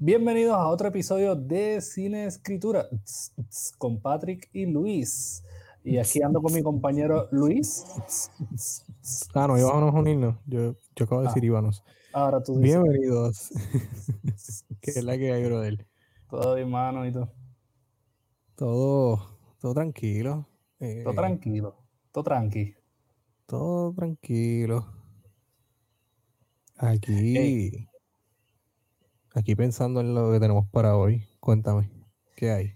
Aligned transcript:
Bienvenidos 0.00 0.54
a 0.54 0.68
otro 0.68 0.88
episodio 0.88 1.34
de 1.34 1.80
Cine 1.80 2.26
Escritura 2.26 2.86
con 3.78 4.00
Patrick 4.00 4.48
y 4.52 4.66
Luis. 4.66 5.42
Y 5.82 5.98
aquí 5.98 6.22
ando 6.22 6.40
con 6.40 6.52
mi 6.52 6.62
compañero 6.62 7.28
Luis. 7.32 7.84
Ah, 9.34 9.46
no, 9.48 9.58
íbamos 9.58 9.94
a 9.94 9.98
unirnos. 9.98 10.36
Yo, 10.46 10.74
yo 10.94 11.04
acabo 11.04 11.22
de 11.22 11.28
decir 11.28 11.44
íbamos. 11.44 11.82
Ahora 12.12 12.42
tú 12.42 12.58
dices. 12.58 12.80
Bienvenidos. 12.80 13.50
que 14.80 14.90
es 14.92 15.02
la 15.04 15.16
que 15.18 15.32
hay, 15.32 15.44
brother. 15.44 15.86
Todo 16.30 16.54
bien, 16.54 16.70
mano, 16.70 17.06
y 17.06 17.12
tú. 17.12 17.26
Todo, 18.54 19.38
todo 19.60 19.74
tranquilo. 19.74 20.48
eh, 20.80 21.02
Todo 21.04 21.14
tranquilo. 21.14 21.76
Todo 22.12 22.24
tranqui. 22.24 22.74
todo 23.46 23.92
tranquilo. 23.94 24.86
Aquí. 26.76 27.36
Ey. 27.36 27.87
Aquí 29.38 29.54
pensando 29.54 30.00
en 30.00 30.16
lo 30.16 30.32
que 30.32 30.40
tenemos 30.40 30.66
para 30.68 30.96
hoy. 30.96 31.22
Cuéntame, 31.38 31.88
¿qué 32.34 32.50
hay? 32.50 32.72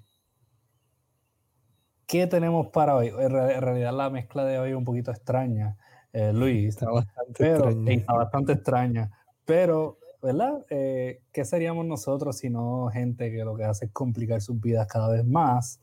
¿Qué 2.06 2.28
tenemos 2.28 2.68
para 2.68 2.94
hoy? 2.94 3.08
En 3.08 3.30
re- 3.30 3.55
en 3.56 3.60
realidad 3.62 3.92
la 3.92 4.10
mezcla 4.10 4.44
de 4.44 4.60
hoy 4.60 4.70
es 4.70 4.77
un 4.77 4.84
poquito 4.84 5.10
extraña, 5.10 5.77
eh, 6.12 6.33
Luis. 6.33 6.68
Está 6.68 6.88
bastante 6.90 7.34
pero 7.36 7.68
extraño. 7.68 7.90
está 7.90 8.12
bastante 8.12 8.52
extraña. 8.52 9.10
Pero, 9.44 9.98
¿verdad? 10.22 10.64
Eh, 10.70 11.22
¿Qué 11.33 11.44
seríamos 11.44 11.84
nosotros 11.84 12.38
si 12.38 12.48
no 12.48 12.88
gente 12.92 13.33
que 13.33 13.44
lo 13.44 13.56
que 13.56 13.64
hace 13.64 13.86
es 13.86 13.92
complicar 13.92 14.40
sus 14.40 14.60
vidas 14.60 14.86
cada 14.86 15.08
vez 15.10 15.24
más? 15.27 15.80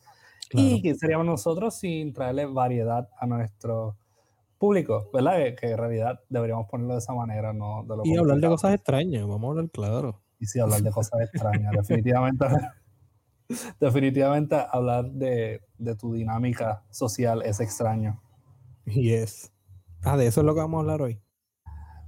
Claro. 0.49 0.67
¿Y 0.67 0.81
qué 0.81 0.95
seríamos 0.95 1.25
nosotros 1.25 1.75
sin 1.75 2.13
traerle 2.13 2.45
variedad 2.45 3.09
a 3.19 3.25
nuestro 3.27 3.97
público? 4.57 5.09
¿Verdad? 5.13 5.37
Que, 5.43 5.55
que 5.55 5.71
en 5.71 5.77
realidad 5.77 6.21
deberíamos 6.29 6.67
ponerlo 6.69 6.93
de 6.93 6.99
esa 6.99 7.13
manera, 7.13 7.51
no 7.51 7.83
de 7.83 7.97
lo 7.97 8.05
Y 8.05 8.15
hablar 8.15 8.37
de 8.37 8.47
cosas 8.47 8.75
extrañas, 8.75 9.27
vamos 9.27 9.43
a 9.43 9.51
hablar 9.51 9.69
claro. 9.71 10.21
Y 10.39 10.45
sí, 10.45 10.59
hablar 10.59 10.81
de 10.81 10.91
cosas 10.91 11.21
extrañas. 11.21 11.71
definitivamente, 11.71 12.45
definitivamente 13.79 14.55
hablar 14.71 15.11
de, 15.11 15.61
de 15.77 15.95
tu 15.95 16.13
dinámica 16.13 16.83
social 16.89 17.41
es 17.43 17.59
extraño. 17.59 18.21
Yes. 18.85 19.51
Ah, 20.01 20.17
de 20.17 20.27
eso 20.27 20.41
es 20.41 20.45
lo 20.45 20.53
que 20.53 20.61
vamos 20.61 20.77
a 20.77 20.81
hablar 20.81 21.01
hoy. 21.01 21.21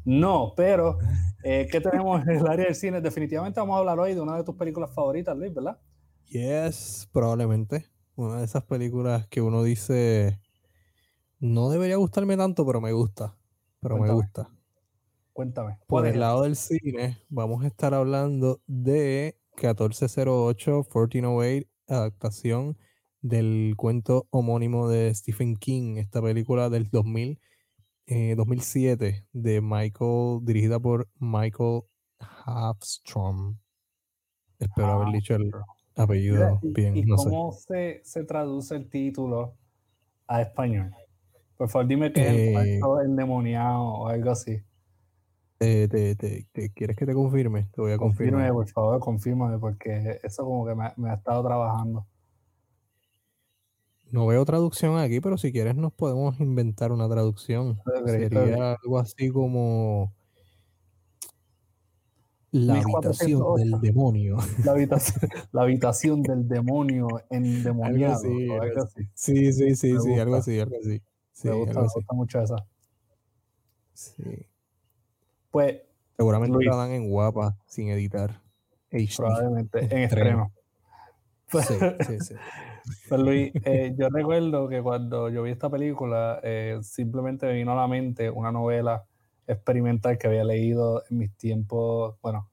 No, 0.04 0.54
pero 0.56 0.98
eh, 1.44 1.68
¿qué 1.72 1.80
tenemos 1.82 2.22
en 2.24 2.38
el 2.38 2.48
área 2.48 2.66
del 2.66 2.76
cine? 2.76 3.02
Definitivamente 3.02 3.60
vamos 3.60 3.76
a 3.76 3.80
hablar 3.80 4.00
hoy 4.00 4.16
de 4.16 4.22
una 4.22 4.38
de 4.38 4.44
tus 4.44 4.56
películas 4.56 4.92
favoritas, 4.94 5.38
Luis, 5.38 5.54
¿verdad? 5.54 5.80
Yes, 6.28 7.10
probablemente. 7.12 7.88
Una 8.16 8.38
de 8.38 8.46
esas 8.46 8.64
películas 8.64 9.28
que 9.28 9.42
uno 9.42 9.64
dice, 9.64 10.40
no 11.40 11.70
debería 11.70 11.98
gustarme 11.98 12.38
tanto, 12.38 12.66
pero 12.66 12.82
me 12.82 12.94
gusta. 12.94 13.36
Pero 13.80 13.98
me 13.98 14.12
gusta. 14.12 14.50
Cuéntame. 15.42 15.80
Por 15.88 15.88
¿cuál 15.88 16.06
es 16.08 16.14
el 16.14 16.20
lado 16.20 16.44
del 16.44 16.56
cine, 16.56 17.18
vamos 17.30 17.64
a 17.64 17.68
estar 17.68 17.94
hablando 17.96 18.62
de 18.68 19.38
1408, 19.56 20.84
1408, 20.84 21.68
adaptación 21.88 22.78
del 23.22 23.74
cuento 23.76 24.28
homónimo 24.30 24.88
de 24.88 25.14
Stephen 25.16 25.56
King, 25.56 25.98
esta 25.98 26.22
película 26.22 26.70
del 26.70 26.90
2000, 26.90 27.40
eh, 28.06 28.36
2007, 28.36 29.26
de 29.34 29.62
Michael, 29.62 30.40
dirigida 30.44 30.80
por 30.80 31.10
Michael 31.20 31.82
Hafstrom. 32.20 33.58
Espero 34.60 34.92
haber 34.94 35.14
dicho 35.14 35.36
el 35.36 35.52
apellido 35.96 36.60
¿Y, 36.62 36.74
bien, 36.74 36.96
y 36.98 37.04
no 37.04 37.18
sé. 37.18 37.30
cómo 37.30 37.52
se, 37.52 38.02
se 38.04 38.24
traduce 38.26 38.76
el 38.76 38.90
título 38.90 39.58
a 40.28 40.42
español? 40.42 40.96
Por 41.58 41.70
favor, 41.70 41.88
dime 41.88 42.12
que 42.14 42.22
es 42.22 42.28
el 42.30 42.40
Eh, 42.40 42.80
cuarto 42.80 43.02
endemoniado 43.02 43.84
o 43.84 44.08
algo 44.08 44.32
así. 44.32 44.64
Eh, 45.64 45.88
te, 45.88 46.16
te- 46.16 46.48
te- 46.52 46.74
¿Quieres 46.74 46.98
que 46.98 47.06
te 47.06 47.14
confirme? 47.14 47.70
Te 47.72 47.82
voy 47.82 47.92
a 47.92 47.98
Confírmame, 47.98 48.48
confirmar. 48.48 48.54
por 48.54 48.68
favor, 48.70 49.00
confírmame, 49.00 49.60
porque 49.60 50.20
eso 50.24 50.44
como 50.44 50.66
que 50.66 50.74
me, 50.74 50.92
me 50.98 51.12
ha 51.12 51.14
estado 51.14 51.44
trabajando. 51.44 52.08
No 54.12 54.26
veo 54.26 54.44
traducción 54.44 54.98
aquí, 54.98 55.22
pero 55.22 55.38
si 55.38 55.52
quieres 55.52 55.76
nos 55.76 55.94
podemos 55.94 56.40
inventar 56.40 56.92
una 56.92 57.08
traducción. 57.08 57.80
Sería 58.08 58.74
algo 58.74 58.98
así 58.98 59.30
como 59.30 60.12
la 62.52 62.74
habitación 62.80 63.40
1408. 63.44 63.56
del 63.56 63.82
demonio. 63.82 64.38
La 64.66 64.72
habitación, 64.72 65.30
la 65.52 65.62
habitación 65.62 66.24
del 66.24 66.48
demonio 66.48 67.08
endemoniado. 67.30 68.16
así, 68.16 68.50
o 68.50 68.54
algo 68.54 68.64
algo 68.64 68.84
así. 68.84 69.04
Sí, 69.14 69.54
sí, 69.54 69.76
sí, 69.76 69.94
Me 69.94 70.00
sí, 70.00 70.20
algo 70.20 70.36
así, 70.38 70.60
algo 70.60 70.76
así. 70.82 71.02
Sí, 71.34 71.48
me 71.48 71.54
gusta, 71.54 71.74
me 71.82 71.88
gusta 71.88 72.14
mucho 72.16 72.42
esa. 72.42 72.56
Sí. 73.94 74.51
Pues 75.52 75.82
Seguramente 76.18 76.56
Luis. 76.56 76.70
la 76.70 76.76
dan 76.76 76.92
en 76.92 77.10
guapa, 77.10 77.58
sin 77.66 77.90
editar. 77.90 78.42
HD. 78.92 79.16
probablemente 79.18 79.80
en 79.80 80.04
estreno. 80.04 80.52
Pues, 81.50 81.66
Sí, 81.68 81.76
sí, 82.08 82.20
sí. 82.22 82.36
pues, 83.10 83.22
Luis, 83.22 83.52
eh, 83.66 83.94
yo 83.98 84.10
recuerdo 84.10 84.68
que 84.70 84.82
cuando 84.82 85.30
yo 85.30 85.44
vi 85.44 85.52
esta 85.52 85.70
película, 85.70 86.40
eh, 86.44 86.80
simplemente 86.82 87.46
me 87.46 87.54
vino 87.54 87.74
a 87.74 87.76
la 87.76 87.88
mente 87.88 88.30
una 88.30 88.52
novela 88.52 89.04
experimental 89.48 90.18
que 90.18 90.28
había 90.28 90.44
leído 90.46 91.04
en 91.10 91.18
mis 91.18 91.36
tiempos, 91.36 92.16
bueno, 92.22 92.50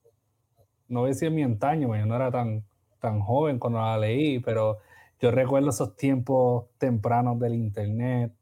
no 0.89 1.01
voy 1.01 1.09
a 1.09 1.13
decir 1.13 1.29
en 1.29 1.35
mi 1.35 1.43
antaño, 1.43 1.95
yo 1.95 2.05
no 2.05 2.15
era 2.15 2.31
tan, 2.31 2.65
tan 2.99 3.21
joven 3.21 3.59
cuando 3.59 3.79
la 3.79 3.97
leí, 3.97 4.39
pero 4.39 4.79
yo 5.21 5.31
recuerdo 5.31 5.69
esos 5.69 5.95
tiempos 5.95 6.65
tempranos 6.77 7.39
del 7.39 7.53
internet, 7.53 8.33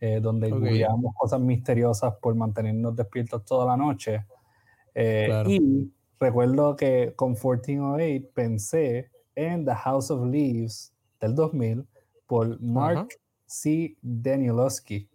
eh, 0.00 0.20
donde 0.20 0.48
Ok. 0.52 0.58
googleábamos 0.60 1.14
cosas 1.16 1.40
misteriosas 1.40 2.14
por 2.20 2.34
mantenernos 2.34 2.96
despiertos 2.96 3.44
toda 3.44 3.66
la 3.66 3.76
noche. 3.76 4.24
Eh, 4.94 5.24
Claro. 5.26 5.50
Y 5.50 5.92
recuerdo 6.18 6.76
que 6.76 7.12
con 7.16 7.30
1408 7.32 8.30
pensé 8.34 9.10
en 9.34 9.64
The 9.64 9.74
House 9.74 10.10
of 10.10 10.26
Leaves 10.26 10.92
del 11.20 11.34
2000 11.34 11.86
por 12.26 12.60
Mark. 12.60 13.08
C. 13.46 13.96
Danielowski 14.00 15.08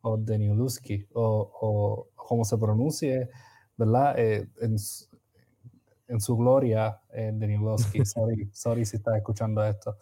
o 0.00 0.16
Danielowski 0.16 1.06
o, 1.12 1.50
o 1.60 2.08
como 2.14 2.42
se 2.44 2.56
pronuncie, 2.56 3.28
¿verdad? 3.76 4.18
Eh, 4.18 4.48
en, 4.62 4.78
su- 4.78 5.06
en 6.08 6.20
su 6.20 6.36
gloria, 6.38 7.00
eh, 7.12 7.32
Danielowski. 7.34 8.02
sorry, 8.06 8.48
sorry 8.52 8.86
si 8.86 8.96
estás 8.96 9.16
escuchando 9.16 9.62
esto. 9.62 9.96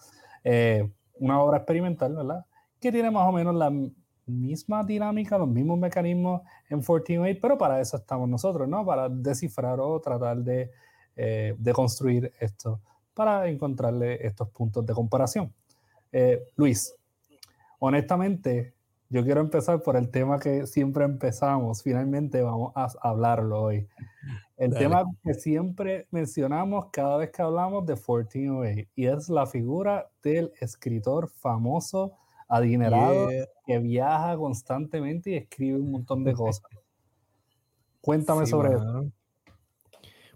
Eh, 0.45 0.89
una 1.19 1.41
obra 1.43 1.59
experimental, 1.59 2.15
¿verdad? 2.15 2.47
Que 2.83 2.93
tiene 2.93 3.11
más 3.11 3.27
o 3.27 3.33
menos 3.33 3.55
la 3.55 3.73
misma 4.27 4.85
dinámica, 4.85 5.39
los 5.39 5.49
mismos 5.49 5.79
mecanismos 5.79 6.43
en 6.69 6.79
1408, 6.79 7.39
pero 7.41 7.57
para 7.57 7.81
eso 7.81 7.97
estamos 7.97 8.29
nosotros, 8.29 8.69
¿no? 8.69 8.85
Para 8.85 9.09
descifrar 9.09 9.81
o 9.81 10.01
tratar 10.01 10.39
de, 10.39 10.71
eh, 11.17 11.55
de 11.57 11.73
construir 11.73 12.33
esto, 12.41 12.81
para 13.15 13.49
encontrarle 13.49 14.27
estos 14.27 14.49
puntos 14.51 14.85
de 14.85 14.93
comparación. 14.95 15.53
Eh, 16.11 16.43
Luis, 16.57 16.95
honestamente, 17.79 18.75
yo 19.09 19.23
quiero 19.25 19.41
empezar 19.41 19.83
por 19.83 19.97
el 19.97 20.11
tema 20.11 20.39
que 20.39 20.67
siempre 20.67 21.05
empezamos, 21.05 21.83
finalmente 21.83 22.43
vamos 22.43 22.73
a 22.75 22.89
hablarlo 23.01 23.63
hoy. 23.63 23.87
El 24.57 24.71
Dale. 24.71 24.85
tema 24.85 25.05
que 25.23 25.35
siempre 25.35 26.07
mencionamos 26.11 26.87
cada 26.93 27.17
vez 27.19 27.31
que 27.31 27.43
hablamos 27.43 27.85
de 27.85 27.95
1408 27.95 28.89
y 28.95 29.07
es 29.07 29.29
la 29.29 29.47
figura 29.47 30.11
del 30.23 30.53
escritor 30.61 31.29
famoso, 31.29 32.17
adinerado, 32.57 33.31
Yeah. 33.31 33.47
que 33.67 33.79
viaja 33.79 34.37
constantemente 34.37 35.31
y 35.31 35.35
escribe 35.37 35.79
un 35.79 35.91
montón 35.93 36.25
de 36.25 36.33
cosas. 36.35 36.63
Cuéntame 38.01 38.45
Sí, 38.47 38.51
sobre 38.51 38.71
eso. 38.75 38.85
mano. 38.85 39.13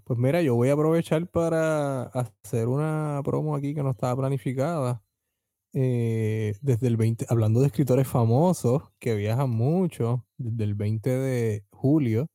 Pues 0.04 0.18
mira, 0.20 0.40
yo 0.40 0.54
voy 0.54 0.68
a 0.68 0.74
aprovechar 0.74 1.26
para 1.26 2.04
hacer 2.04 2.68
una 2.68 3.20
promo 3.24 3.56
aquí 3.56 3.74
que 3.74 3.82
no 3.82 3.90
estaba 3.90 4.16
planificada. 4.16 5.02
Eh, 5.72 6.54
desde 6.62 6.86
el 6.86 6.96
20, 6.96 7.26
hablando 7.28 7.60
de 7.60 7.66
escritores 7.66 8.06
famosos 8.08 8.84
que 8.98 9.14
viajan 9.14 9.50
mucho, 9.50 10.24
desde 10.38 10.64
el 10.64 10.74
20 10.74 11.10
de 11.10 11.64
julio 11.70 12.28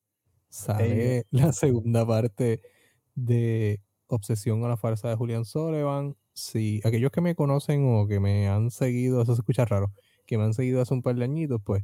sale 0.49 1.25
la 1.31 1.53
segunda 1.53 2.05
parte 2.05 2.61
de 3.15 3.81
Obsesión 4.07 4.63
a 4.65 4.67
la 4.67 4.77
farsa 4.77 5.07
de 5.09 5.15
Julian 5.15 5.45
Sullivan. 5.45 6.15
Si 6.41 6.81
aquellos 6.83 7.11
que 7.11 7.21
me 7.21 7.35
conocen 7.35 7.85
o 7.87 8.07
que 8.07 8.19
me 8.19 8.47
han 8.47 8.71
seguido, 8.71 9.21
eso 9.21 9.35
se 9.35 9.41
escucha 9.41 9.65
raro, 9.65 9.93
que 10.25 10.37
me 10.37 10.43
han 10.43 10.53
seguido 10.53 10.81
hace 10.81 10.93
un 10.93 11.03
par 11.03 11.15
de 11.15 11.23
añitos, 11.23 11.61
pues 11.63 11.83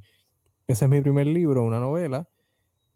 ese 0.68 0.86
es 0.86 0.92
mi 0.92 1.02
primer 1.02 1.28
libro, 1.28 1.64
una 1.64 1.80
novela. 1.80 2.28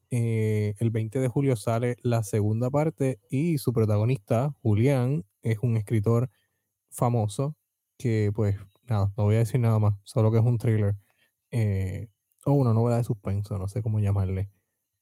Eh, 0.10 0.76
el 0.80 0.92
20 0.92 1.20
de 1.20 1.28
julio 1.28 1.56
sale 1.56 1.98
la 2.04 2.24
segunda 2.24 2.70
parte 2.70 3.20
y 3.30 3.60
su 3.60 3.74
protagonista, 3.74 4.56
Julián, 4.62 5.26
es 5.44 5.60
un 5.62 5.78
escritor 5.78 6.30
famoso 6.90 7.56
que 7.98 8.32
pues 8.36 8.58
nada, 8.88 9.14
no 9.18 9.26
voy 9.26 9.36
a 9.36 9.40
decir 9.40 9.60
nada 9.62 9.80
más, 9.80 9.96
solo 10.04 10.32
que 10.32 10.40
es 10.40 10.44
un 10.44 10.58
thriller 10.58 10.98
eh, 11.52 12.10
o 12.46 12.54
una 12.54 12.74
novela 12.74 12.98
de 12.98 13.04
suspenso, 13.04 13.58
no 13.58 13.68
sé 13.68 13.82
cómo 13.84 14.00
llamarle 14.00 14.52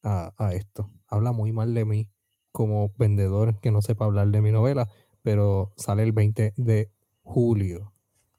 a, 0.04 0.34
a 0.38 0.54
esto. 0.54 0.92
Habla 1.08 1.32
muy 1.32 1.54
mal 1.54 1.74
de 1.74 1.86
mí 1.86 2.10
como 2.52 2.94
vendedor 2.98 3.60
que 3.62 3.72
no 3.72 3.82
sepa 3.82 4.06
hablar 4.06 4.28
de 4.30 4.42
mi 4.42 4.52
novela, 4.52 4.90
pero 5.30 5.72
sale 5.76 6.02
el 6.02 6.12
20 6.12 6.54
de 6.58 6.90
julio. 7.22 7.94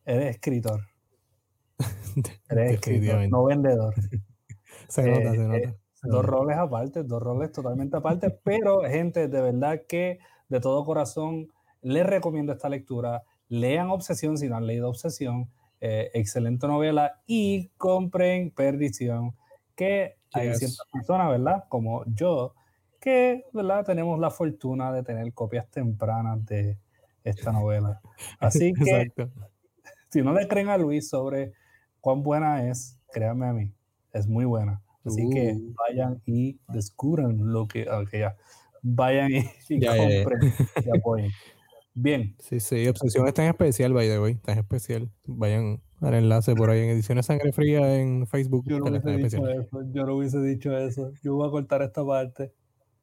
Eres 0.04 0.34
escritor, 0.34 0.88
eres 2.48 2.72
escritor, 2.72 3.28
no 3.28 3.44
vendedor. 3.44 3.94
Se 4.88 5.08
nota, 5.08 5.32
Eh, 5.32 5.36
se 5.36 5.42
eh, 5.42 5.66
nota. 5.66 5.78
dos 6.02 6.24
roles 6.24 6.56
aparte, 6.56 7.04
dos 7.04 7.22
roles 7.22 7.52
totalmente 7.52 7.96
aparte, 7.96 8.30
pero 8.44 8.82
gente, 8.82 9.28
de 9.28 9.40
verdad 9.40 9.82
que 9.88 10.18
de 10.48 10.58
todo 10.58 10.84
corazón 10.84 11.52
les 11.80 12.04
recomiendo 12.04 12.52
esta 12.52 12.68
lectura. 12.68 13.22
Lean 13.46 13.88
Obsesión 13.90 14.36
si 14.36 14.48
no 14.48 14.56
han 14.56 14.66
leído 14.66 14.88
Obsesión, 14.88 15.48
eh, 15.80 16.10
excelente 16.14 16.66
novela, 16.66 17.20
y 17.24 17.68
compren 17.76 18.50
Perdición, 18.50 19.36
que 19.76 20.16
hay 20.32 20.56
ciertas 20.56 20.88
personas, 20.92 21.28
¿verdad? 21.28 21.66
Como 21.68 22.04
yo, 22.06 22.54
que, 23.00 23.44
¿verdad? 23.52 23.84
Tenemos 23.84 24.18
la 24.20 24.30
fortuna 24.30 24.92
de 24.92 25.02
tener 25.02 25.32
copias 25.32 25.68
tempranas 25.70 26.44
de 26.46 26.78
esta 27.24 27.52
novela. 27.52 28.00
Así 28.38 28.72
que, 28.74 29.10
si 30.10 30.22
no 30.22 30.32
le 30.32 30.46
creen 30.46 30.68
a 30.68 30.78
Luis 30.78 31.08
sobre 31.08 31.52
cuán 32.00 32.22
buena 32.22 32.68
es, 32.68 32.98
créanme 33.12 33.46
a 33.46 33.52
mí, 33.52 33.72
es 34.12 34.26
muy 34.26 34.44
buena. 34.44 34.82
Así 35.04 35.28
que 35.30 35.52
uh. 35.52 35.74
vayan 35.74 36.22
y 36.26 36.58
descubran 36.68 37.52
lo 37.52 37.66
que, 37.66 37.88
okay, 37.88 38.20
ya. 38.20 38.36
vayan 38.82 39.30
y, 39.32 39.42
compren 39.68 40.52
y 40.84 40.90
apoyen. 40.98 41.30
Bien. 41.94 42.36
Sí, 42.38 42.60
sí, 42.60 42.86
Obsesión 42.86 43.26
está 43.26 43.42
en 43.42 43.50
especial, 43.50 43.92
by 43.92 44.08
the 44.08 44.20
way, 44.20 44.32
está 44.34 44.52
en 44.52 44.58
especial. 44.58 45.10
Vayan 45.26 45.82
al 46.00 46.14
enlace 46.14 46.54
por 46.54 46.70
ahí 46.70 46.80
en 46.80 46.90
Ediciones 46.90 47.26
Sangre 47.26 47.52
Fría 47.52 47.98
en 47.98 48.26
Facebook. 48.26 48.64
Yo 48.66 48.78
no 48.78 48.86
hubiese 48.86 49.16
dicho 49.16 49.48
eso, 49.48 49.82
yo 49.92 50.06
no 50.06 50.14
hubiese 50.16 50.40
dicho 50.40 50.76
eso. 50.76 51.12
Yo 51.22 51.34
voy 51.34 51.48
a 51.48 51.50
cortar 51.50 51.82
esta 51.82 52.04
parte. 52.04 52.52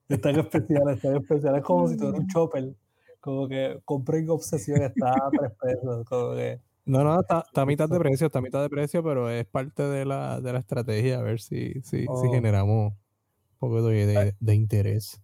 Está 0.10 0.30
en 0.30 0.40
especial, 0.40 0.90
está 0.90 1.10
en 1.10 1.18
especial. 1.18 1.56
Es 1.58 1.64
como 1.64 1.88
si 1.88 1.98
tuviera 1.98 2.18
un 2.18 2.28
chopper. 2.28 2.74
Como 3.20 3.48
que 3.48 3.80
compren 3.84 4.30
Obsesión, 4.30 4.82
está 4.82 5.10
a 5.10 5.30
tres 5.32 5.52
pesos. 5.60 6.06
Como 6.06 6.36
que 6.36 6.62
no, 6.88 7.04
no, 7.04 7.20
está, 7.20 7.44
a 7.54 7.66
mitad 7.66 7.90
de 7.90 8.00
precio, 8.00 8.28
está 8.28 8.40
a 8.40 8.42
mitad 8.42 8.62
de 8.62 8.70
precio, 8.70 9.04
pero 9.04 9.30
es 9.30 9.46
parte 9.46 9.84
de 9.84 10.06
la, 10.06 10.40
de 10.40 10.54
la 10.54 10.60
estrategia, 10.60 11.20
a 11.20 11.22
ver 11.22 11.42
si, 11.42 11.74
si, 11.82 12.04
si 12.04 12.06
oh. 12.08 12.32
generamos 12.32 12.94
un 12.94 13.60
poco 13.60 13.82
de, 13.84 14.34
de, 14.40 14.56
interés. 14.56 15.22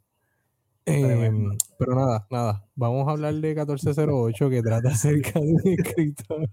Em, 0.85 1.57
pero 1.79 1.95
nada, 1.95 2.27
nada, 2.29 2.65
vamos 2.75 3.07
a 3.07 3.11
hablar 3.11 3.35
de 3.35 3.47
1408 3.47 4.49
que 4.49 4.61
trata 4.61 4.89
acerca 4.89 5.39
de 5.39 5.53
un 5.53 5.61
escritor. 5.65 6.49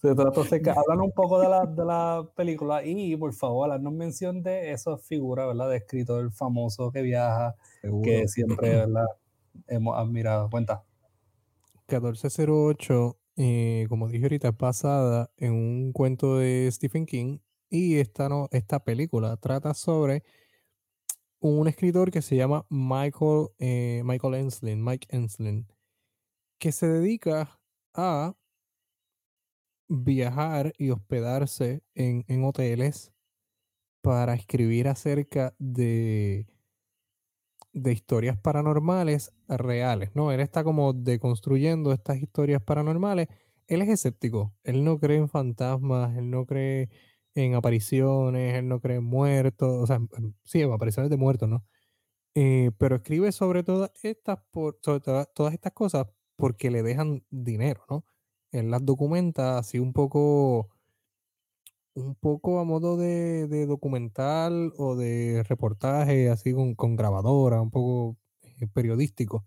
Se 0.00 0.14
trata 0.14 0.40
acerca, 0.40 0.74
hablan 0.74 1.00
un 1.00 1.12
poco 1.12 1.40
de 1.40 1.48
la, 1.48 1.66
de 1.66 1.84
la 1.84 2.28
película 2.36 2.84
y 2.84 3.16
por 3.16 3.32
favor, 3.32 3.70
haznos 3.72 3.92
mención 3.92 4.42
de 4.42 4.70
esas 4.72 5.02
figuras, 5.06 5.48
¿verdad? 5.48 5.70
De 5.70 5.76
escritor 5.76 6.30
famoso 6.32 6.92
que 6.92 7.02
viaja, 7.02 7.56
que 8.02 8.28
siempre, 8.28 8.68
¿verdad? 8.86 9.06
Hemos 9.66 9.96
admirado. 9.98 10.48
Cuenta. 10.50 10.84
1408 11.88 13.18
eh, 13.40 13.86
como 13.88 14.08
dije 14.08 14.24
ahorita, 14.24 14.48
es 14.48 14.58
basada 14.58 15.30
en 15.36 15.52
un 15.52 15.92
cuento 15.92 16.38
de 16.38 16.68
Stephen 16.72 17.06
King 17.06 17.38
y 17.70 17.98
esta, 17.98 18.28
no, 18.28 18.48
esta 18.50 18.82
película 18.82 19.36
trata 19.36 19.74
sobre 19.74 20.24
un 21.38 21.68
escritor 21.68 22.10
que 22.10 22.20
se 22.20 22.34
llama 22.34 22.66
Michael, 22.68 23.50
eh, 23.60 24.02
Michael 24.04 24.34
Enslin, 24.34 24.84
Mike 24.84 25.06
Enslin, 25.10 25.68
que 26.58 26.72
se 26.72 26.88
dedica 26.88 27.60
a 27.94 28.34
viajar 29.88 30.74
y 30.78 30.90
hospedarse 30.90 31.82
en, 31.94 32.24
en 32.28 32.44
hoteles 32.44 33.12
para 34.02 34.34
escribir 34.34 34.88
acerca 34.88 35.54
de 35.58 36.46
de 37.72 37.92
historias 37.92 38.36
paranormales 38.38 39.32
reales, 39.48 40.10
¿no? 40.14 40.32
Él 40.32 40.40
está 40.40 40.64
como 40.64 40.92
deconstruyendo 40.92 41.92
estas 41.92 42.18
historias 42.18 42.62
paranormales. 42.62 43.28
Él 43.66 43.82
es 43.82 43.88
escéptico, 43.88 44.54
él 44.64 44.84
no 44.84 44.98
cree 44.98 45.18
en 45.18 45.28
fantasmas, 45.28 46.16
él 46.16 46.30
no 46.30 46.46
cree 46.46 46.88
en 47.34 47.54
apariciones, 47.54 48.54
él 48.54 48.68
no 48.68 48.80
cree 48.80 48.96
en 48.96 49.04
muertos, 49.04 49.70
o 49.70 49.86
sea, 49.86 50.00
sí, 50.44 50.62
en 50.62 50.72
apariciones 50.72 51.10
de 51.10 51.16
muertos, 51.16 51.48
¿no? 51.48 51.64
Eh, 52.34 52.70
pero 52.78 52.96
escribe 52.96 53.32
sobre 53.32 53.62
todas 53.64 53.92
estas, 54.04 54.40
por, 54.50 54.78
sobre 54.82 55.00
todas 55.00 55.54
estas 55.54 55.72
cosas 55.72 56.06
porque 56.36 56.70
le 56.70 56.82
dejan 56.82 57.24
dinero, 57.30 57.82
¿no? 57.90 58.04
Él 58.52 58.70
las 58.70 58.84
documenta 58.84 59.58
así 59.58 59.78
un 59.78 59.92
poco 59.92 60.68
un 61.98 62.14
poco 62.14 62.60
a 62.60 62.64
modo 62.64 62.96
de, 62.96 63.66
documental 63.66 64.72
o 64.78 64.96
de 64.96 65.42
reportaje, 65.48 66.30
así 66.30 66.52
con, 66.52 66.96
grabadora, 66.96 67.60
un 67.60 67.70
poco 67.70 68.16
eh, 68.42 68.66
periodístico. 68.72 69.46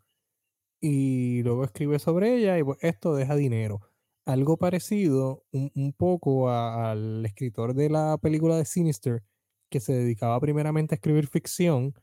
Y 0.81 1.43
luego 1.43 1.63
escribe 1.63 1.99
sobre 1.99 2.35
ella 2.37 2.57
y 2.57 2.63
pues 2.63 2.79
esto 2.81 3.15
deja 3.15 3.35
dinero. 3.35 3.81
Algo 4.25 4.57
parecido 4.57 5.43
un, 5.51 5.93
poco 5.97 6.49
al 6.49 7.25
escritor 7.25 7.73
de 7.73 7.89
la 7.89 8.17
película 8.17 8.57
de 8.57 8.65
Sinister, 8.65 9.23
que 9.69 9.79
se 9.79 9.93
dedicaba 9.93 10.39
primeramente 10.39 10.95
a 10.95 10.97
escribir 10.97 11.27
ficción, 11.27 11.93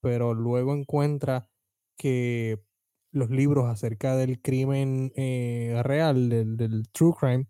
pero 0.00 0.34
luego 0.34 0.74
encuentra 0.74 1.48
que 1.96 2.60
los 3.12 3.30
libros 3.30 3.66
acerca 3.66 4.16
del 4.16 4.40
crimen 4.40 5.12
eh, 5.16 5.80
real, 5.82 6.28
del, 6.28 6.56
del 6.56 6.88
true 6.90 7.14
crime, 7.18 7.46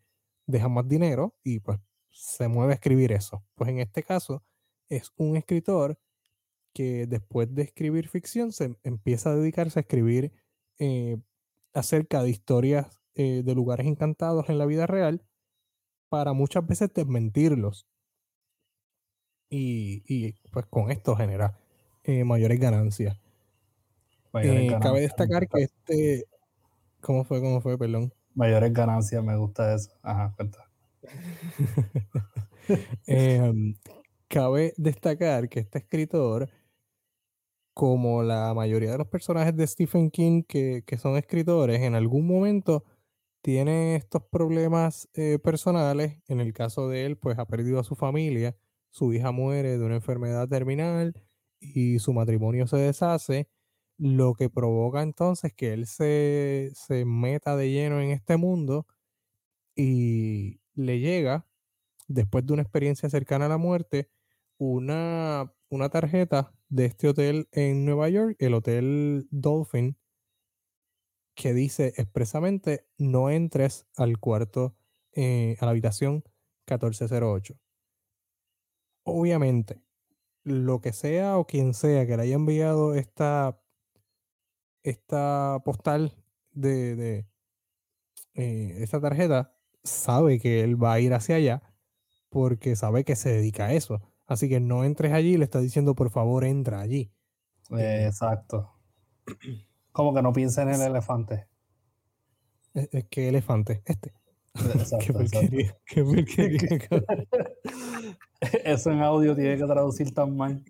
dejan 0.47 0.73
más 0.73 0.89
dinero 0.89 1.37
y 1.43 1.61
pues 1.61 1.79
se 2.11 2.49
mueve 2.49 2.73
a 2.73 2.75
escribir 2.77 3.12
eso. 3.12 3.45
Pues 3.55 3.71
en 3.71 3.79
este 3.79 4.03
caso 4.03 4.43
es 4.89 5.12
un 5.17 5.37
escritor 5.37 5.99
que 6.75 7.07
después 7.07 7.55
de 7.55 7.62
escribir 7.62 8.09
ficción 8.09 8.53
se 8.53 8.77
empieza 8.83 9.31
a 9.31 9.37
dedicarse 9.37 9.79
a 9.79 9.83
escribir 9.83 10.33
eh, 10.79 11.19
acerca 11.73 12.23
de 12.23 12.31
historias 12.31 13.01
eh, 13.15 13.43
de 13.45 13.55
lugares 13.55 13.87
encantados 13.87 14.49
en 14.49 14.59
la 14.59 14.67
vida 14.67 14.87
real 14.87 15.25
para 16.09 16.33
muchas 16.33 16.67
veces 16.67 16.93
desmentirlos. 16.95 17.87
Y, 19.52 20.33
pues 20.52 20.67
con 20.67 20.93
esto 20.93 21.17
genera 21.17 21.59
mayores 22.25 22.61
ganancias. 22.61 23.19
Cabe 24.32 25.00
destacar 25.00 25.49
que 25.49 25.62
este... 25.62 26.25
¿Cómo 27.00 27.25
fue? 27.25 27.40
¿Cómo 27.40 27.60
fue? 27.60 27.78
Perdón. 27.78 28.12
Mayores 28.34 28.72
ganancias, 28.72 29.25
me 29.25 29.37
gusta 29.37 29.75
eso. 29.75 29.90
Ajá, 30.02 30.32
cuenta. 30.37 30.70
Em, 33.06 33.75
cabe 34.28 34.75
destacar 34.76 35.49
que 35.49 35.60
este 35.60 35.78
escritor, 35.78 36.49
como 37.75 38.22
la 38.22 38.54
mayoría 38.54 38.92
de 38.92 38.99
los 38.99 39.08
personajes 39.08 39.56
de 39.56 39.66
Stephen 39.66 40.10
King 40.10 40.42
que, 40.44 40.84
son 40.99 41.16
escritores, 41.16 41.80
en 41.80 41.94
algún 41.94 42.26
momento 42.26 42.84
tiene 43.42 43.96
estos 43.96 44.22
problemas 44.30 45.08
eh, 45.14 45.38
personales. 45.42 46.18
En 46.28 46.40
el 46.40 46.52
caso 46.52 46.88
de 46.88 47.06
él, 47.06 47.16
pues 47.16 47.38
ha 47.38 47.46
perdido 47.46 47.80
a 47.80 47.84
su 47.84 47.96
familia, 47.96 48.56
su 48.90 49.12
hija 49.12 49.32
muere 49.32 49.78
de 49.78 49.84
una 49.84 49.96
enfermedad 49.96 50.49
terminal 50.49 51.14
y 51.60 51.99
su 51.99 52.12
matrimonio 52.12 52.66
se 52.66 52.76
deshace, 52.76 53.49
lo 54.00 54.35
que 54.35 54.49
provoca 54.49 55.02
entonces 55.02 55.52
que 55.52 55.75
él 55.75 55.87
se, 55.87 56.73
se 56.75 57.04
meta 57.04 57.54
de 57.54 57.71
lleno 57.71 58.00
en 58.00 58.11
este 58.11 58.38
mundo 58.38 58.87
y, 59.76 60.61
le 60.75 61.00
llega, 61.00 61.47
después 62.09 62.47
de 62.47 62.54
una 62.54 62.62
experiencia 62.62 63.11
cercana 63.11 63.47
a 63.47 63.50
la 63.50 63.59
muerte, 63.59 64.11
una, 64.59 65.52
una 65.69 65.90
tarjeta 65.90 66.54
de 66.69 66.87
este 66.87 67.09
hotel 67.09 67.49
en 67.52 67.85
Nueva 67.85 68.09
York, 68.09 68.37
el 68.38 68.54
Hotel 68.54 69.28
Dolphin, 69.30 69.99
que 71.35 71.52
dice 71.52 71.92
expresamente 71.97 72.87
no 72.97 73.30
entres 73.30 73.87
al 73.97 74.19
cuarto, 74.19 74.76
eh, 75.12 75.57
a 75.61 75.66
la 75.66 75.73
habitación 75.73 76.25
1408. 76.66 77.59
Obviamente, 79.04 79.83
lo 80.45 80.80
que 80.80 80.92
sea 80.92 81.37
o 81.37 81.47
quien 81.47 81.75
sea 81.75 82.07
que 82.07 82.16
le 82.16 82.23
haya 82.23 82.37
enviado 82.37 82.95
esta, 82.95 83.61
esta 84.82 85.60
postal 85.64 86.14
de, 86.52 86.96
de 86.96 87.26
eh, 88.34 88.76
esta 88.82 89.00
tarjeta 89.00 89.52
sabe 89.82 90.38
que 90.38 90.62
él 90.62 90.82
va 90.82 90.94
a 90.94 91.00
ir 91.00 91.14
hacia 91.14 91.37
allá 91.37 91.62
porque 92.28 92.76
sabe 92.76 93.04
que 93.04 93.16
se 93.16 93.30
dedica 93.30 93.66
a 93.66 93.72
eso. 93.72 94.00
Así 94.26 94.49
que 94.49 94.60
no 94.60 94.84
entres 94.84 95.12
allí, 95.12 95.37
le 95.37 95.44
está 95.44 95.60
diciendo, 95.60 95.94
por 95.94 96.10
favor, 96.10 96.44
entra 96.44 96.80
allí. 96.80 97.10
Eh, 97.76 98.06
exacto. 98.06 98.70
Como 99.92 100.14
que 100.14 100.22
no 100.22 100.32
piensa 100.32 100.62
en 100.62 100.70
el 100.70 100.80
elefante. 100.82 101.49
Es, 102.72 103.04
que 103.06 103.28
elefante, 103.28 103.82
este. 103.84 104.14
Exacto, 104.54 105.14
qué 105.87 107.04
Eso 108.64 108.90
en 108.90 109.00
audio 109.00 109.34
tiene 109.34 109.56
que 109.56 109.64
traducir 109.64 110.12
tan 110.12 110.37
mal. 110.37 110.64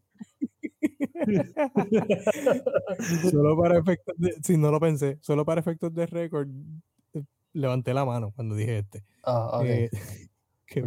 Solo 3.31 3.57
para 3.57 3.79
efectos 3.79 4.15
de, 4.19 4.35
si 4.43 4.57
no 4.57 4.71
lo 4.71 4.81
pensé, 4.81 5.19
solo 5.21 5.45
para 5.45 5.61
efectos 5.61 5.93
de 5.95 6.07
récord, 6.07 6.49
levanté 7.53 7.95
la 7.95 8.05
mano 8.05 8.33
cuando 8.33 8.55
dije 8.55 8.79
este. 8.79 9.05
Ah, 9.23 9.59
ok. 9.59 9.65
Eh, 9.65 9.91
qué, 10.67 10.83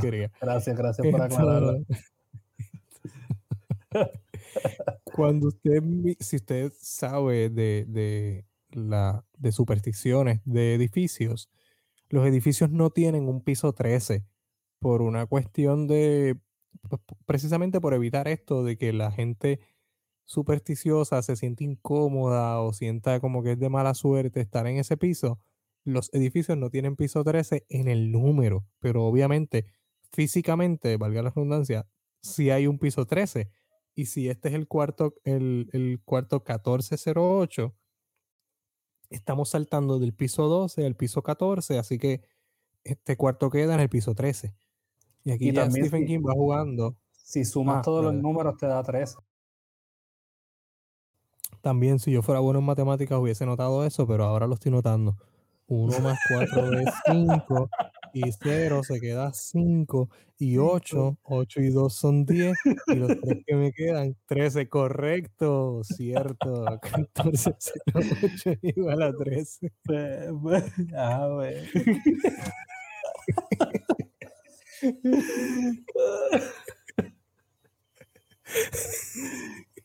qué 0.00 0.30
Gracias, 0.40 0.76
gracias 0.76 1.06
por 1.06 1.22
aclararlo. 1.22 1.84
cuando 5.14 5.48
usted, 5.48 5.82
si 6.20 6.36
usted 6.36 6.72
sabe 6.78 7.50
de, 7.50 7.84
de, 7.88 8.44
la, 8.70 9.24
de 9.38 9.52
supersticiones 9.52 10.40
de 10.44 10.74
edificios, 10.74 11.50
los 12.08 12.26
edificios 12.26 12.70
no 12.70 12.90
tienen 12.90 13.28
un 13.28 13.42
piso 13.42 13.72
13 13.72 14.24
por 14.78 15.02
una 15.02 15.26
cuestión 15.26 15.86
de 15.86 16.38
precisamente 17.24 17.80
por 17.80 17.94
evitar 17.94 18.28
esto 18.28 18.62
de 18.62 18.76
que 18.76 18.92
la 18.92 19.10
gente 19.10 19.60
supersticiosa 20.26 21.22
se 21.22 21.36
siente 21.36 21.64
incómoda 21.64 22.60
o 22.60 22.72
sienta 22.72 23.20
como 23.20 23.42
que 23.42 23.52
es 23.52 23.58
de 23.58 23.70
mala 23.70 23.94
suerte 23.94 24.40
estar 24.40 24.66
en 24.66 24.76
ese 24.76 24.96
piso, 24.96 25.40
los 25.84 26.12
edificios 26.12 26.58
no 26.58 26.68
tienen 26.68 26.96
piso 26.96 27.24
13 27.24 27.64
en 27.68 27.88
el 27.88 28.12
número, 28.12 28.66
pero 28.80 29.04
obviamente 29.06 29.66
físicamente, 30.12 30.96
valga 30.96 31.22
la 31.22 31.30
redundancia, 31.30 31.86
si 32.22 32.50
hay 32.50 32.66
un 32.66 32.78
piso 32.78 33.06
13. 33.06 33.48
Y 33.94 34.06
si 34.06 34.28
este 34.28 34.48
es 34.48 34.54
el 34.54 34.68
cuarto, 34.68 35.14
el, 35.24 35.70
el 35.72 36.00
cuarto 36.04 36.36
1408, 36.36 37.74
estamos 39.08 39.50
saltando 39.50 39.98
del 39.98 40.12
piso 40.12 40.48
12 40.48 40.84
al 40.84 40.96
piso 40.96 41.22
14, 41.22 41.78
así 41.78 41.98
que 41.98 42.22
este 42.84 43.16
cuarto 43.16 43.48
queda 43.48 43.74
en 43.74 43.80
el 43.80 43.88
piso 43.88 44.14
13. 44.14 44.54
Y 45.24 45.30
aquí 45.30 45.52
ya 45.52 45.70
Stephen 45.70 46.06
King 46.06 46.20
va 46.20 46.32
jugando. 46.32 46.96
Si 47.12 47.44
sumas 47.44 47.78
ah, 47.78 47.82
todos 47.82 48.04
los 48.04 48.14
números 48.14 48.56
te 48.58 48.66
da 48.66 48.82
13. 48.82 49.16
También 51.66 51.98
si 51.98 52.12
yo 52.12 52.22
fuera 52.22 52.38
bueno 52.38 52.60
en 52.60 52.64
matemáticas 52.64 53.18
hubiese 53.18 53.44
notado 53.44 53.84
eso, 53.84 54.06
pero 54.06 54.22
ahora 54.22 54.46
lo 54.46 54.54
estoy 54.54 54.70
notando. 54.70 55.16
1 55.66 55.98
más 55.98 56.16
4 56.28 56.78
es 56.78 56.88
5 57.10 57.68
y 58.14 58.30
0 58.30 58.84
se 58.84 59.00
queda 59.00 59.32
5 59.32 60.08
y 60.38 60.58
8, 60.58 61.18
8 61.24 61.60
y 61.62 61.70
2 61.70 61.92
son 61.92 62.24
10 62.24 62.56
y 62.86 62.94
los 62.94 63.20
3 63.20 63.42
que 63.44 63.56
me 63.56 63.72
quedan 63.72 64.16
13, 64.26 64.68
correcto, 64.68 65.80
cierto, 65.82 66.64
14, 66.80 67.56
0, 67.58 67.80
8 68.22 68.50
igual 68.62 69.02
a 69.02 69.12
13. 69.12 69.72
Ah, 70.94 71.26
güey. 71.32 71.56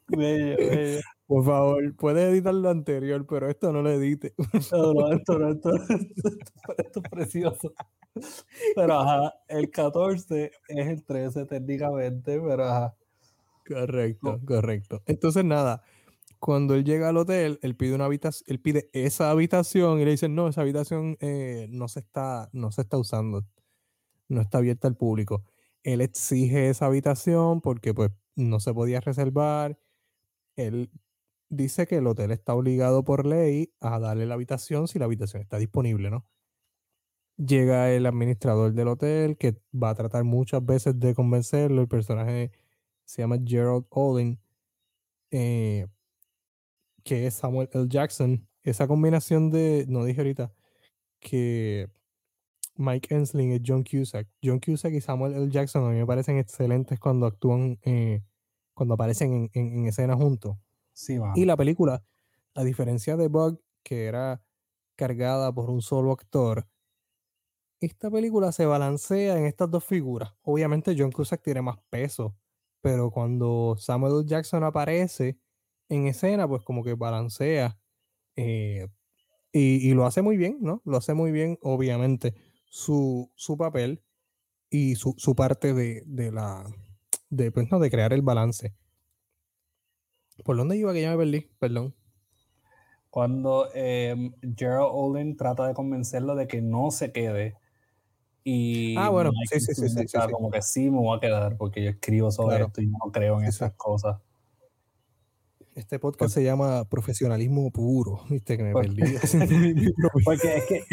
bello, 0.10 0.58
bello. 0.58 1.02
Por 1.32 1.46
favor, 1.46 1.96
puedes 1.96 2.30
editar 2.30 2.54
lo 2.54 2.70
anterior, 2.70 3.26
pero 3.26 3.50
esto 3.50 3.72
no 3.72 3.82
lo 3.82 3.90
edite. 3.90 4.34
No, 4.74 4.94
no, 4.94 5.14
esto 5.14 5.40
no, 5.40 5.50
esto, 5.54 5.74
esto, 6.78 7.02
es 7.02 7.10
precioso. 7.10 7.74
Pero 8.76 9.00
ajá, 9.00 9.34
el 9.48 9.72
14 9.72 10.52
es 10.68 10.88
el 10.88 11.06
13 11.06 11.46
técnicamente, 11.46 12.38
pero 12.38 12.66
ajá. 12.66 12.98
Correcto, 13.66 14.42
correcto. 14.46 15.02
Entonces, 15.06 15.46
nada, 15.46 15.82
cuando 16.38 16.76
él 16.76 16.84
llega 16.84 17.08
al 17.08 17.16
hotel, 17.16 17.60
él 17.62 17.78
pide 17.78 17.96
una 17.96 18.06
habitación, 18.06 18.44
él 18.50 18.60
pide 18.60 18.90
esa 18.92 19.32
habitación 19.32 20.02
y 20.02 20.04
le 20.04 20.12
dicen, 20.12 20.36
no, 20.36 20.50
esa 20.50 20.60
habitación 20.60 21.16
eh, 21.22 21.68
no, 21.70 21.88
se 21.88 22.02
está, 22.02 22.50
no 22.52 22.74
se 22.74 22.82
está 22.82 22.98
usando, 22.98 23.46
no 24.28 24.42
está 24.42 24.58
abierta 24.58 24.90
al 24.90 24.98
público. 24.98 25.46
Él 25.84 26.02
exige 26.02 26.68
esa 26.68 26.88
habitación 26.88 27.62
porque 27.62 27.94
pues 27.94 28.12
no 28.36 28.60
se 28.60 28.74
podía 28.74 29.00
reservar. 29.00 29.80
Él 30.58 30.90
dice 31.52 31.86
que 31.86 31.98
el 31.98 32.08
hotel 32.08 32.32
está 32.32 32.56
obligado 32.56 33.04
por 33.04 33.26
ley 33.26 33.74
a 33.82 34.00
darle 34.00 34.26
la 34.26 34.36
habitación 34.36 34.88
si 34.88 34.98
la 34.98 35.06
habitación 35.06 35.44
está 35.44 35.58
disponible, 35.58 36.10
¿no? 36.10 36.26
Llega 37.38 37.92
el 37.92 38.06
administrador 38.06 38.74
del 38.74 38.88
hotel 38.88 39.38
que 39.38 39.62
va 39.72 39.90
a 39.90 39.96
tratar 39.96 40.24
muchas 40.24 40.66
veces 40.66 41.00
de 41.00 41.14
convencerlo. 41.16 41.82
El 41.82 41.88
personaje 41.88 42.52
se 43.06 43.22
llama 43.22 43.38
Gerald 43.44 43.86
Olin, 43.90 44.40
eh, 45.32 45.88
que 47.04 47.28
es 47.28 47.36
Samuel 47.36 47.70
L. 47.74 47.88
Jackson. 47.90 48.48
Esa 48.64 48.88
combinación 48.88 49.50
de, 49.50 49.86
no 49.90 50.06
dije 50.06 50.22
ahorita, 50.22 50.54
que 51.20 51.90
Mike 52.76 53.14
Ensling 53.16 53.54
es 53.54 53.62
John 53.66 53.84
Cusack. 53.84 54.28
John 54.44 54.60
Cusack 54.60 54.94
y 54.94 55.02
Samuel 55.02 55.34
L. 55.34 55.50
Jackson 55.50 55.86
a 55.86 55.90
mí 55.90 55.98
me 55.98 56.06
parecen 56.06 56.38
excelentes 56.38 57.00
cuando 57.00 57.26
actúan, 57.26 57.80
eh, 57.84 58.24
cuando 58.74 58.94
aparecen 58.96 59.50
en, 59.54 59.78
en 59.80 59.88
escena 59.88 60.16
juntos 60.16 60.58
y 61.36 61.46
la 61.46 61.58
película, 61.58 62.04
a 62.56 62.64
diferencia 62.64 63.18
de 63.18 63.28
Bug, 63.28 63.62
que 63.84 64.06
era 64.06 64.42
cargada 64.96 65.52
por 65.54 65.70
un 65.70 65.82
solo 65.82 66.12
actor, 66.12 66.68
esta 67.80 68.12
película 68.12 68.52
se 68.52 68.66
balancea 68.66 69.38
en 69.38 69.46
estas 69.46 69.72
dos 69.72 69.84
figuras. 69.84 70.34
Obviamente 70.44 70.96
John 70.98 71.12
Cusack 71.12 71.42
tiene 71.42 71.62
más 71.64 71.80
peso, 71.90 72.36
pero 72.80 73.10
cuando 73.10 73.76
Samuel 73.80 74.26
Jackson 74.26 74.64
aparece 74.64 75.40
en 75.90 76.08
escena, 76.08 76.48
pues 76.48 76.62
como 76.64 76.84
que 76.84 76.94
balancea 76.94 77.80
eh, 78.36 78.88
y, 79.52 79.94
lo 79.94 80.06
hace 80.06 80.22
muy 80.22 80.38
bien, 80.38 80.60
¿no? 80.62 80.82
Lo 80.86 80.98
hace 80.98 81.14
muy 81.14 81.32
bien, 81.32 81.58
obviamente, 81.62 82.36
su, 82.70 83.30
papel 83.58 84.02
y 84.70 84.96
su, 84.96 85.36
parte 85.36 85.74
de, 85.74 86.04
de 86.06 86.32
la 86.32 86.64
de, 87.30 87.52
pues, 87.52 87.68
de 87.70 87.92
crear 87.92 88.14
el 88.14 88.22
balance. 88.22 88.74
¿Por 90.44 90.58
dónde 90.58 90.78
iba 90.78 90.94
que 90.94 91.02
ya 91.02 91.12
me 91.12 91.18
perdí? 91.18 91.48
Perdón. 91.60 91.94
Cuando 93.10 93.68
eh, 93.74 94.32
Gerald 94.56 94.90
Olin 94.92 95.36
trata 95.36 95.68
de 95.68 95.74
convencerlo 95.74 96.36
de 96.36 96.48
que 96.48 96.62
no 96.62 96.92
se 96.92 97.12
quede. 97.12 97.56
Y 98.44 98.96
ah, 98.98 99.10
bueno, 99.10 99.32
sí, 99.52 99.60
sí, 99.60 99.76
sí, 99.76 99.90
sí, 99.90 100.18
Como 100.32 100.50
que 100.50 100.62
sí 100.62 100.90
me 100.90 100.98
voy 100.98 101.18
a 101.18 101.20
quedar 101.20 101.58
porque 101.58 101.84
yo 101.84 101.90
escribo 101.92 102.32
sobre 102.32 102.64
esto 102.64 102.82
y 102.82 102.88
no 102.88 103.12
creo 103.12 103.40
en 103.40 103.46
esas 103.46 103.74
cosas. 103.74 104.18
Este 105.76 106.00
podcast 106.00 106.34
se 106.34 106.44
llama 106.44 106.84
Profesionalismo 106.86 107.72
Puro, 107.72 108.22
viste 108.30 108.58
que 108.58 108.64
me 108.64 108.74
perdí. 108.74 109.02
porque 110.26 110.58
es 110.58 110.66
que, 110.66 110.86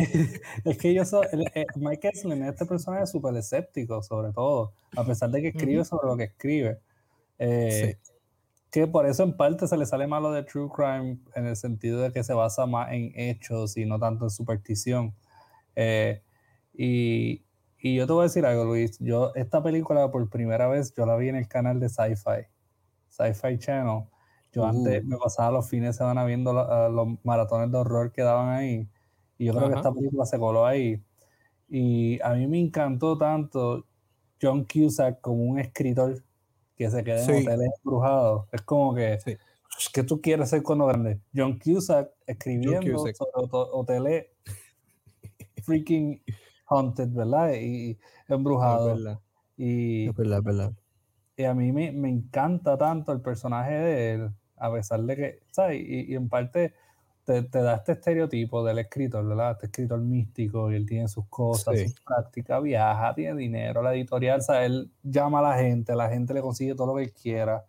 es 0.64 0.78
que 0.78 0.94
yo 0.94 1.04
soy, 1.04 1.26
eh, 1.54 1.66
Mike 1.74 2.10
Esslin, 2.12 2.44
este 2.44 2.64
personaje 2.64 3.04
es 3.04 3.10
súper 3.10 3.34
escéptico 3.36 4.02
sobre 4.02 4.32
todo, 4.32 4.72
a 4.96 5.04
pesar 5.04 5.30
de 5.30 5.42
que 5.42 5.48
escribe 5.48 5.84
sobre 5.84 6.06
lo 6.06 6.16
que 6.16 6.24
escribe. 6.24 6.78
Eh, 7.38 7.96
sí 7.96 8.08
que 8.70 8.87
por 8.87 9.06
eso 9.06 9.22
en 9.22 9.37
parte 9.37 9.66
se 9.66 9.76
le 9.76 9.87
sale 9.87 10.06
malo 10.06 10.30
de 10.30 10.42
True 10.42 10.68
Crime 10.75 11.18
en 11.34 11.46
el 11.46 11.56
sentido 11.56 12.00
de 12.00 12.12
que 12.12 12.22
se 12.22 12.34
basa 12.34 12.66
más 12.66 12.92
en 12.92 13.12
hechos 13.14 13.76
y 13.76 13.87
no 13.87 13.98
tanto 13.98 14.26
en 14.26 14.30
superstición. 14.30 15.14
Eh, 15.75 16.22
y, 16.75 17.44
y, 17.80 17.96
yo 17.96 18.06
te 18.06 18.12
voy 18.12 18.22
a 18.22 18.25
decir 18.25 18.44
algo, 18.44 18.64
Luis. 18.64 18.98
Yo, 19.00 19.34
esta 19.34 19.62
película 19.62 20.10
por 20.10 20.28
primera 20.28 20.68
vez, 20.68 20.92
yo 20.94 21.06
la 21.06 21.16
vi 21.16 21.28
en 21.28 21.37
el 21.37 21.48
canal 21.48 21.80
de 21.80 21.88
Sci-Fi, 21.88 22.46
Sci-Fi 23.08 23.58
Channel. 23.58 24.04
Yo 24.52 24.66
antes 24.66 25.02
uh. 25.02 25.06
me 25.06 25.16
pasaba 25.16 25.50
los 25.50 25.68
fines 25.68 25.90
de 25.90 25.98
semana 25.98 26.25
viendo 26.25 26.52
los 26.52 27.25
maratones 27.25 27.70
de 27.70 27.78
horror 27.78 28.12
que 28.12 28.22
daban 28.22 28.50
ahí. 28.50 28.88
Y 29.38 29.46
yo 29.46 29.54
creo 29.54 29.68
que 29.70 29.76
esta 29.76 29.92
película 29.92 30.26
se 30.26 30.38
coló 30.38 30.66
ahí. 30.66 31.02
Y 31.68 32.20
a 32.22 32.34
mí 32.34 32.46
me 32.46 32.60
encantó 32.60 33.16
tanto 33.16 33.87
John 34.40 34.64
Cusack 34.64 35.20
como 35.20 35.44
un 35.44 35.58
escritor 35.58 36.22
que 36.78 36.88
se 36.90 37.02
quede 37.02 37.25
en 37.25 37.47
hoteles 37.49 37.70
embrujados. 37.85 38.47
Es 38.52 38.62
como 38.62 38.94
que, 38.94 39.18
¿qué 39.92 40.02
tú 40.04 40.20
quieres 40.20 40.49
ser 40.49 40.62
cuando 40.62 40.87
grande? 40.87 41.20
John 41.35 41.58
Cusack 41.58 42.11
escribiendo 42.26 42.99
sobre 42.99 43.49
hoteles 43.50 44.26
freaking 45.64 46.23
haunted, 46.66 47.08
¿verdad? 47.08 47.52
Y 47.54 47.99
embrujados. 48.28 49.18
y, 49.56 50.08
verdad, 50.11 50.42
verdad. 50.42 50.73
y 51.37 51.44
a 51.44 51.52
mí 51.52 51.73
me, 51.73 51.90
me, 51.90 52.08
encanta 52.08 52.78
tanto 52.78 53.11
el 53.11 53.20
personaje 53.20 53.73
de 53.73 54.12
él, 54.12 54.30
a 54.56 54.73
pesar 54.73 55.02
de 55.02 55.16
que, 55.16 55.38
¿sabes? 55.50 55.82
y 55.85 56.14
en 56.14 56.28
parte 56.28 56.75
te, 57.28 57.62
da 57.62 57.76
este 57.76 57.92
estereotipo 57.92 58.64
del 58.64 58.78
escritor, 58.78 59.26
¿verdad? 59.26 59.52
Este 59.52 59.66
escritor 59.66 60.00
místico 60.00 60.73
y 60.73 60.76
él 60.76 60.87
tiene 60.87 61.08
sus 61.08 61.26
cosas, 61.26 61.78
sus 61.78 62.00
prácticas, 62.00 62.62
viaja, 62.62 63.14
tiene 63.14 63.37
dinero, 63.38 63.82
la 63.82 63.94
editorial, 63.94 64.40
o 64.49 64.52
él 64.54 64.90
llama 65.02 65.40
a 65.40 65.42
la 65.42 65.58
gente, 65.58 65.94
la 65.94 66.08
gente 66.08 66.32
le 66.35 66.40
consigue 66.40 66.75
todo 66.75 66.88
lo 66.88 66.97
que 66.97 67.04
él 67.04 67.12
quiera. 67.12 67.64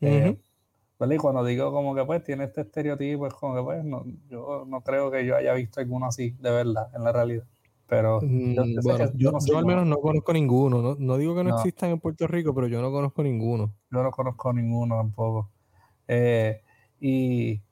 Eh, 0.00 0.38
¿verdad? 0.98 1.14
Y 1.14 1.18
cuando 1.18 1.44
digo 1.44 1.72
como 1.72 1.94
que 1.94 2.04
pues 2.04 2.24
tiene 2.24 2.44
este 2.44 2.62
estereotipo, 2.62 3.26
es 3.26 3.34
como 3.34 3.54
que 3.54 3.62
pues 3.62 3.84
no, 3.84 4.04
yo 4.28 4.64
no 4.66 4.80
creo 4.80 5.10
que 5.10 5.26
yo 5.26 5.36
haya 5.36 5.52
visto 5.54 5.80
alguno 5.80 6.06
así, 6.06 6.30
de 6.40 6.50
verdad, 6.50 6.88
en 6.94 7.04
la 7.04 7.12
realidad. 7.12 7.44
Pero 7.86 8.20
mm, 8.22 8.54
yo, 9.14 9.56
al 9.56 9.64
menos 9.64 9.86
no 9.86 9.96
conozco 9.96 10.32
ninguno. 10.34 10.82
No, 10.82 10.96
no 10.98 11.16
digo 11.16 11.34
que 11.34 11.42
no, 11.42 11.56
existan 11.56 11.90
en 11.90 12.00
Puerto 12.00 12.26
Rico, 12.26 12.54
pero 12.54 12.66
yo 12.66 12.82
no 12.82 12.92
conozco 12.92 13.22
ninguno. 13.22 13.72
Yo 13.90 14.02
no 14.02 14.10
conozco 14.10 14.52
ninguno 14.52 14.96
tampoco. 14.96 15.50
Eh, 16.06 16.60
y 17.00 17.62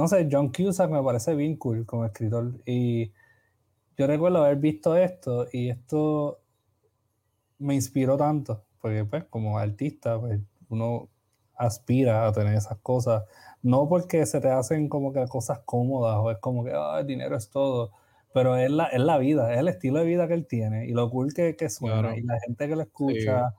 no 0.00 0.08
sé, 0.08 0.26
John 0.30 0.50
Cusack 0.50 0.90
me 0.90 1.02
parece 1.02 1.34
bien 1.34 1.56
cool 1.56 1.84
como 1.84 2.06
escritor. 2.06 2.54
Y 2.64 3.12
yo 3.98 4.06
recuerdo 4.06 4.42
haber 4.42 4.56
visto 4.56 4.96
esto 4.96 5.46
y 5.52 5.68
esto 5.68 6.40
me 7.58 7.74
inspiró 7.74 8.16
tanto, 8.16 8.64
porque 8.80 9.04
pues 9.04 9.24
como 9.24 9.58
artista, 9.58 10.18
pues 10.18 10.40
uno 10.70 11.10
aspira 11.54 12.26
a 12.26 12.32
tener 12.32 12.54
esas 12.54 12.78
cosas, 12.78 13.24
no 13.60 13.90
porque 13.90 14.24
se 14.24 14.40
te 14.40 14.48
hacen 14.48 14.88
como 14.88 15.12
que 15.12 15.26
cosas 15.28 15.60
cómodas 15.66 16.16
o 16.18 16.30
es 16.30 16.38
como 16.38 16.64
que 16.64 16.72
el 16.98 17.06
dinero 17.06 17.36
es 17.36 17.50
todo, 17.50 17.90
pero 18.32 18.56
es 18.56 18.70
la, 18.70 18.86
es 18.86 19.00
la 19.00 19.18
vida, 19.18 19.52
es 19.52 19.58
el 19.58 19.68
estilo 19.68 19.98
de 19.98 20.06
vida 20.06 20.26
que 20.26 20.34
él 20.34 20.46
tiene 20.46 20.86
y 20.86 20.92
lo 20.92 21.10
cool 21.10 21.34
que, 21.34 21.56
que 21.56 21.68
suena 21.68 22.16
y 22.16 22.22
la 22.22 22.40
gente 22.40 22.68
que 22.68 22.76
lo 22.76 22.82
escucha, 22.82 23.54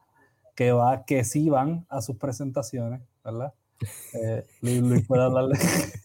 que 0.56 0.72
va, 0.72 1.06
que 1.06 1.24
sí 1.24 1.50
van 1.50 1.86
a 1.90 2.02
sus 2.02 2.18
presentaciones, 2.18 3.02
¿verdad? 3.24 3.54
Eh, 4.14 4.46
Luis, 4.62 5.08
puede 5.08 5.24
hablarle. 5.24 5.58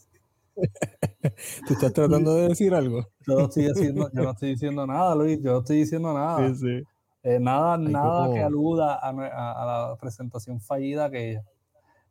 ¿Tú 1.66 1.74
estás 1.74 1.92
tratando 1.92 2.34
de 2.34 2.48
decir 2.48 2.74
algo? 2.74 3.06
Yo 3.26 3.38
no 3.38 3.44
estoy 3.46 3.68
diciendo, 3.68 4.10
yo 4.12 4.22
no 4.22 4.30
estoy 4.30 4.50
diciendo 4.50 4.86
nada, 4.86 5.14
Luis, 5.14 5.40
yo 5.42 5.52
no 5.52 5.58
estoy 5.58 5.78
diciendo 5.78 6.14
nada. 6.14 6.48
Sí, 6.48 6.54
sí. 6.56 6.82
Eh, 7.22 7.40
nada 7.40 7.76
nada 7.76 8.32
que 8.32 8.40
aluda 8.40 8.94
a, 8.94 9.12
la 9.12 9.96
presentación 10.00 10.60
fallida 10.60 11.10
que 11.10 11.30
ella. 11.30 11.44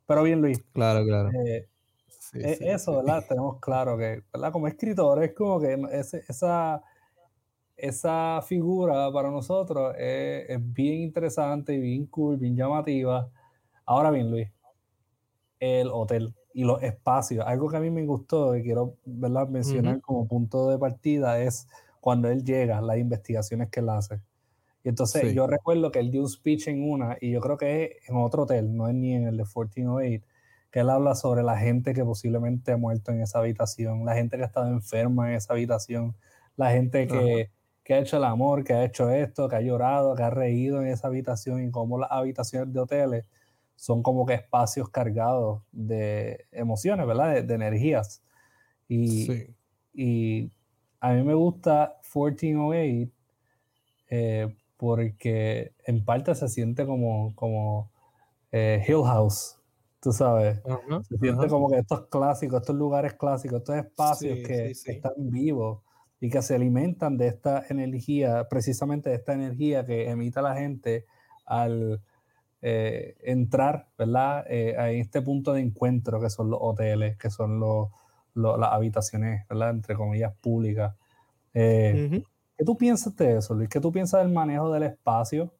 Pero 0.06 0.22
bien, 0.22 0.40
Luis. 0.40 0.62
Claro, 0.72 1.04
claro. 1.04 1.30
Eh, 1.32 1.68
e, 2.34 2.58
eso, 2.60 2.96
¿verdad? 2.96 3.24
Tenemos 3.26 3.58
claro 3.60 3.96
que, 3.96 4.22
¿verdad? 4.32 4.52
Como 4.52 4.68
escritor 4.68 5.22
es 5.24 5.32
como 5.32 5.58
que 5.58 5.78
esa, 6.28 6.82
esa 7.76 8.42
figura 8.42 9.10
para 9.10 9.30
nosotros 9.30 9.94
es, 9.98 10.50
es, 10.50 10.72
bien 10.72 11.00
interesante, 11.00 11.78
bien 11.78 12.06
cool, 12.06 12.36
bien 12.36 12.54
llamativa. 12.54 13.28
Ahora 13.86 14.10
bien, 14.10 14.30
Luis, 14.30 14.50
el 15.58 15.88
hotel 15.88 16.34
y 16.56 16.64
los 16.64 16.82
espacios. 16.82 17.44
Algo 17.46 17.68
que 17.68 17.76
a 17.76 17.80
mí 17.80 17.90
me 17.90 18.06
gustó 18.06 18.56
y 18.56 18.62
quiero 18.62 18.96
¿verdad? 19.04 19.46
mencionar 19.46 20.00
como 20.00 20.26
punto 20.26 20.70
de 20.70 20.78
partida 20.78 21.38
es 21.38 21.68
cuando 22.00 22.30
él 22.30 22.44
llega, 22.44 22.80
las 22.80 22.96
investigaciones 22.96 23.68
que 23.68 23.80
él 23.80 23.90
hace. 23.90 24.22
Y 24.82 24.88
entonces 24.88 25.34
yo 25.34 25.46
recuerdo 25.46 25.92
que 25.92 25.98
él 25.98 26.10
dio 26.10 26.22
un 26.22 26.30
speech 26.30 26.68
en 26.68 26.90
una, 26.90 27.18
y 27.20 27.32
yo 27.32 27.40
creo 27.40 27.58
que 27.58 27.84
es 27.84 28.08
en 28.08 28.16
otro 28.16 28.44
hotel, 28.44 28.74
no 28.74 28.88
es 28.88 28.94
ni 28.94 29.12
en 29.14 29.24
el 29.24 29.36
de 29.36 29.42
1408, 29.42 30.24
que 30.70 30.80
él 30.80 30.88
habla 30.88 31.14
sobre 31.14 31.42
la 31.42 31.58
gente 31.58 31.92
que 31.92 32.02
posiblemente 32.02 32.72
ha 32.72 32.78
muerto 32.78 33.12
en 33.12 33.20
esa 33.20 33.40
habitación, 33.40 34.06
la 34.06 34.14
gente 34.14 34.38
que 34.38 34.44
ha 34.44 34.46
estado 34.46 34.68
enferma 34.68 35.28
en 35.28 35.36
esa 35.36 35.52
habitación, 35.52 36.16
la 36.56 36.70
gente 36.70 37.06
que, 37.06 37.50
que 37.84 37.94
ha 37.94 37.98
hecho 37.98 38.16
el 38.16 38.24
amor, 38.24 38.64
que 38.64 38.72
ha 38.72 38.82
hecho 38.82 39.10
esto, 39.10 39.46
que 39.46 39.56
ha 39.56 39.60
llorado, 39.60 40.14
que 40.14 40.22
ha 40.22 40.30
reído 40.30 40.80
en 40.80 40.86
esa 40.88 41.08
habitación 41.08 41.62
y 41.62 41.70
cómo 41.70 41.98
las 41.98 42.10
habitaciones 42.10 42.72
de 42.72 42.80
hoteles 42.80 43.24
son 43.76 44.02
como 44.02 44.26
que 44.26 44.34
espacios 44.34 44.88
cargados 44.88 45.62
de 45.70 46.46
emociones, 46.50 47.06
¿verdad? 47.06 47.42
De, 47.42 47.54
energías. 47.54 48.22
Y, 48.88 49.54
y 49.92 50.50
a 51.00 51.12
mí 51.12 51.22
me 51.22 51.34
gusta 51.34 51.98
1408 52.14 53.12
eh, 54.08 54.54
porque 54.76 55.72
en 55.84 56.04
parte 56.04 56.34
se 56.34 56.48
siente 56.48 56.86
como, 56.86 57.34
como 57.34 57.90
eh, 58.52 58.84
Hill 58.86 59.04
House, 59.04 59.58
tú 60.00 60.12
sabes. 60.12 60.60
se 61.08 61.18
siente 61.18 61.48
como 61.48 61.70
que 61.70 61.78
estos 61.78 62.06
clásicos, 62.08 62.60
estos 62.60 62.76
lugares 62.76 63.14
clásicos, 63.14 63.60
estos 63.60 63.76
espacios 63.76 64.38
que 64.46 64.70
están 64.70 65.12
vivos 65.16 65.82
y 66.20 66.30
que 66.30 66.42
se 66.42 66.54
alimentan 66.54 67.16
de 67.16 67.28
esta 67.28 67.64
energía, 67.68 68.46
precisamente 68.48 69.10
de 69.10 69.16
esta 69.16 69.34
energía 69.34 69.84
que 69.84 70.08
emita 70.08 70.42
la 70.42 70.54
gente 70.54 71.06
al 71.44 72.02
eh, 72.68 73.14
entrar, 73.20 73.90
¿verdad? 73.96 74.44
Eh, 74.48 74.74
a 74.76 74.90
este 74.90 75.22
punto 75.22 75.52
de 75.52 75.60
encuentro 75.60 76.20
que 76.20 76.28
son 76.28 76.50
los 76.50 76.58
hoteles, 76.60 77.16
que 77.16 77.30
son 77.30 77.60
los, 77.60 77.90
las 78.34 78.72
habitaciones, 78.72 79.46
¿verdad? 79.48 79.70
Entre 79.70 79.94
comillas, 79.94 80.34
públicas. 80.40 80.96
Eh, 81.54 82.24
¿Qué 82.58 82.64
tú 82.64 82.76
piensas 82.76 83.14
de 83.14 83.36
eso, 83.36 83.54
Luis? 83.54 83.68
¿Qué 83.68 83.78
tú 83.78 83.92
piensas 83.92 84.20
del 84.20 84.32
manejo 84.32 84.72
del 84.72 84.82
espacio, 84.82 85.54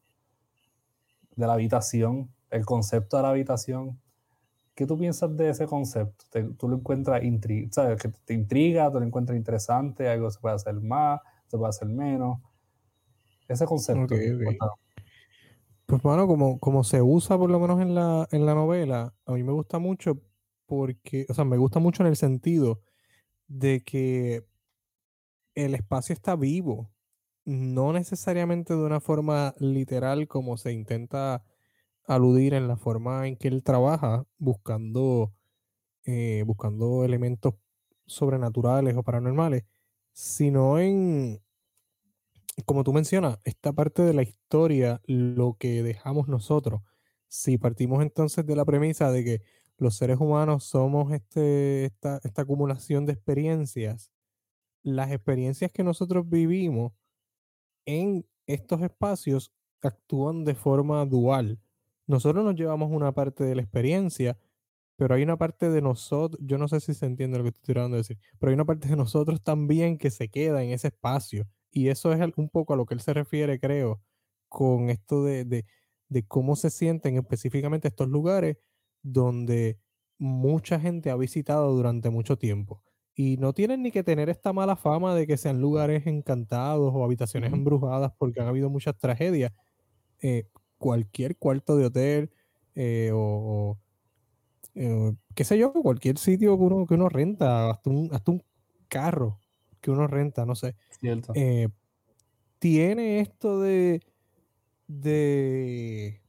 de 1.37 1.47
la 1.47 1.53
habitación, 1.53 2.29
el 2.49 2.65
concepto 2.65 3.15
de 3.15 3.23
la 3.23 3.29
habitación? 3.29 3.97
¿Qué 4.75 4.85
tú 4.85 4.97
piensas 4.97 5.33
de 5.37 5.51
ese 5.51 5.65
concepto? 5.65 6.25
¿Tú 6.57 6.67
lo 6.67 6.75
encuentras 6.75 7.21
¿sabes? 7.71 8.01
que 8.01 8.09
te 8.09 8.33
intriga? 8.33 8.91
¿Tú 8.91 8.99
lo 8.99 9.05
encuentras 9.05 9.37
interesante? 9.37 10.09
¿Algo 10.09 10.29
se 10.29 10.41
puede 10.41 10.55
hacer 10.55 10.73
más? 10.81 11.21
¿Se 11.47 11.57
puede 11.57 11.69
hacer 11.69 11.87
menos? 11.87 12.39
Ese 13.47 13.65
concepto. 13.65 14.13
Pues 15.87 16.01
bueno, 16.01 16.27
como, 16.27 16.59
como 16.59 16.83
se 16.83 17.01
usa 17.01 17.37
por 17.37 17.49
lo 17.49 17.59
menos 17.61 17.79
en 17.81 17.95
la, 17.95 18.27
en 18.31 18.45
la 18.45 18.53
novela, 18.53 19.13
a 19.25 19.31
mí 19.31 19.41
me 19.43 19.53
gusta 19.53 19.79
mucho 19.79 20.21
porque, 20.65 21.25
o 21.29 21.33
sea, 21.33 21.45
me 21.45 21.55
gusta 21.57 21.79
mucho 21.79 22.03
en 22.03 22.07
el 22.07 22.17
sentido 22.17 22.81
de 23.47 23.81
que 23.83 24.45
el 25.55 25.75
espacio 25.75 26.13
está 26.13 26.35
vivo, 26.35 26.91
no 27.45 27.93
necesariamente 27.93 28.73
de 28.75 28.83
una 28.83 28.99
forma 28.99 29.55
literal 29.59 30.27
como 30.27 30.57
se 30.57 30.73
intenta 30.73 31.45
aludir 32.05 32.53
en 32.53 32.67
la 32.67 32.77
forma 32.77 33.27
en 33.27 33.37
que 33.37 33.47
él 33.47 33.63
trabaja, 33.63 34.25
buscando, 34.37 35.33
eh, 36.05 36.43
buscando 36.45 37.05
elementos 37.05 37.55
sobrenaturales 38.07 38.97
o 38.97 39.03
paranormales, 39.03 39.65
sino 40.13 40.79
en, 40.79 41.41
como 42.65 42.83
tú 42.83 42.93
mencionas, 42.93 43.39
esta 43.43 43.71
parte 43.73 44.01
de 44.01 44.13
la 44.13 44.23
historia, 44.23 45.01
lo 45.05 45.57
que 45.59 45.83
dejamos 45.83 46.27
nosotros. 46.27 46.81
Si 47.27 47.57
partimos 47.57 48.01
entonces 48.01 48.45
de 48.45 48.55
la 48.55 48.65
premisa 48.65 49.11
de 49.11 49.23
que 49.23 49.41
los 49.77 49.95
seres 49.95 50.19
humanos 50.19 50.63
somos 50.63 51.13
este, 51.13 51.85
esta, 51.85 52.19
acumulación 52.35 53.05
de 53.05 53.13
experiencias, 53.13 54.11
las 54.83 55.11
experiencias 55.11 55.71
que 55.71 55.83
nosotros 55.83 56.27
vivimos 56.27 56.93
en 57.85 58.25
estos 58.47 58.81
espacios 58.81 59.51
actúan 59.81 60.43
de 60.43 60.55
forma 60.55 61.05
dual. 61.05 61.59
Nosotros 62.07 62.43
nos 62.43 62.55
llevamos 62.55 62.89
una 62.91 63.11
parte 63.11 63.43
de 63.43 63.55
la 63.55 63.61
experiencia, 63.61 64.37
pero 64.95 65.13
hay 65.13 65.23
una 65.23 65.37
parte 65.37 65.69
de 65.69 65.81
nosotros, 65.81 66.41
yo 66.43 66.57
no 66.57 66.67
sé 66.67 66.79
si 66.79 66.93
se 66.93 67.05
entiende 67.05 67.37
lo 67.37 67.43
que 67.43 67.49
estoy 67.49 67.73
tratando 67.73 67.97
de 67.97 68.01
decir, 68.01 68.17
pero 68.39 68.49
hay 68.49 68.55
una 68.55 68.65
parte 68.65 68.87
de 68.87 68.95
nosotros 68.95 69.43
también 69.43 69.97
que 69.97 70.09
se 70.09 70.29
queda 70.29 70.63
en 70.63 70.71
ese 70.71 70.87
espacio 70.87 71.47
y 71.77 71.89
eso 71.89 72.11
es 72.11 72.19
un 72.37 72.49
poco 72.49 72.73
a 72.73 72.75
lo 72.75 72.87
que 72.87 72.95
él 72.95 73.01
se 73.01 73.13
refiere, 73.13 73.59
creo, 73.59 74.01
con 74.49 74.89
esto 74.89 75.23
de, 75.23 75.63
cómo 76.27 76.55
se 76.55 76.71
sienten 76.71 77.17
específicamente 77.17 77.87
estos 77.87 78.07
lugares 78.09 78.57
donde 79.03 79.77
mucha 80.17 80.79
gente 80.79 81.11
ha 81.11 81.15
visitado 81.15 81.71
durante 81.75 82.09
mucho 82.09 82.35
tiempo. 82.35 82.81
Y 83.13 83.37
no 83.37 83.53
tienen 83.53 83.83
ni 83.83 83.91
que 83.91 84.03
tener 84.03 84.27
esta 84.27 84.53
mala 84.53 84.75
fama 84.75 85.13
de 85.13 85.27
que 85.27 85.37
sean 85.37 85.61
lugares 85.61 86.07
encantados 86.07 86.91
o 86.95 87.03
habitaciones 87.03 87.53
embrujadas 87.53 88.11
porque 88.17 88.41
han 88.41 88.47
habido 88.47 88.71
muchas 88.71 88.97
tragedias. 88.97 89.51
Eh, 90.23 90.47
cualquier 90.79 91.37
cuarto 91.37 91.77
de 91.77 91.85
hotel 91.85 92.31
eh, 92.73 93.11
o, 93.13 93.77
eh, 94.73 95.13
qué 95.35 95.43
sé 95.43 95.59
yo, 95.59 95.73
cualquier 95.73 96.17
sitio 96.17 96.57
que 96.57 96.63
uno, 96.63 96.87
que 96.87 96.95
uno 96.95 97.07
renta, 97.07 97.69
hasta 97.69 97.91
un, 97.91 98.09
hasta 98.11 98.31
un 98.31 98.43
carro 98.87 99.39
que 99.81 99.91
uno 99.91 100.07
renta, 100.07 100.45
no 100.45 100.55
sé. 100.55 100.75
Eh, 101.35 101.67
tiene 102.59 103.19
esto 103.19 103.59
de. 103.59 104.01
de. 104.87 106.21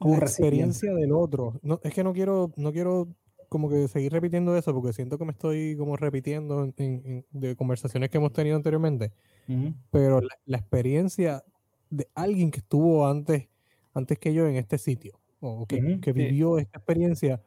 la 0.00 0.18
experiencia 0.18 0.92
del 0.92 1.12
otro. 1.12 1.58
No, 1.62 1.80
es 1.82 1.92
que 1.94 2.04
no 2.04 2.12
quiero, 2.12 2.52
no 2.56 2.72
quiero 2.72 3.08
como 3.48 3.68
que 3.68 3.88
seguir 3.88 4.12
repitiendo 4.12 4.56
eso 4.56 4.74
porque 4.74 4.92
siento 4.92 5.18
que 5.18 5.24
me 5.24 5.32
estoy 5.32 5.76
como 5.76 5.96
repitiendo 5.96 6.72
de 6.76 7.56
conversaciones 7.56 8.10
que 8.10 8.18
hemos 8.18 8.32
tenido 8.32 8.56
anteriormente. 8.56 9.12
Pero 9.90 10.20
la, 10.20 10.58
experiencia 10.58 11.44
de 11.88 12.08
alguien 12.14 12.50
que 12.50 12.58
estuvo 12.58 13.06
antes, 13.06 13.48
antes 13.94 14.18
que 14.18 14.34
yo 14.34 14.46
en 14.48 14.56
este 14.56 14.76
sitio, 14.76 15.20
o 15.38 15.66
que, 15.66 15.80
vivió 16.12 16.58
esta 16.58 16.78
experiencia. 16.78 17.40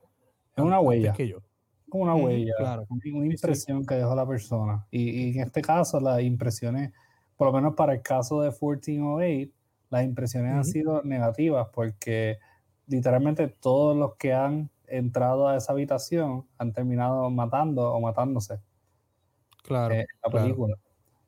Es 0.55 0.63
una 0.63 0.79
huella. 0.79 1.13
que 1.13 1.27
yo 1.27 1.41
como 1.89 2.03
una 2.03 2.15
huella, 2.15 2.53
claro. 2.57 2.85
una 2.89 3.25
impresión 3.25 3.85
que 3.85 3.95
dejó 3.95 4.15
la 4.15 4.27
persona. 4.27 4.85
Y, 4.91 5.31
en 5.37 5.43
este 5.43 5.61
caso, 5.61 5.99
las 5.99 6.21
impresiones, 6.21 6.93
por 7.35 7.47
lo 7.47 7.53
menos 7.53 7.75
para 7.75 7.93
el 7.93 8.01
caso 8.01 8.41
de 8.41 8.49
1408, 8.49 9.51
las 9.89 10.03
impresiones 10.03 10.53
han 10.53 10.65
sido 10.65 11.01
negativas 11.03 11.67
porque 11.73 12.37
literalmente 12.87 13.47
todos 13.47 13.97
los 13.97 14.15
que 14.15 14.33
han 14.33 14.69
entrado 14.87 15.47
a 15.47 15.57
esa 15.57 15.73
habitación 15.73 16.45
han 16.57 16.73
terminado 16.73 17.29
matando 17.29 17.91
o 17.91 17.99
matándose. 18.01 18.59
Claro. 19.63 19.93
En 19.93 20.05
la 20.23 20.29
película. 20.31 20.75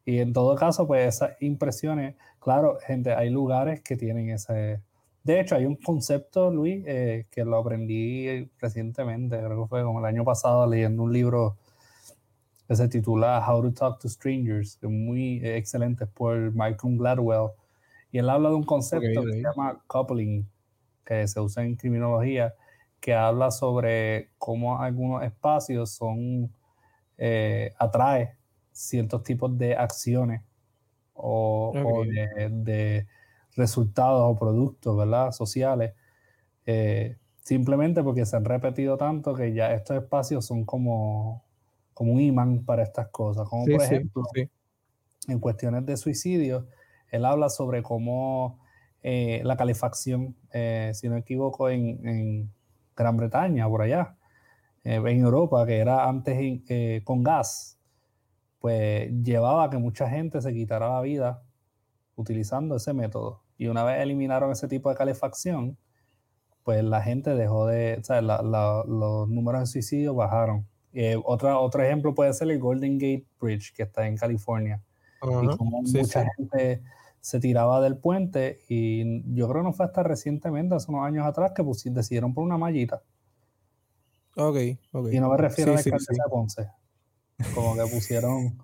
Y 0.06 0.20
en 0.20 0.34
todo 0.34 0.56
caso, 0.56 0.88
pues 0.88 1.16
esas 1.16 1.42
impresiones, 1.42 2.16
claro, 2.40 2.78
gente, 2.86 3.14
hay 3.14 3.30
lugares 3.30 3.82
que 3.82 3.96
tienen 3.96 4.30
ese, 4.30 4.82
de 5.24 5.40
hecho, 5.40 5.56
hay 5.56 5.66
un 5.66 5.76
concepto, 5.76 6.50
Luis, 6.50 6.84
eh, 6.88 7.28
que 7.30 7.46
lo 7.46 7.58
aprendí 7.58 8.50
recientemente, 8.60 9.38
creo 9.38 9.64
que 9.64 9.70
fue 9.70 9.84
como 9.84 10.00
el 10.00 10.06
año 10.06 10.26
pasado, 10.26 10.66
leyendo 10.66 11.04
un 11.04 11.14
libro 11.14 11.58
que 12.68 12.76
se 12.76 12.88
titula 12.88 13.46
How 13.48 13.62
to 13.62 13.74
Talk 13.74 14.00
to 14.00 14.10
Strangers, 14.10 14.78
que 14.78 14.88
es 14.88 14.92
muy 14.92 15.46
excelente, 15.46 16.08
por 16.08 16.54
Malcolm 16.56 16.98
Gladwell. 16.98 17.52
Y 18.12 18.18
él 18.18 18.30
habla 18.30 18.50
de 18.50 18.56
un 18.56 18.64
concepto 18.64 19.24
que 19.24 19.34
se 19.34 19.42
llama 19.42 19.84
coupling, 19.88 20.48
que 21.06 21.28
se 21.28 21.40
usa 21.40 21.64
en 21.64 21.76
criminología, 21.76 22.56
que 23.00 23.14
habla 23.14 23.52
sobre 23.52 24.30
cómo 24.38 24.80
algunos 24.80 25.24
espacios 25.24 25.92
son, 25.92 26.52
eh, 27.18 27.74
atrae 27.78 28.36
ciertos 28.72 29.24
tipos 29.24 29.56
de 29.58 29.76
acciones 29.76 30.42
o, 31.14 31.74
de 32.06 33.06
resultados 33.56 34.22
o 34.24 34.38
productos, 34.38 34.98
¿verdad? 34.98 35.32
Sociales, 35.32 35.94
eh, 36.66 37.18
simplemente 37.44 38.04
porque 38.04 38.26
se 38.26 38.36
han 38.36 38.46
repetido 38.46 38.98
tanto 38.98 39.34
que 39.34 39.54
ya 39.54 39.74
estos 39.74 39.98
espacios 39.98 40.46
son 40.46 40.66
como, 40.66 41.44
como 41.94 42.14
un 42.14 42.22
imán 42.22 42.64
para 42.64 42.84
estas 42.84 43.10
cosas. 43.10 43.48
Como 43.48 43.66
por 43.66 43.82
ejemplo, 43.82 44.24
en 45.28 45.40
cuestiones 45.40 45.86
de 45.86 45.98
suicidio, 45.98 46.68
él 47.10 47.26
habla 47.26 47.50
sobre 47.50 47.84
cómo 47.84 48.60
eh, 49.04 49.42
la 49.44 49.58
calefacción, 49.58 50.36
eh, 50.54 50.92
si 50.94 51.08
no 51.08 51.16
me 51.16 51.22
equivoco, 51.22 51.70
en, 51.70 52.52
Gran 52.96 53.18
Bretaña, 53.18 53.68
por 53.68 53.82
allá, 53.82 54.16
en 54.84 55.22
Europa, 55.22 55.66
que 55.66 55.80
era 55.80 56.08
antes 56.08 56.62
con 57.04 57.24
gas, 57.24 57.80
pues 58.60 59.12
llevaba 59.24 59.64
a 59.64 59.70
que 59.72 59.78
mucha 59.80 60.08
gente 60.08 60.40
se 60.40 60.54
quitara 60.54 60.88
la 60.90 61.02
vida 61.02 61.42
utilizando 62.16 62.76
ese 62.76 62.94
método. 62.94 63.41
Y 63.62 63.68
una 63.68 63.84
vez 63.84 64.02
eliminaron 64.02 64.52
ese 64.52 64.68
tipo 64.68 64.90
de 64.90 64.96
calefacción, 64.96 65.78
pues 66.64 66.84
la 66.84 67.04
gente 67.04 67.36
dejó 67.36 67.68
de, 67.68 67.98
o 68.02 68.04
sea, 68.04 68.20
los 68.20 69.30
números 69.30 69.62
de 69.62 69.66
suicidio 69.68 70.16
bajaron. 70.16 70.66
Eh, 70.94 71.16
otra, 71.24 71.60
otro 71.60 71.84
ejemplo 71.84 72.16
puede 72.16 72.34
ser 72.34 72.50
el 72.50 72.58
Golden 72.58 72.98
Gate 72.98 73.28
Bridge, 73.40 73.72
que 73.76 73.84
está 73.84 74.08
en 74.08 74.18
California. 74.18 74.82
y 75.22 75.58
como 75.58 75.84
mucha 75.84 76.26
gente 76.36 76.82
se 77.20 77.40
tiraba 77.40 77.82
del 77.82 77.98
puente, 77.98 78.62
y 78.68 79.22
yo 79.36 79.48
creo 79.48 79.62
que 79.62 79.68
no 79.68 79.74
fue 79.74 79.86
hasta 79.86 80.02
recientemente, 80.02 80.74
hace 80.74 80.90
unos 80.90 81.06
años 81.06 81.28
atrás, 81.28 81.52
que 81.56 81.64
decidieron 81.92 82.34
por 82.34 82.44
una 82.44 82.58
mallita. 82.58 83.04
Ok, 84.38 84.58
ok. 84.92 85.08
Y 85.12 85.20
no 85.20 85.30
me 85.30 85.38
refiero 85.38 85.74
a 85.74 85.76
la 85.76 85.82
de 85.84 85.92
Ponce. 86.32 86.68
Como 87.54 87.76
que 87.76 87.84
pusieron. 87.94 88.58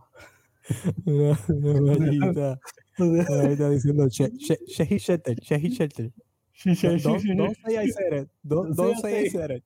una, 1.05 1.37
mallita. 1.81 2.59
Ahí 2.99 3.53
está 3.53 3.69
diciendo 3.69 4.07
Shehi 4.09 4.97
Shetel, 4.97 5.37
Shehi 5.37 5.69
Shetel. 5.69 6.11
Don't 6.63 7.55
say 7.63 7.77
I 7.77 7.87
said 7.89 8.13
it. 8.13 8.29
Don't 8.43 8.75
say 8.75 9.25
I 9.25 9.29
said 9.29 9.51
it. 9.51 9.63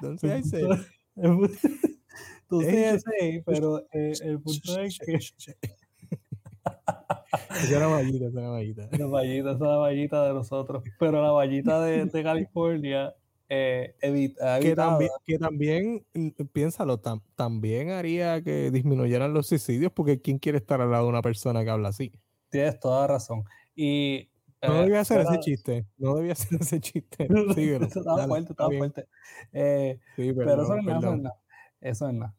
Don't 0.00 0.20
say 0.20 0.38
I 0.38 0.42
said 0.42 0.70
it. 0.70 0.78
Entonces, 2.50 3.02
sí, 3.02 3.42
pero 3.46 3.86
eh, 3.92 4.12
el 4.22 4.40
punto 4.40 4.80
es 4.80 4.98
que. 4.98 5.14
Es 5.14 5.34
una 7.70 7.88
vallita, 7.88 8.26
es 8.26 8.32
una 8.32 8.48
vallita. 8.48 8.88
La 8.92 9.06
vallita 9.06 9.52
es 9.52 9.60
una 9.60 9.76
vallita 9.76 10.26
de 10.26 10.34
nosotros. 10.34 10.82
Pero 10.98 11.22
la 11.22 11.30
vallita 11.30 11.82
de, 11.82 12.06
de 12.06 12.22
California 12.22 13.14
eh, 13.48 13.94
evita, 14.00 14.60
que, 14.60 14.74
también, 14.74 15.10
que 15.26 15.38
también, 15.38 16.06
mm, 16.14 16.28
piénsalo, 16.52 17.00
también 17.34 17.90
haría 17.90 18.42
que 18.42 18.70
disminuyeran 18.70 19.34
los 19.34 19.46
suicidios, 19.46 19.92
porque 19.92 20.20
¿quién 20.20 20.38
quiere 20.38 20.58
estar 20.58 20.80
al 20.80 20.90
lado 20.90 21.04
de 21.04 21.10
una 21.10 21.22
persona 21.22 21.64
que 21.64 21.70
habla 21.70 21.88
así? 21.88 22.12
Tienes 22.50 22.80
toda 22.80 23.06
razón. 23.06 23.44
Y 23.74 24.30
no 24.62 24.80
eh, 24.80 24.82
debía 24.82 25.00
hacer 25.00 25.20
ese 25.20 25.38
chiste. 25.40 25.86
No 25.98 26.16
debía 26.16 26.32
hacer 26.32 26.60
ese 26.60 26.80
chiste. 26.80 27.28
Síguelo. 27.54 27.86
estaba 27.86 28.26
fuerte, 28.26 28.52
estaba 28.52 28.70
fuerte. 28.76 29.06
Eh, 29.52 30.00
pero 30.16 30.62
eso 30.62 30.76
es 30.76 30.84
nada, 30.84 30.98
eso 30.98 31.14
es 31.14 31.20
nada. 31.20 31.40
Eso 31.80 32.08
es 32.08 32.14
nada. 32.14 32.34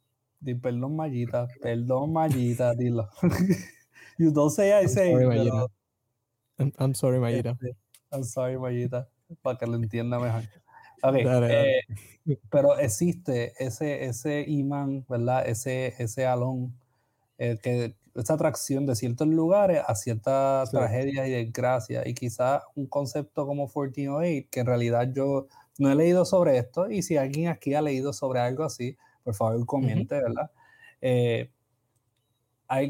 Perdón, 0.61 0.95
Mayita. 0.95 1.47
Perdón, 1.61 2.13
Mayita, 2.13 2.73
dilo. 2.75 3.09
you 4.17 4.31
don't 4.31 4.51
say 4.51 4.71
I 4.71 4.87
say. 4.87 5.11
I'm 5.11 5.23
sorry, 5.23 5.25
Mayita. 5.27 5.67
I'm, 6.77 6.93
sorry, 6.93 7.19
Mayita. 7.19 7.51
Este, 7.51 7.75
I'm 8.11 8.23
sorry, 8.23 8.57
Mayita. 8.57 9.07
Para 9.41 9.57
que 9.57 9.65
lo 9.67 9.75
entienda 9.75 10.19
mejor. 10.19 10.43
Okay, 11.01 11.25
eh, 11.25 12.37
pero 12.49 12.77
existe 12.77 13.53
ese, 13.57 14.03
ese 14.03 14.43
imán, 14.45 15.05
¿verdad? 15.07 15.47
Ese, 15.47 15.93
ese 15.97 16.25
alón 16.25 16.77
que 17.37 17.95
esa 18.19 18.33
atracción 18.33 18.85
de 18.85 18.95
ciertos 18.95 19.27
lugares 19.27 19.81
a 19.85 19.95
ciertas 19.95 20.71
tragedias 20.71 21.27
y 21.27 21.31
desgracias. 21.31 22.05
Y 22.07 22.13
quizás 22.13 22.63
un 22.75 22.87
concepto 22.87 23.45
como 23.45 23.63
1408, 23.63 24.47
que 24.51 24.59
en 24.59 24.65
realidad 24.65 25.09
yo 25.13 25.47
no 25.77 25.91
he 25.91 25.95
leído 25.95 26.25
sobre 26.25 26.57
esto, 26.57 26.89
y 26.89 27.01
si 27.01 27.17
alguien 27.17 27.47
aquí 27.47 27.73
ha 27.73 27.81
leído 27.81 28.13
sobre 28.13 28.39
algo 28.39 28.63
así, 28.63 28.97
por 29.23 29.35
favor 29.35 29.65
comente, 29.65 30.15
¿verdad? 30.15 30.51
Eh, 31.01 31.51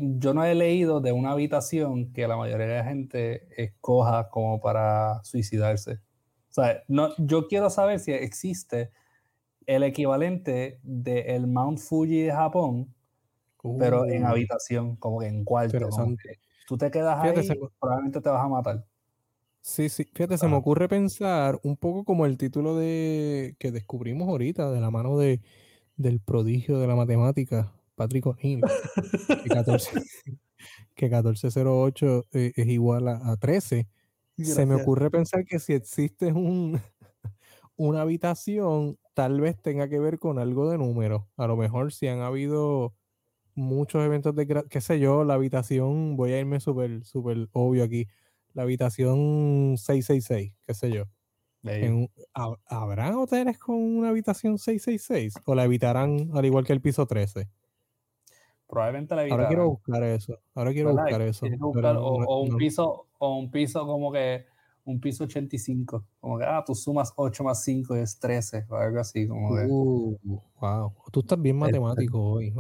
yo 0.02 0.34
no 0.34 0.44
he 0.44 0.56
leído 0.56 1.00
de 1.00 1.12
una 1.12 1.32
habitación 1.32 2.12
que 2.12 2.28
la 2.28 2.36
mayoría 2.36 2.68
de 2.68 2.78
la 2.78 2.84
gente 2.84 3.48
escoja 3.62 4.30
como 4.30 4.60
para 4.60 5.24
suicidarse. 5.24 6.00
O 6.50 6.54
sea, 6.54 6.84
no, 6.88 7.16
yo 7.18 7.48
quiero 7.48 7.70
saber 7.70 8.00
si 8.00 8.12
existe 8.12 8.92
el 9.66 9.84
equivalente 9.84 10.80
del 10.84 11.48
Mount 11.48 11.80
Fuji 11.80 12.24
de 12.24 12.32
Japón, 12.32 12.94
pero 13.78 14.06
en 14.06 14.24
uh. 14.24 14.28
habitación, 14.28 14.96
como 14.96 15.20
que 15.20 15.28
en 15.28 15.44
cuarto. 15.44 15.90
tú 16.68 16.78
te 16.78 16.92
quedas 16.92 17.24
ahí, 17.24 17.60
probablemente 17.80 18.22
te 18.22 18.30
vas 18.30 18.44
a 18.44 18.48
matar. 18.48 18.86
Sí, 19.62 19.90
sí. 19.90 20.06
Fíjate, 20.14 20.38
se 20.38 20.48
me 20.48 20.56
ocurre 20.56 20.88
pensar 20.88 21.60
un 21.64 21.76
poco 21.76 22.06
como 22.06 22.26
el 22.26 22.38
título 22.38 22.76
de 22.78 23.56
que 23.60 23.72
descubrimos 23.72 24.30
ahorita, 24.30 24.72
de 24.72 24.80
la 24.80 24.90
mano 24.90 25.18
de, 25.18 25.42
del 25.98 26.20
prodigio 26.22 26.80
de 26.80 26.88
la 26.88 26.96
matemática, 26.96 27.74
Patrick 27.96 28.26
O'Neill, 28.26 28.62
que, 29.44 29.50
14, 29.50 29.92
que 30.96 31.06
1408 31.06 32.26
eh, 32.32 32.54
es 32.56 32.68
igual 32.68 33.10
a, 33.10 33.36
13. 33.38 33.88
Se 34.38 34.66
me 34.66 34.76
ocurre 34.76 35.12
pensar 35.12 35.44
que 35.44 35.60
si 35.60 35.74
existe 35.74 36.32
un, 36.32 36.80
una 37.76 38.02
habitación, 38.02 38.98
tal 39.14 39.42
vez 39.42 39.62
tenga 39.62 39.90
que 39.90 40.00
ver 40.00 40.18
con 40.18 40.40
algo 40.40 40.70
de 40.70 40.78
número. 40.78 41.28
A 41.36 41.46
lo 41.46 41.58
mejor 41.58 41.92
si 41.92 42.08
han 42.08 42.22
habido 42.22 42.94
muchos 43.60 44.04
eventos 44.04 44.36
de, 44.36 44.66
qué 44.70 44.82
sé 44.82 45.00
yo, 45.00 45.24
la 45.24 45.36
habitación, 45.36 46.16
voy 46.16 46.34
a 46.34 46.40
irme 46.40 46.60
súper, 46.60 47.04
súper 47.06 47.48
obvio 47.52 47.84
aquí, 47.84 48.08
la 48.54 48.64
habitación 48.64 49.76
666, 49.78 50.54
qué 50.66 50.74
sé 50.74 50.92
yo. 50.92 51.04
¿Habrán 52.66 53.16
hoteles 53.16 53.58
con 53.60 53.76
una 53.76 54.10
habitación 54.10 54.58
666 54.58 55.44
o 55.46 55.56
la 55.56 55.66
evitarán 55.66 56.30
al 56.34 56.46
igual 56.46 56.66
que 56.66 56.74
el 56.74 56.82
piso 56.82 57.06
13? 57.06 57.50
Probablemente 58.68 59.16
la 59.16 59.24
evitarán. 59.24 59.46
Ahora 59.46 59.50
quiero 59.50 59.70
buscar 59.70 60.04
eso. 60.04 60.40
Ahora 60.54 60.72
quiero 60.72 60.92
buscar 60.96 61.22
eso. 61.22 61.46
o, 61.46 62.42
un 62.42 62.58
piso, 62.58 63.08
o 63.18 63.38
un 63.38 63.52
piso 63.52 63.86
como 63.86 64.12
que 64.12 64.46
un 64.86 65.00
piso 65.00 65.26
85, 65.26 66.06
como 66.20 66.38
que 66.40 66.46
ah, 66.46 66.64
tú 66.66 66.74
sumas 66.74 67.14
8 67.16 67.44
más 67.44 67.64
5 67.64 67.96
es 67.96 68.18
13, 68.20 68.66
o 68.70 68.76
algo 68.76 69.00
así 69.00 69.28
como. 69.28 69.50
Uh, 69.50 70.42
wow, 70.60 70.94
tú 71.12 71.20
estás 71.20 71.40
bien 71.40 71.58
matemático 71.58 72.20
hoy. 72.20 72.54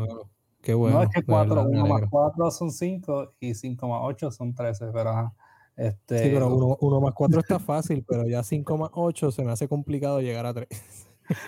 Qué 0.62 0.74
bueno. 0.74 0.98
No, 0.98 1.04
es 1.04 1.10
que 1.10 1.24
4, 1.24 1.64
1 1.68 1.86
más 1.88 2.02
4 2.10 2.52
son 2.52 2.72
5 2.72 3.34
y 3.40 3.54
5 3.54 3.88
más 3.88 4.00
8 4.04 4.32
son 4.32 4.54
13, 4.54 4.88
pero 4.94 5.10
ajá. 5.10 5.34
Este, 5.76 6.24
sí, 6.24 6.30
pero 6.34 6.54
1, 6.54 6.78
1 6.82 7.02
más 7.02 7.14
4 7.14 7.40
está 7.40 7.60
fácil, 7.60 8.04
pero 8.08 8.28
ya 8.28 8.44
5 8.44 8.78
más 8.78 8.90
8 8.94 9.32
se 9.32 9.44
me 9.44 9.52
hace 9.52 9.68
complicado 9.68 10.20
llegar 10.22 10.46
a 10.46 10.54
3. 10.54 10.68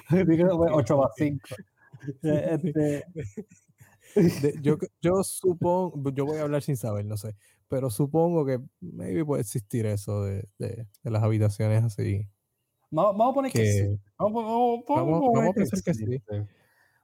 8 0.10 0.97
más 0.97 1.12
5. 1.15 1.39
Este... 2.24 3.06
De, 4.15 4.56
yo, 4.62 4.78
yo 5.02 5.24
supongo, 5.24 6.12
yo 6.12 6.26
voy 6.26 6.38
a 6.38 6.41
hablar 6.41 6.62
sin 6.62 6.76
saber, 6.76 7.06
no 7.06 7.15
sé, 7.15 7.34
pero 7.69 7.89
supongo 7.89 8.45
que 8.45 8.60
maybe 8.82 9.24
puede 9.24 9.41
existir 9.41 9.86
eso 9.86 10.24
de, 10.24 10.50
de, 10.58 10.86
de 11.02 11.12
las 11.12 11.24
habitaciones 11.24 11.82
así. 11.84 12.28
Vamos, 12.89 13.17
vamos 13.17 13.32
a 13.32 13.36
poner 13.36 13.52
que, 13.54 13.60
que 13.60 13.71
sí. 13.71 14.00
Vamos, 14.17 14.43
vamos, 14.43 14.84
vamos, 14.88 15.34
vamos 15.34 15.50
a 15.50 15.54
pensar 15.54 15.82
que 15.82 15.93
sí. 15.93 16.06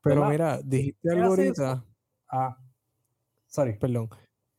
Pero 0.04 0.30
mira, 0.30 0.60
dijiste 0.62 1.10
algo 1.10 1.28
ahorita. 1.28 1.84
Ah, 2.30 2.58
sorry. 3.48 3.78
Perdón. 3.78 4.10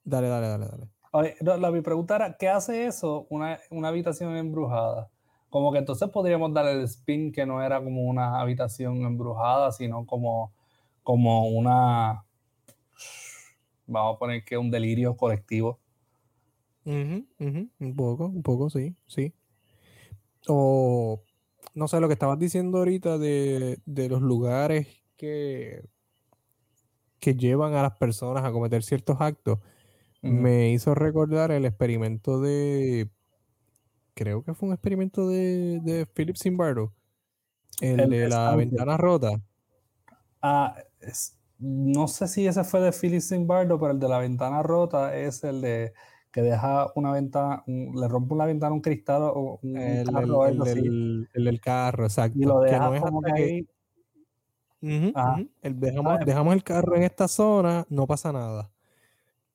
Dale, 0.04 0.28
dale, 0.28 0.48
dale, 0.48 0.66
dale. 0.66 1.60
la, 1.60 1.70
mi 1.70 1.82
pregunta 1.82 2.16
era, 2.16 2.36
¿qué 2.36 2.48
hace 2.48 2.86
eso 2.86 3.26
una, 3.28 3.58
una, 3.70 3.88
habitación 3.88 4.34
embrujada? 4.36 5.10
Como 5.50 5.70
que 5.72 5.78
entonces 5.78 6.08
podríamos 6.08 6.52
dar 6.54 6.66
el 6.66 6.82
spin 6.84 7.30
que 7.32 7.44
no 7.44 7.62
era 7.62 7.82
como 7.82 8.02
una 8.02 8.40
habitación 8.40 9.02
embrujada, 9.02 9.70
sino 9.72 10.06
como, 10.06 10.52
como 11.02 11.48
una, 11.48 12.24
vamos 13.86 14.16
a 14.16 14.18
poner 14.18 14.44
que 14.44 14.56
un 14.56 14.70
delirio 14.70 15.16
colectivo. 15.16 15.78
Un 16.84 17.94
poco, 17.94 18.26
un 18.26 18.42
poco, 18.42 18.70
sí, 18.70 18.96
sí. 19.06 19.34
O, 20.46 21.22
no 21.74 21.86
sé, 21.86 22.00
lo 22.00 22.08
que 22.08 22.14
estabas 22.14 22.38
diciendo 22.38 22.78
ahorita 22.78 23.18
de, 23.18 23.78
de 23.84 24.08
los 24.08 24.22
lugares 24.22 24.86
que 25.18 25.82
que 27.20 27.34
llevan 27.34 27.74
a 27.74 27.82
las 27.82 27.96
personas 27.96 28.44
a 28.44 28.52
cometer 28.52 28.82
ciertos 28.82 29.20
actos, 29.20 29.58
me 30.20 30.70
hizo 30.70 30.94
recordar 30.94 31.52
el 31.52 31.64
experimento 31.64 32.40
de, 32.40 33.08
creo 34.14 34.42
que 34.42 34.54
fue 34.54 34.68
un 34.68 34.74
experimento 34.74 35.28
de, 35.28 35.80
de 35.82 36.06
Philip 36.06 36.36
Zimbardo, 36.36 36.92
el, 37.80 38.10
de 38.10 38.28
la 38.28 38.56
ventana 38.56 38.96
rota. 38.96 39.40
Ah, 40.42 40.74
no 41.58 42.08
sé 42.08 42.26
si 42.28 42.46
ese 42.46 42.64
fue 42.64 42.80
de 42.80 42.92
Philip 42.92 43.20
Zimbardo, 43.20 43.78
pero 43.78 43.92
el 43.92 44.00
de 44.00 44.08
la 44.08 44.18
ventana 44.18 44.62
rota 44.62 45.16
es 45.16 45.44
el 45.44 45.60
de 45.60 45.92
que 46.32 46.42
deja 46.42 46.92
una 46.94 47.12
ventana, 47.12 47.62
le 47.66 48.08
rompe 48.08 48.34
una 48.34 48.44
ventana 48.44 48.74
un 48.74 48.80
cristal 48.80 49.22
o 49.22 49.58
un 49.62 49.76
el, 49.76 50.10
carro, 50.10 50.46
el, 50.46 51.28
del, 51.32 51.60
carro, 51.60 52.04
exacto. 52.04 52.38
Y 52.38 52.44
lo 52.44 52.60
deja 52.60 53.00
como 53.00 53.22
que 53.22 53.32
ahí 53.32 53.68
dejamos, 54.80 56.20
dejamos, 56.24 56.54
el 56.54 56.64
carro 56.64 56.96
en 56.96 57.02
esta 57.02 57.28
zona, 57.28 57.86
no 57.88 58.06
pasa 58.06 58.32
nada. 58.32 58.70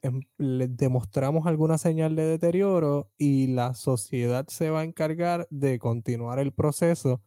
Em, 0.01 0.21
le 0.38 0.67
demostramos 0.67 1.47
alguna 1.47 1.77
señal 1.77 2.15
de 2.15 2.25
deterioro 2.25 3.09
y 3.17 3.47
la 3.47 3.73
sociedad 3.73 4.45
se 4.47 4.69
va 4.69 4.81
a 4.81 4.83
encargar 4.83 5.47
de 5.49 5.79
continuar 5.79 6.39
el 6.39 6.51
proceso 6.51 7.21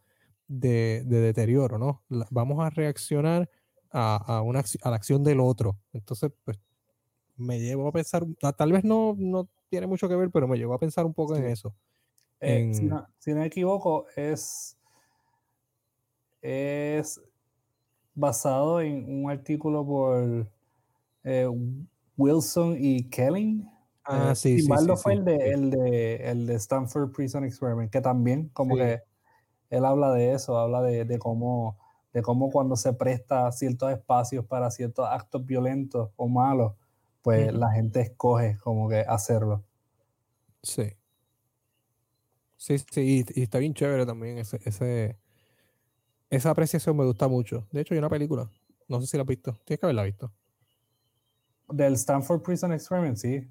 de, 0.47 1.03
deterioro, 1.05 1.77
¿no? 1.77 2.03
vamos 2.29 2.63
a 2.63 2.69
reaccionar 2.69 3.49
a, 3.91 4.41
una, 4.43 4.63
a 4.83 4.89
la 4.89 4.95
acción 4.95 5.23
del 5.23 5.39
otro. 5.39 5.79
Entonces, 5.91 6.31
pues, 6.43 6.59
me 7.35 7.59
llevo 7.59 7.87
a 7.87 7.91
pensar, 7.91 8.23
tal 8.55 8.71
vez 8.71 8.83
no, 8.83 9.15
no 9.17 9.47
tiene 9.69 9.87
mucho 9.87 10.07
que 10.07 10.15
ver, 10.15 10.29
pero 10.31 10.47
me 10.47 10.57
llevo 10.57 10.73
a 10.73 10.79
pensar 10.79 11.05
un 11.05 11.13
poco 11.13 11.35
en 11.35 11.45
eso. 11.45 11.73
Eh, 12.39 12.71
si, 12.73 12.85
no, 12.85 13.07
si, 13.17 13.31
no, 13.31 13.37
me 13.39 13.47
equivoco, 13.47 14.05
es, 14.15 14.77
es 16.41 17.21
basado 18.17 18.81
en 18.81 19.05
un 19.23 19.29
artículo 19.31 19.85
por 19.85 20.49
eh, 21.23 21.47
Wilson 22.17 22.77
y 22.79 23.09
Kelling. 23.09 23.69
Ah, 24.05 24.33
sí, 24.35 24.59
sí, 24.59 24.61
Simbaldo 24.61 24.95
sí, 24.97 25.03
fue 25.03 25.13
sí, 25.13 25.19
el, 25.19 25.25
de, 25.25 25.37
sí. 25.37 25.49
el, 25.51 25.69
de, 25.71 26.15
el 26.31 26.47
de 26.47 26.55
Stanford 26.55 27.11
Prison 27.11 27.43
Experiment, 27.45 27.91
que 27.91 28.01
también 28.01 28.49
como 28.49 28.75
Sí. 28.75 28.81
que 28.81 29.01
él 29.69 29.85
habla 29.85 30.11
de 30.13 30.33
eso, 30.33 30.57
habla 30.57 30.81
de, 30.81 31.05
de 31.05 31.19
cómo 31.19 31.77
de 32.13 32.21
cómo 32.23 32.49
cuando 32.51 32.75
se 32.75 32.93
presta 32.93 33.51
ciertos 33.51 33.91
espacios 33.91 34.45
para 34.45 34.71
ciertos 34.71 35.07
actos 35.09 35.45
violentos 35.45 36.09
o 36.15 36.27
malos, 36.27 36.73
pues 37.21 37.53
la 37.53 37.71
gente 37.71 38.01
escoge 38.01 38.57
como 38.59 38.89
que 38.89 38.99
hacerlo. 39.01 39.63
Sí. 40.63 40.97
Sí, 42.57 42.77
sí, 42.79 43.23
y, 43.35 43.39
y 43.39 43.43
está 43.43 43.59
bien 43.59 43.73
chévere 43.73 44.05
también 44.05 44.37
ese, 44.39 44.59
ese, 44.65 45.17
esa 46.29 46.51
apreciación 46.51 46.97
me 46.97 47.05
gusta 47.05 47.27
mucho. 47.27 47.67
De 47.71 47.81
hecho, 47.81 47.93
hay 47.93 47.99
una 47.99 48.09
película, 48.09 48.49
no 48.87 49.01
sé 49.01 49.07
si 49.07 49.17
la 49.17 49.23
has 49.23 49.27
visto, 49.27 49.53
tienes 49.65 49.79
que 49.79 49.85
haberla 49.85 50.03
visto. 50.03 50.33
Del 51.69 51.93
Stanford 51.95 52.41
Prison 52.43 52.71
Experiment, 52.71 53.17
sí, 53.17 53.45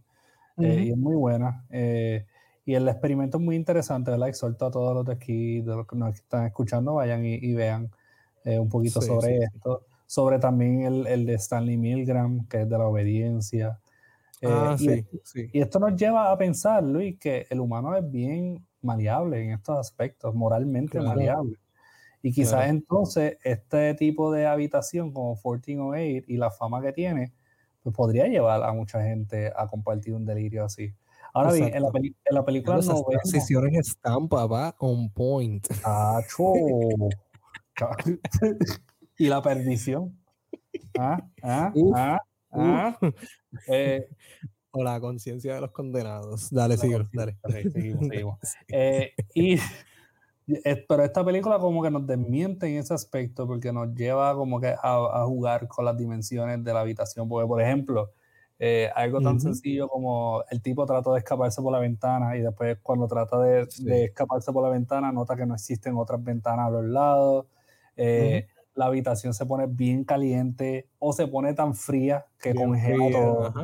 eh, 0.60 0.80
y 0.82 0.90
es 0.92 0.96
muy 0.98 1.16
buena. 1.16 1.66
eh, 1.70 2.26
y 2.64 2.74
el 2.74 2.88
experimento 2.88 3.38
es 3.38 3.44
muy 3.44 3.56
interesante, 3.56 4.10
¿verdad? 4.12 4.28
Exhorto 4.28 4.66
a 4.66 4.70
todos 4.72 4.94
los 4.94 5.04
de 5.06 5.12
aquí, 5.12 5.60
de 5.62 5.76
los 5.76 5.86
que 5.86 5.96
nos 5.96 6.14
están 6.16 6.46
escuchando, 6.46 6.94
vayan 6.94 7.24
y, 7.26 7.34
y 7.36 7.54
vean 7.54 7.90
eh, 8.44 8.58
un 8.58 8.68
poquito 8.70 9.00
Sí, 9.00 9.06
sobre 9.08 9.38
sí, 9.38 9.46
sí. 9.52 9.54
esto, 9.54 9.86
sobre 10.06 10.38
también 10.40 10.82
el, 10.82 11.06
el 11.06 11.26
de 11.26 11.34
Stanley 11.34 11.76
Milgram, 11.78 12.46
que 12.48 12.62
es 12.62 12.68
de 12.70 12.78
la 12.78 12.86
obediencia. 12.88 13.80
Ah, 14.42 14.76
y, 14.78 15.06
y 15.52 15.60
esto 15.62 15.78
nos 15.80 15.96
lleva 15.96 16.32
a 16.32 16.38
pensar, 16.38 16.82
Luis, 16.84 17.18
que 17.18 17.46
el 17.50 17.60
humano 17.60 17.96
es 17.96 18.10
bien 18.10 18.66
maleable 18.82 19.42
en 19.44 19.52
estos 19.52 19.78
aspectos, 19.78 20.34
moralmente 20.34 20.98
Claro. 20.98 21.08
maleable. 21.10 21.58
Y 22.26 22.32
quizás 22.32 22.54
Claro. 22.54 22.70
entonces 22.70 23.38
este 23.44 23.94
tipo 23.94 24.32
de 24.32 24.46
habitación 24.46 25.12
como 25.12 25.36
1408 25.36 26.24
y 26.26 26.36
la 26.38 26.50
fama 26.50 26.82
que 26.82 26.92
tiene, 26.92 27.32
pues 27.84 27.94
podría 27.94 28.26
llevar 28.26 28.64
a 28.64 28.72
mucha 28.72 29.00
gente 29.00 29.52
a 29.56 29.68
compartir 29.68 30.12
un 30.12 30.24
delirio 30.24 30.64
así. 30.64 30.92
Ahora 31.32 31.52
bien, 31.52 31.72
en 31.72 31.82
la, 31.84 31.90
peli- 31.92 32.16
en 32.24 32.34
la 32.34 32.44
película 32.44 32.78
esas 32.78 32.88
no 32.96 33.04
vemos... 33.08 33.22
transiciones 33.22 33.88
están, 33.90 34.26
papá, 34.28 34.74
on 34.80 35.08
point. 35.10 35.64
Tacho. 35.68 36.52
y 39.18 39.28
la 39.28 39.40
perdición. 39.40 40.18
Ah, 40.98 41.18
ah, 41.44 41.72
Uf, 41.76 41.92
ah, 41.96 42.18
ah. 42.50 42.98
Eh, 43.68 44.08
O 44.72 44.82
la 44.82 44.98
conciencia 44.98 45.54
de 45.54 45.60
los 45.60 45.70
condenados. 45.70 46.50
Dale, 46.50 46.76
conciencia. 46.76 47.08
dale. 47.12 47.38
Ok, 47.42 47.72
seguimos, 47.72 48.06
seguimos. 48.08 48.38
Eh, 48.68 49.12
y, 49.34 49.56
pero 50.88 51.04
esta 51.04 51.24
película 51.24 51.58
como 51.58 51.82
que 51.82 51.90
nos 51.90 52.06
desmiente 52.06 52.66
en 52.68 52.78
ese 52.78 52.94
aspecto 52.94 53.46
porque 53.46 53.72
nos 53.72 53.94
lleva 53.94 54.34
como 54.34 54.60
que 54.60 54.68
a, 54.68 54.76
a 54.82 55.24
jugar 55.26 55.66
con 55.68 55.84
las 55.84 55.96
dimensiones 55.96 56.62
de 56.64 56.72
la 56.72 56.80
habitación. 56.80 57.28
Porque, 57.28 57.46
por 57.48 57.60
ejemplo, 57.60 58.12
eh, 58.58 58.90
algo 58.94 59.20
tan 59.20 59.40
sencillo 59.40 59.88
como 59.88 60.42
el 60.50 60.62
tipo 60.62 60.86
trata 60.86 61.12
de 61.12 61.18
escaparse 61.18 61.60
por 61.62 61.72
la 61.72 61.78
ventana 61.80 62.36
y 62.36 62.40
después 62.42 62.78
cuando 62.82 63.06
trata 63.08 63.38
de, 63.40 63.66
Sí. 63.70 63.84
de 63.84 64.04
escaparse 64.04 64.52
por 64.52 64.62
la 64.62 64.70
ventana 64.70 65.12
nota 65.12 65.36
que 65.36 65.46
no 65.46 65.54
existen 65.54 65.96
otras 65.96 66.22
ventanas 66.22 66.68
a 66.68 66.70
los 66.70 66.84
lados. 66.84 67.46
Eh, 67.96 68.46
La 68.74 68.86
habitación 68.86 69.32
se 69.34 69.46
pone 69.46 69.66
bien 69.66 70.04
caliente 70.04 70.90
o 70.98 71.12
se 71.12 71.26
pone 71.28 71.54
tan 71.54 71.74
fría 71.74 72.26
que 72.38 72.52
Bien 72.52 72.66
congela 72.66 72.96
fría, 72.96 73.10
todo. 73.10 73.54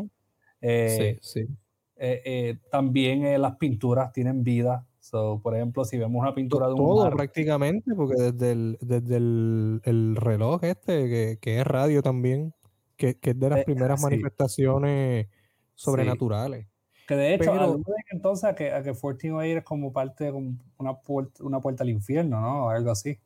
Eh, 0.60 1.18
Sí, 1.22 1.42
sí. 1.42 1.58
eh, 1.96 2.22
eh, 2.24 2.58
también 2.70 3.24
eh, 3.26 3.38
las 3.38 3.56
pinturas 3.56 4.12
tienen 4.12 4.42
vida. 4.44 4.86
So, 5.04 5.40
por 5.42 5.56
ejemplo, 5.56 5.84
si 5.84 5.98
vemos 5.98 6.20
una 6.22 6.32
pintura 6.32 6.68
de 6.68 6.74
un 6.74 6.78
Todo 6.78 7.02
mar, 7.04 7.12
prácticamente, 7.14 7.92
porque 7.92 8.14
desde 8.22 8.52
el, 8.52 8.78
desde 8.80 9.16
el, 9.16 9.80
el 9.82 10.14
reloj 10.14 10.62
este, 10.62 11.08
que, 11.08 11.38
que 11.40 11.58
es 11.60 11.66
radio 11.66 12.02
también, 12.02 12.54
que, 12.96 13.18
que 13.18 13.30
es 13.30 13.40
de 13.40 13.50
las 13.50 13.58
Eh, 13.58 13.64
primeras 13.64 13.98
sí. 14.00 14.06
manifestaciones 14.06 15.26
sobrenaturales. 15.74 16.68
que 17.08 17.16
de 17.16 17.34
hecho 17.34 17.50
Pero- 17.50 17.64
aluden 17.64 17.94
entonces 18.12 18.44
a 18.44 18.54
que, 18.54 18.70
a 18.72 18.80
que 18.84 18.90
1408 18.92 19.58
es 19.58 19.64
como 19.64 19.92
parte 19.92 20.24
de 20.30 20.54
una, 20.78 20.94
puerta, 21.00 21.42
una 21.42 21.58
puerta 21.60 21.82
al 21.82 21.90
infierno, 21.90 22.40
¿no? 22.40 22.66
O 22.66 22.68
algo 22.68 22.92
así. 22.92 23.18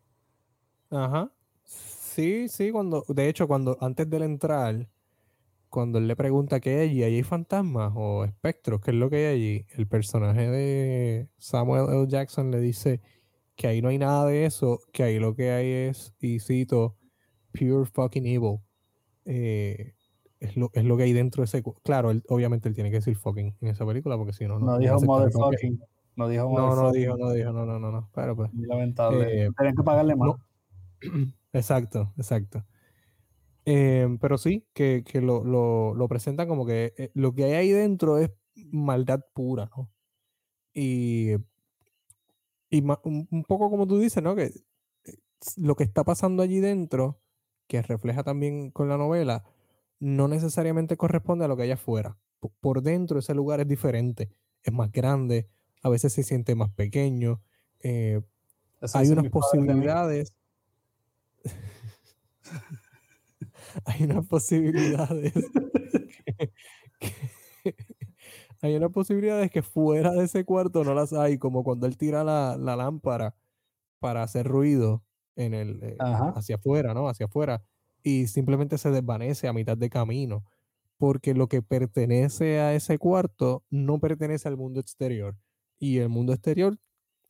Ajá. 0.91 1.31
Sí, 1.63 2.49
sí, 2.49 2.73
cuando, 2.73 3.05
de 3.07 3.29
hecho, 3.29 3.47
cuando 3.47 3.77
antes 3.83 4.09
de 4.09 4.17
entrar, 4.25 4.89
cuando 5.77 5.99
él 5.99 6.09
le 6.09 6.17
pregunta 6.17 6.59
qué 6.59 6.71
hay 6.71 6.89
allí, 6.89 7.05
¿allí 7.05 7.15
hay 7.17 7.23
fantasmas 7.23 7.93
o 7.95 8.25
espectros? 8.25 8.81
¿Qué 8.81 8.93
es 8.93 8.97
lo 8.97 9.11
que 9.11 9.17
hay 9.17 9.35
allí? 9.35 9.67
El 9.77 9.87
personaje 9.87 10.49
de 10.49 11.29
Samuel 11.37 11.85
L. 11.95 12.07
Jackson 12.09 12.51
le 12.51 12.61
dice 12.61 13.03
que 13.57 13.67
ahí 13.67 13.83
no 13.83 13.91
hay 13.91 13.99
nada 13.99 14.25
de 14.25 14.47
eso, 14.47 14.81
que 14.91 15.03
ahí 15.03 15.19
lo 15.19 15.35
que 15.37 15.51
hay 15.51 15.71
es, 15.91 16.15
y 16.19 16.41
cito, 16.41 16.97
pure 17.53 17.85
fucking 17.85 18.25
evil. 18.25 18.61
Eh, 19.27 19.93
es, 20.41 20.57
lo, 20.57 20.71
es 20.73 20.83
lo 20.83 20.97
que 20.97 21.03
hay 21.03 21.13
dentro 21.13 21.43
de 21.43 21.45
ese... 21.45 21.63
Claro, 21.85 22.11
él- 22.11 22.23
obviamente 22.31 22.71
él 22.71 22.75
tiene 22.75 22.89
que 22.91 22.97
decir 22.97 23.15
fucking 23.15 23.55
en 23.61 23.69
esa 23.69 23.85
película, 23.85 24.17
porque 24.17 24.33
si 24.33 24.47
no, 24.47 24.59
No, 24.59 24.65
no, 24.65 24.79
dijo 24.79 24.99
motherfucking. 25.03 25.79
No 26.17 26.27
dijo 26.27 26.45
No, 26.59 26.75
no 26.75 26.91
dijo, 26.91 27.19
no 27.19 27.33
dijo, 27.33 27.53
no, 27.53 27.67
no, 27.67 27.79
no, 27.79 27.93
no. 27.93 28.09
Pero 28.15 28.35
pues. 28.35 28.51
Lamentable. 28.55 29.45
Eh, 29.45 29.51
Tienen 29.59 29.77
que 29.77 29.83
pagarle 29.83 30.17
más. 30.17 30.31
no. 30.31 31.33
Exacto, 31.53 32.15
exacto. 32.17 32.65
Eh, 33.67 34.09
pero 34.21 34.39
sí, 34.39 34.67
que, 34.75 35.03
que 35.05 35.21
lo, 35.21 35.45
lo, 35.45 35.95
lo 35.95 36.09
presentan 36.09 36.49
como 36.49 36.65
que 36.67 36.95
eh, 36.97 37.11
lo 37.15 37.35
que 37.35 37.45
hay 37.45 37.53
ahí 37.55 37.71
dentro 37.73 38.19
es 38.19 38.31
maldad 38.55 39.23
pura, 39.35 39.69
¿no? 39.77 39.91
Y, 40.75 41.33
y 42.71 42.83
ma- 42.83 43.01
un, 43.05 43.29
un 43.31 43.45
poco 43.45 43.71
como 43.71 43.87
tú 43.87 43.99
dices, 43.99 44.23
¿no? 44.23 44.35
Que 44.35 44.45
eh, 45.05 45.19
lo 45.57 45.77
que 45.77 45.85
está 45.85 46.05
pasando 46.05 46.43
allí 46.43 46.61
dentro, 46.61 47.21
que 47.67 47.83
refleja 47.83 48.23
también 48.25 48.71
con 48.71 48.89
la 48.89 48.97
novela, 48.99 49.45
no 50.01 50.29
necesariamente 50.29 50.97
corresponde 50.97 51.45
a 51.45 51.49
lo 51.49 51.57
que 51.57 51.65
hay 51.65 51.71
afuera. 51.73 52.19
P- 52.41 52.49
Por 52.61 52.83
dentro 52.83 53.19
ese 53.19 53.35
lugar 53.35 53.61
es 53.61 53.69
diferente, 53.69 54.31
es 54.63 54.73
más 54.73 54.93
grande, 54.93 55.49
a 55.83 55.89
veces 55.89 56.13
se 56.13 56.23
siente 56.23 56.55
más 56.55 56.71
pequeño, 56.71 57.43
eh, 57.81 58.21
hay 58.93 59.09
unas 59.11 59.25
posibilidades. 59.31 60.37
hay 63.85 64.05
unas 64.05 64.27
posibilidades. 64.27 65.33
que- 66.25 66.51
que- 67.01 67.13
hay 68.63 68.77
unas 68.77 68.93
posibilidades 68.93 69.51
que 69.51 69.63
fuera 69.63 70.13
de 70.13 70.25
ese 70.25 70.45
cuarto 70.45 70.85
no 70.85 70.95
las 70.95 71.13
hay, 71.13 71.39
como 71.39 71.65
cuando 71.65 71.87
él 71.87 71.97
tira 71.97 72.25
la, 72.25 72.57
la 72.59 72.77
lámpara 72.77 73.35
para 74.01 74.23
hacer 74.23 74.47
ruido 74.47 75.05
en 75.37 75.55
el, 75.55 75.83
eh, 75.83 75.97
hacia 76.37 76.57
afuera, 76.57 76.95
¿no? 76.95 77.09
Hacia 77.09 77.27
afuera. 77.27 77.63
Y 78.03 78.29
simplemente 78.29 78.79
se 78.79 78.91
desvanece 78.91 79.49
a 79.49 79.53
mitad 79.53 79.77
de 79.77 79.91
camino. 79.91 80.45
Porque 80.99 81.35
lo 81.35 81.49
que 81.49 81.63
pertenece 81.63 82.61
a 82.61 82.75
ese 82.75 82.99
cuarto 82.99 83.65
no 83.71 84.01
pertenece 84.01 84.49
al 84.49 84.57
mundo 84.57 84.81
exterior. 84.81 85.37
Y 85.79 85.99
el 85.99 86.09
mundo 86.09 86.33
exterior 86.33 86.79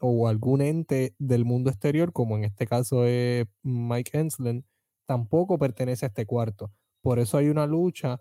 o 0.00 0.28
algún 0.28 0.60
ente 0.62 1.14
del 1.18 1.44
mundo 1.44 1.70
exterior, 1.70 2.12
como 2.12 2.36
en 2.36 2.44
este 2.44 2.66
caso 2.66 3.06
es 3.06 3.46
Mike 3.62 4.18
Enslen, 4.18 4.64
tampoco 5.06 5.58
pertenece 5.58 6.06
a 6.06 6.08
este 6.08 6.26
cuarto. 6.26 6.72
Por 7.02 7.18
eso 7.18 7.38
hay 7.38 7.48
una 7.48 7.66
lucha 7.66 8.20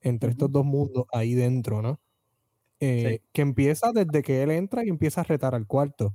entre 0.00 0.30
estos 0.30 0.52
dos 0.52 0.64
mundos 0.64 1.06
ahí 1.12 1.34
dentro, 1.34 1.82
¿no? 1.82 2.00
Eh, 2.80 3.20
Que 3.32 3.42
empieza 3.42 3.92
desde 3.92 4.22
que 4.22 4.42
él 4.42 4.50
entra 4.50 4.84
y 4.84 4.88
empieza 4.90 5.22
a 5.22 5.24
retar 5.24 5.54
al 5.54 5.66
cuarto. 5.66 6.14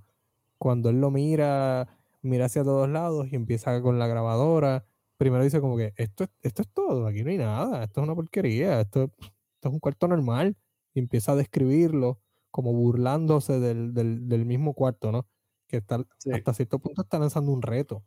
Cuando 0.60 0.90
él 0.92 1.02
lo 1.02 1.12
mira, 1.12 1.88
mira 2.22 2.46
hacia 2.46 2.64
todos 2.64 2.90
lados 2.90 3.28
y 3.32 3.36
empieza 3.36 3.82
con 3.82 4.00
la 4.00 4.08
grabadora. 4.08 4.86
Primero 5.18 5.44
dice 5.44 5.62
como 5.62 5.78
que 5.78 5.94
esto, 5.98 6.26
es- 6.26 6.32
esto 6.44 6.62
es 6.64 6.70
todo, 6.74 7.08
aquí 7.08 7.24
no 7.24 7.32
hay 7.32 7.38
nada, 7.38 7.84
esto 7.86 8.02
es 8.02 8.06
una 8.06 8.16
porquería, 8.16 8.82
esto, 8.82 9.06
esto 9.06 9.70
es 9.70 9.74
un 9.74 9.80
cuarto 9.80 10.08
normal. 10.08 10.58
Y 10.94 11.00
empieza 11.00 11.34
a 11.34 11.36
describirlo 11.38 12.22
como 12.52 12.74
burlándose 12.74 13.60
del, 13.60 13.94
del- 13.94 14.28
del 14.30 14.46
mismo 14.46 14.74
cuarto, 14.76 15.12
¿no? 15.12 15.28
Que 15.68 15.78
está, 15.78 16.06
Sí. 16.18 16.32
hasta 16.32 16.54
cierto 16.54 16.80
punto 16.80 17.02
está 17.04 17.20
lanzando 17.20 17.52
un 17.52 17.62
reto. 17.62 18.04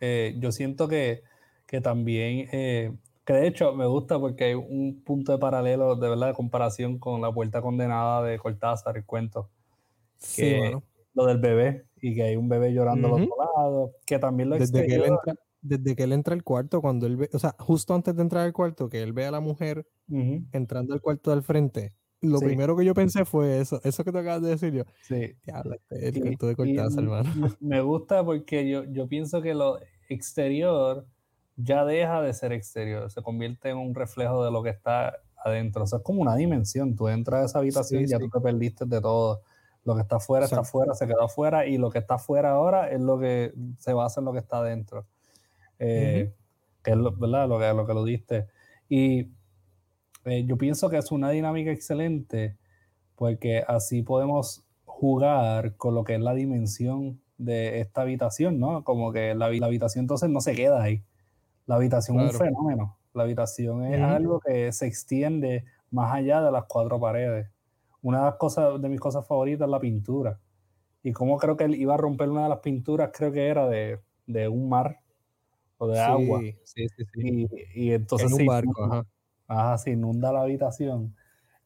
Eh, 0.00 0.36
yo 0.38 0.52
siento 0.52 0.88
que, 0.88 1.22
que 1.66 1.80
también, 1.80 2.48
eh, 2.52 2.96
que 3.24 3.32
de 3.32 3.46
hecho 3.48 3.74
me 3.74 3.86
gusta 3.86 4.18
porque 4.20 4.44
hay 4.44 4.54
un 4.54 5.02
punto 5.04 5.32
de 5.32 5.38
paralelo, 5.38 5.96
de 5.96 6.08
verdad, 6.08 6.28
de 6.28 6.34
comparación 6.34 6.98
con 6.98 7.20
la 7.22 7.32
puerta 7.32 7.62
condenada 7.62 8.22
de 8.22 8.38
Cortázar, 8.38 8.96
el 8.96 9.04
cuento, 9.06 9.50
Sí, 10.18 10.52
que 10.52 10.54
mano. 10.54 10.86
lo 11.14 11.26
del 11.26 11.38
bebé 11.40 11.88
y 12.00 12.14
que 12.14 12.24
hay 12.24 12.36
un 12.36 12.48
bebé 12.48 12.72
llorando 12.74 13.08
Ujú. 13.08 13.08
al 13.08 13.14
otro 13.14 13.36
lado, 13.56 13.92
que 14.06 14.18
también 14.18 14.50
lo 14.50 14.56
Desde 14.56 14.84
que, 14.84 14.94
él 14.94 15.04
entra, 15.04 15.34
desde 15.60 15.96
que 15.96 16.04
él 16.04 16.12
entra 16.12 16.34
al 16.34 16.44
cuarto, 16.44 16.80
cuando 16.80 17.06
él 17.06 17.16
ve, 17.16 17.30
o 17.32 17.38
sea, 17.38 17.54
justo 17.58 17.94
antes 17.94 18.14
de 18.16 18.22
entrar 18.22 18.44
al 18.44 18.52
cuarto, 18.52 18.88
que 18.88 19.02
él 19.02 19.12
ve 19.12 19.26
a 19.26 19.30
la 19.30 19.40
mujer 19.40 19.88
Ujú, 20.08 20.46
entrando 20.52 20.94
al 20.94 21.00
cuarto 21.02 21.30
del 21.32 21.42
frente, 21.42 21.94
lo 22.22 22.38
Sí. 22.38 22.46
primero 22.46 22.76
que 22.76 22.84
yo 22.84 22.94
pensé 22.94 23.24
fue 23.24 23.60
eso, 23.60 23.80
eso 23.84 24.02
que 24.04 24.12
te 24.12 24.18
acabas 24.18 24.42
de 24.42 24.50
decir 24.50 24.72
yo. 24.72 24.84
sí. 25.02 25.34
Diablo, 25.44 25.74
este 25.74 26.08
es 26.08 26.14
el 26.16 26.20
cuento 26.22 26.46
de 26.46 26.56
Cortázar, 26.56 27.04
hermano. 27.04 27.30
Me 27.60 27.80
gusta 27.80 28.24
porque 28.24 28.68
yo, 28.68 28.84
yo 28.84 29.06
pienso 29.08 29.42
que 29.42 29.54
lo 29.54 29.78
exterior 30.08 31.06
ya 31.56 31.84
deja 31.84 32.20
de 32.22 32.32
ser 32.34 32.52
exterior, 32.52 33.10
se 33.10 33.22
convierte 33.22 33.70
en 33.70 33.78
un 33.78 33.94
reflejo 33.94 34.44
de 34.44 34.50
lo 34.50 34.62
que 34.62 34.70
está 34.70 35.16
adentro. 35.44 35.84
O 35.84 35.86
sea, 35.86 35.98
es 35.98 36.04
como 36.04 36.20
una 36.20 36.36
dimensión. 36.36 36.96
Tú 36.96 37.08
entras 37.08 37.42
a 37.42 37.44
esa 37.46 37.58
habitación 37.60 38.02
y 38.02 38.06
Sí, 38.06 38.10
ya 38.12 38.18
sí. 38.18 38.24
tú 38.24 38.30
te 38.38 38.40
perdiste 38.42 38.84
de 38.84 39.00
todo. 39.00 39.42
Lo 39.84 39.94
que 39.94 40.02
está 40.02 40.16
afuera 40.16 40.44
está 40.46 40.60
afuera, 40.60 40.94
se 40.94 41.06
quedó 41.06 41.22
afuera 41.22 41.64
y 41.66 41.78
lo 41.78 41.90
que 41.90 41.98
está 42.00 42.14
afuera 42.14 42.50
ahora 42.50 42.90
es 42.90 43.00
lo 43.00 43.18
que 43.20 43.52
se 43.78 43.92
basa 43.92 44.20
en 44.20 44.24
lo 44.24 44.32
que 44.32 44.40
está 44.40 44.58
adentro. 44.58 45.06
Eh, 45.78 46.32
Que 46.82 46.90
es 46.92 46.96
lo, 46.96 47.12
¿verdad? 47.12 47.48
Lo, 47.48 47.58
que, 47.58 47.72
lo 47.72 47.86
que 47.86 47.94
lo 47.94 48.04
diste. 48.04 48.46
Y 48.88 49.30
eh, 50.26 50.44
yo 50.44 50.58
pienso 50.58 50.90
que 50.90 50.98
es 50.98 51.12
una 51.12 51.30
dinámica 51.30 51.70
excelente 51.70 52.56
porque 53.14 53.62
así 53.66 54.02
podemos 54.02 54.64
jugar 54.84 55.76
con 55.76 55.94
lo 55.94 56.04
que 56.04 56.16
es 56.16 56.20
la 56.20 56.34
dimensión 56.34 57.20
de 57.38 57.80
esta 57.80 58.02
habitación, 58.02 58.58
¿no? 58.58 58.82
Como 58.84 59.12
que 59.12 59.34
la, 59.34 59.50
la 59.50 59.66
habitación 59.66 60.04
entonces 60.04 60.28
no 60.28 60.40
se 60.40 60.54
queda 60.54 60.82
ahí. 60.82 61.04
La 61.66 61.76
habitación 61.76 62.20
es 62.20 62.32
un 62.32 62.38
fenómeno. 62.38 62.98
La 63.14 63.22
habitación 63.22 63.84
es 63.84 64.02
algo 64.02 64.40
que 64.40 64.72
se 64.72 64.86
extiende 64.86 65.64
más 65.90 66.12
allá 66.12 66.42
de 66.42 66.52
las 66.52 66.64
cuatro 66.64 67.00
paredes. 67.00 67.48
Una 68.02 68.18
de 68.18 68.24
las 68.26 68.34
cosas, 68.34 68.80
de 68.80 68.88
mis 68.88 69.00
cosas 69.00 69.26
favoritas 69.26 69.66
es 69.66 69.70
la 69.70 69.80
pintura. 69.80 70.38
Y 71.02 71.12
como 71.12 71.38
creo 71.38 71.56
que 71.56 71.64
él 71.64 71.74
iba 71.76 71.94
a 71.94 71.96
romper 71.96 72.28
una 72.28 72.42
de 72.44 72.48
las 72.50 72.58
pinturas, 72.58 73.10
creo 73.12 73.32
que 73.32 73.46
era 73.46 73.68
de, 73.68 74.00
de 74.26 74.48
un 74.48 74.68
mar 74.68 75.00
o 75.78 75.88
de 75.88 76.00
agua. 76.00 76.40
Sí, 76.64 76.88
sí, 76.88 77.04
sí. 77.14 77.46
Y, 77.74 77.92
entonces 77.92 78.30
en 78.30 78.40
un 78.40 78.46
barco, 78.46 78.84
ajá. 78.84 79.06
Ajá. 79.48 79.78
se 79.78 79.90
inunda 79.90 80.32
la 80.32 80.42
habitación. 80.42 81.14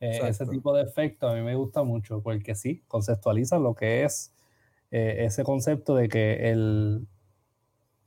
Eh, 0.00 0.18
ese 0.26 0.46
tipo 0.46 0.74
de 0.74 0.82
efecto 0.82 1.28
a 1.28 1.34
mí 1.34 1.42
me 1.42 1.54
gusta 1.54 1.82
mucho 1.82 2.22
porque 2.22 2.54
sí, 2.54 2.82
conceptualiza 2.88 3.58
lo 3.58 3.74
que 3.74 4.04
es 4.04 4.32
eh, 4.90 5.26
ese 5.26 5.44
concepto 5.44 5.94
de 5.94 6.08
que 6.08 6.50
el, 6.50 7.06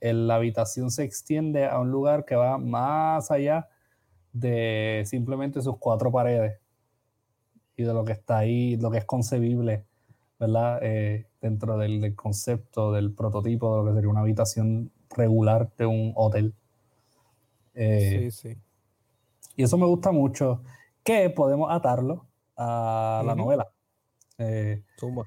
la 0.00 0.34
habitación 0.34 0.90
se 0.90 1.04
extiende 1.04 1.66
a 1.66 1.78
un 1.78 1.92
lugar 1.92 2.24
que 2.24 2.34
va 2.34 2.58
más 2.58 3.30
allá 3.30 3.68
de 4.32 5.04
simplemente 5.06 5.62
sus 5.62 5.78
cuatro 5.78 6.10
paredes 6.10 6.58
y 7.76 7.84
de 7.84 7.94
lo 7.94 8.04
que 8.04 8.12
está 8.12 8.38
ahí, 8.38 8.76
lo 8.76 8.90
que 8.90 8.98
es 8.98 9.04
concebible, 9.04 9.84
¿verdad? 10.40 10.80
Eh, 10.82 11.26
dentro 11.40 11.78
del, 11.78 12.14
concepto, 12.16 12.92
del 12.92 13.12
prototipo 13.12 13.70
de 13.70 13.82
lo 13.82 13.88
que 13.88 13.94
sería 13.94 14.10
una 14.10 14.20
habitación 14.20 14.90
regular 15.10 15.70
de 15.78 15.86
un 15.86 16.12
hotel. 16.16 16.54
sí, 17.74 18.30
sí. 18.32 18.56
Y 19.56 19.62
eso 19.62 19.78
me 19.78 19.86
gusta 19.86 20.12
mucho 20.12 20.62
que 21.02 21.30
podemos 21.30 21.70
atarlo 21.70 22.26
a 22.56 23.22
la 23.24 23.34
novela. 23.34 23.68
Eh, 24.38 24.82
Zumba. 24.98 25.24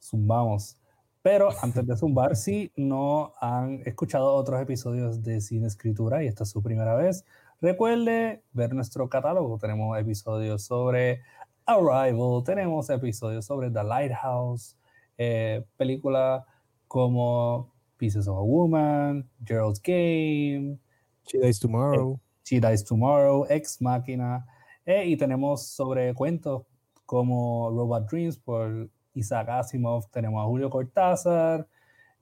Zumbamos. 0.00 0.78
Pero 1.22 1.48
antes 1.62 1.86
de 1.86 1.96
zumbar, 1.96 2.36
si 2.36 2.72
no 2.76 3.32
han 3.40 3.82
escuchado 3.84 4.34
otros 4.34 4.60
episodios 4.62 5.22
de 5.22 5.40
Cine 5.40 5.66
Escritura 5.66 6.24
y 6.24 6.26
esta 6.26 6.44
es 6.44 6.50
su 6.50 6.62
primera 6.62 6.94
vez, 6.94 7.24
recuerde 7.60 8.42
ver 8.52 8.74
nuestro 8.74 9.08
catálogo. 9.08 9.58
Tenemos 9.58 9.98
episodios 9.98 10.62
sobre 10.62 11.20
Arrival, 11.66 12.42
tenemos 12.44 12.88
episodios 12.88 13.44
sobre 13.44 13.70
The 13.70 13.84
Lighthouse, 13.84 14.76
eh, 15.18 15.64
películas 15.76 16.44
como 16.86 17.74
Pieces 17.98 18.26
of 18.26 18.38
a 18.38 18.42
Woman, 18.42 19.28
Gerald's 19.44 19.82
Game, 19.82 20.78
She 21.26 21.38
Dies 21.38 21.60
Tomorrow, 21.60 22.14
eh, 22.14 22.27
She 22.48 22.60
Dies 22.60 22.82
Tomorrow, 22.82 23.46
Ex 23.50 23.82
Machina, 23.82 24.46
eh, 24.86 25.04
y 25.04 25.16
tenemos 25.18 25.66
sobre 25.66 26.14
cuentos 26.14 26.62
como 27.04 27.70
Robot 27.70 28.10
Dreams 28.10 28.38
por 28.38 28.88
Isaac 29.12 29.48
Asimov, 29.50 30.08
tenemos 30.10 30.42
a 30.42 30.46
Julio 30.46 30.70
Cortázar, 30.70 31.66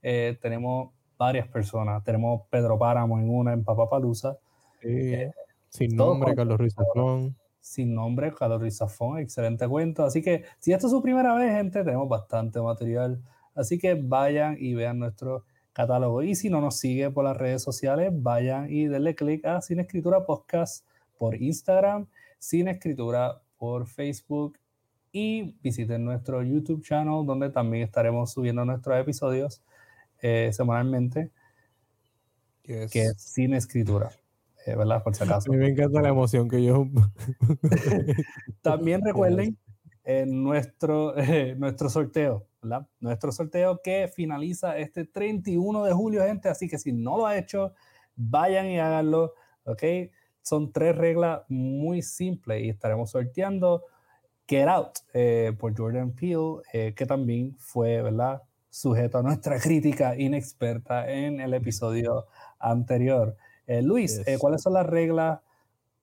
eh, 0.02 0.36
tenemos 0.42 0.90
varias 1.16 1.46
personas, 1.46 2.02
tenemos 2.02 2.42
Pedro 2.50 2.76
Páramo 2.76 3.18
en 3.18 3.30
una, 3.30 3.52
en 3.52 3.62
Papapalusa. 3.62 4.36
Eh, 4.82 5.30
sin 5.68 5.94
nombre, 5.94 6.34
Carlos 6.34 6.58
Ruiz 6.58 6.74
Zafón. 6.74 7.36
Sin 7.60 7.94
nombre, 7.94 8.32
Carlos 8.34 8.60
Ruiz 8.60 8.76
Zafón, 8.78 9.20
excelente 9.20 9.68
cuento. 9.68 10.04
Así 10.04 10.22
que 10.22 10.44
si 10.58 10.72
esta 10.72 10.86
es 10.86 10.90
su 10.90 11.02
primera 11.02 11.34
vez, 11.34 11.52
gente, 11.52 11.84
tenemos 11.84 12.08
bastante 12.08 12.60
material. 12.60 13.20
Así 13.54 13.78
que 13.78 13.94
vayan 13.94 14.56
y 14.58 14.74
vean 14.74 14.98
nuestro 14.98 15.44
catálogo. 15.76 16.22
Y 16.22 16.34
si 16.34 16.48
no 16.48 16.60
nos 16.60 16.78
sigue 16.78 17.10
por 17.10 17.24
las 17.24 17.36
redes 17.36 17.62
sociales, 17.62 18.10
vayan 18.12 18.72
y 18.72 18.86
denle 18.86 19.14
click 19.14 19.44
a 19.44 19.60
Sin 19.60 19.78
Escritura 19.78 20.24
Podcast 20.24 20.86
por 21.18 21.40
Instagram 21.40 22.06
sin 22.38 22.68
escritura 22.68 23.42
por 23.58 23.86
Facebook 23.86 24.58
y 25.12 25.54
visiten 25.62 26.04
nuestro 26.04 26.42
YouTube 26.42 26.82
channel 26.82 27.24
donde 27.26 27.50
también 27.50 27.84
estaremos 27.84 28.32
subiendo 28.32 28.64
nuestros 28.64 28.98
episodios 29.00 29.62
eh, 30.20 30.50
semanalmente 30.52 31.30
que 32.62 32.88
es 32.92 33.14
sin 33.18 33.54
escritura. 33.54 34.10
Eh, 34.66 34.74
¿Verdad? 34.74 35.02
Por 35.04 35.14
si 35.14 35.22
acaso. 35.22 35.50
A 35.50 35.54
mí 35.54 35.60
me 35.60 35.68
encanta 35.68 36.02
la 36.02 36.08
emoción 36.08 36.48
que 36.48 36.64
yo... 36.64 36.88
también 38.62 39.00
recuerden 39.04 39.56
en 40.02 40.42
nuestro, 40.42 41.14
nuestro 41.58 41.88
sorteo, 41.88 42.44
¿verdad? 42.62 42.86
Nuestro 43.00 43.32
sorteo 43.32 43.80
que 43.82 44.08
finaliza 44.08 44.76
este 44.78 45.04
31 45.04 45.84
de 45.84 45.92
julio, 45.92 46.22
gente. 46.24 46.48
Así 46.48 46.68
que 46.68 46.78
si 46.78 46.92
no 46.92 47.16
lo 47.16 47.26
ha 47.26 47.36
hecho, 47.36 47.74
vayan 48.16 48.66
y 48.66 48.78
háganlo, 48.78 49.34
¿ok? 49.64 49.82
son 50.46 50.70
tres 50.70 50.96
reglas 50.96 51.42
muy 51.48 52.02
simples 52.02 52.62
y 52.62 52.68
estaremos 52.68 53.10
sorteando 53.10 53.82
Get 54.46 54.68
Out 54.68 54.98
eh, 55.12 55.52
por 55.58 55.76
Jordan 55.76 56.12
Peele, 56.12 56.62
eh, 56.72 56.94
que 56.94 57.04
también 57.04 57.56
fue, 57.58 58.00
¿verdad? 58.00 58.42
Sujeto 58.70 59.18
a 59.18 59.22
nuestra 59.22 59.58
crítica 59.60 60.16
inexperta 60.16 61.10
en 61.10 61.40
el 61.40 61.52
episodio 61.52 62.26
anterior. 62.60 63.36
Eh, 63.66 63.82
Luis, 63.82 64.22
¿cuáles 64.38 64.62
son 64.62 64.74
las 64.74 64.86
reglas 64.86 65.40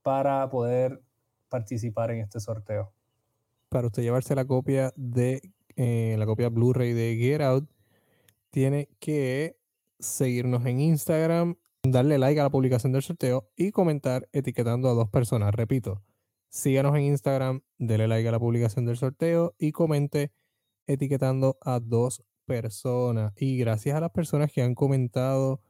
para 0.01 0.49
poder 0.49 1.01
participar 1.47 2.11
en 2.11 2.19
este 2.19 2.41
sorteo? 2.41 2.91
Para 3.69 3.87
usted 3.87 4.03
llevarse 4.03 4.35
la 4.35 4.43
copia 4.43 4.91
de 4.97 5.41
la 5.75 6.25
copia 6.25 6.49
Blu-ray 6.49 6.93
de 6.93 7.15
Get 7.17 7.41
Out, 7.41 7.69
tiene 8.51 8.89
que 8.99 9.57
seguirnos 9.99 10.65
en 10.65 10.79
Instagram 10.79 11.55
darle 11.83 12.17
like 12.17 12.39
a 12.39 12.43
la 12.43 12.49
publicación 12.49 12.93
del 12.93 13.03
sorteo 13.03 13.49
y 13.57 13.71
comentar 13.71 14.29
etiquetando 14.31 14.89
a 14.89 14.93
dos 14.93 15.09
personas. 15.09 15.53
Repito, 15.53 16.01
síganos 16.49 16.95
en 16.95 17.03
Instagram, 17.03 17.61
denle 17.77 18.07
like 18.07 18.27
a 18.27 18.31
la 18.31 18.39
publicación 18.39 18.85
del 18.85 18.97
sorteo 18.97 19.53
y 19.57 19.71
comente 19.71 20.31
etiquetando 20.87 21.57
a 21.61 21.79
dos 21.79 22.23
personas. 22.45 23.33
Y 23.35 23.57
gracias 23.57 23.95
a 23.97 24.01
las 24.01 24.11
personas 24.11 24.51
que 24.51 24.61
han 24.61 24.75
comentado 24.75 25.61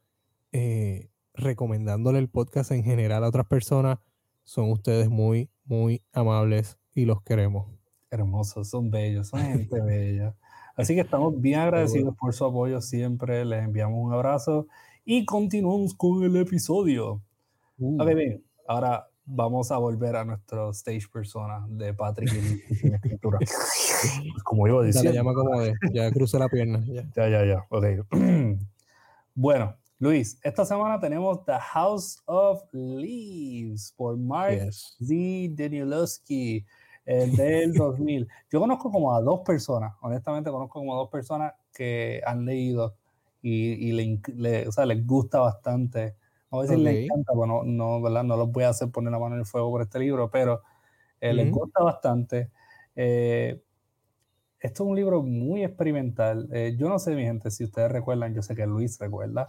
eh, 0.52 1.10
recomendándole 1.34 2.20
el 2.20 2.30
podcast 2.30 2.72
en 2.72 2.84
general 2.84 3.24
a 3.24 3.30
otras 3.30 3.48
personas, 3.48 4.00
son 4.44 4.70
ustedes 4.70 5.10
muy, 5.10 5.50
muy 5.66 6.04
amables 6.12 6.78
y 6.94 7.06
los 7.06 7.24
queremos. 7.24 7.83
Hermosos, 8.14 8.70
son 8.70 8.92
bellos, 8.92 9.30
son 9.30 9.42
gente 9.42 9.82
bella. 9.82 10.36
Así 10.76 10.96
que 10.96 11.02
estamos 11.02 11.40
bien 11.40 11.60
agradecidos 11.60 12.16
por 12.16 12.34
su 12.34 12.46
apoyo 12.46 12.82
siempre. 12.82 13.44
Les 13.44 13.64
enviamos 13.64 14.06
un 14.06 14.14
abrazo 14.14 14.68
y 15.06 15.26
continuamos 15.26 15.94
con 15.94 16.24
el 16.24 16.36
episodio. 16.38 17.22
Uh. 17.78 18.02
Ok, 18.02 18.14
bien, 18.16 18.44
ahora 18.68 19.08
vamos 19.26 19.72
a 19.72 19.78
volver 19.78 20.16
a 20.16 20.26
nuestro 20.26 20.72
stage 20.72 21.08
persona 21.12 21.66
de 21.70 21.94
Patrick 21.94 22.32
en 22.34 22.94
escritura. 22.94 23.40
como 24.44 24.68
iba 24.68 24.84
decir. 24.84 25.04
Ya 25.04 25.12
llama 25.12 25.34
como 25.34 25.62
de, 25.62 25.74
ya 25.92 26.12
la 26.40 26.50
pierna. 26.50 26.84
Ya, 26.88 27.04
ya, 27.16 27.30
ya, 27.30 27.46
ya. 27.46 27.66
ok. 27.70 27.86
bueno, 29.36 29.76
Luis, 30.00 30.38
esta 30.44 30.66
semana 30.66 31.00
tenemos 31.00 31.46
The 31.46 31.58
House 31.60 32.22
of 32.26 32.62
Leaves 32.74 33.94
por 33.96 34.18
Mark 34.18 34.72
Z. 34.72 35.56
Danielowski, 35.56 36.66
el 37.06 37.36
del 37.36 37.74
2000. 37.74 38.28
Yo 38.52 38.60
conozco 38.60 38.92
como 38.92 39.16
a 39.16 39.22
dos 39.22 39.42
personas, 39.42 39.94
honestamente 40.02 40.50
conozco 40.50 40.80
como 40.80 40.94
a 40.94 40.98
dos 40.98 41.10
personas 41.10 41.54
que 41.74 42.22
han 42.26 42.46
leído 42.46 42.96
y, 43.42 43.90
y 43.90 44.22
le, 44.36 44.68
o 44.68 44.72
sea, 44.72 44.86
les 44.86 45.06
gusta 45.06 45.40
bastante. 45.40 46.16
A 46.50 46.62
decir 46.62 46.78
les 46.78 47.06
encanta, 47.06 47.34
bueno, 47.34 47.64
no, 47.66 48.02
¿verdad? 48.02 48.24
no 48.24 48.38
los 48.38 48.52
voy 48.52 48.64
a 48.64 48.70
hacer 48.70 48.90
poner 48.92 49.12
la 49.12 49.20
mano 49.20 49.36
en 49.36 49.42
el 49.42 49.46
fuego 49.46 49.72
por 49.72 49.82
este 49.82 50.00
libro, 50.00 50.30
pero 50.30 50.62
eh, 51.20 51.34
les 51.34 51.52
gusta 51.52 51.84
bastante. 51.84 52.52
Eh, 52.96 53.62
esto 54.60 54.84
es 54.84 54.90
un 54.90 54.96
libro 54.96 55.24
muy 55.24 55.64
experimental. 55.64 56.48
Eh, 56.54 56.76
yo 56.78 56.90
no 56.90 57.00
sé, 57.00 57.16
mi 57.16 57.24
gente, 57.24 57.50
si 57.50 57.64
ustedes 57.64 57.92
recuerdan, 57.92 58.34
yo 58.34 58.42
sé 58.42 58.56
que 58.56 58.68
Luis 58.68 59.00
recuerda. 59.00 59.46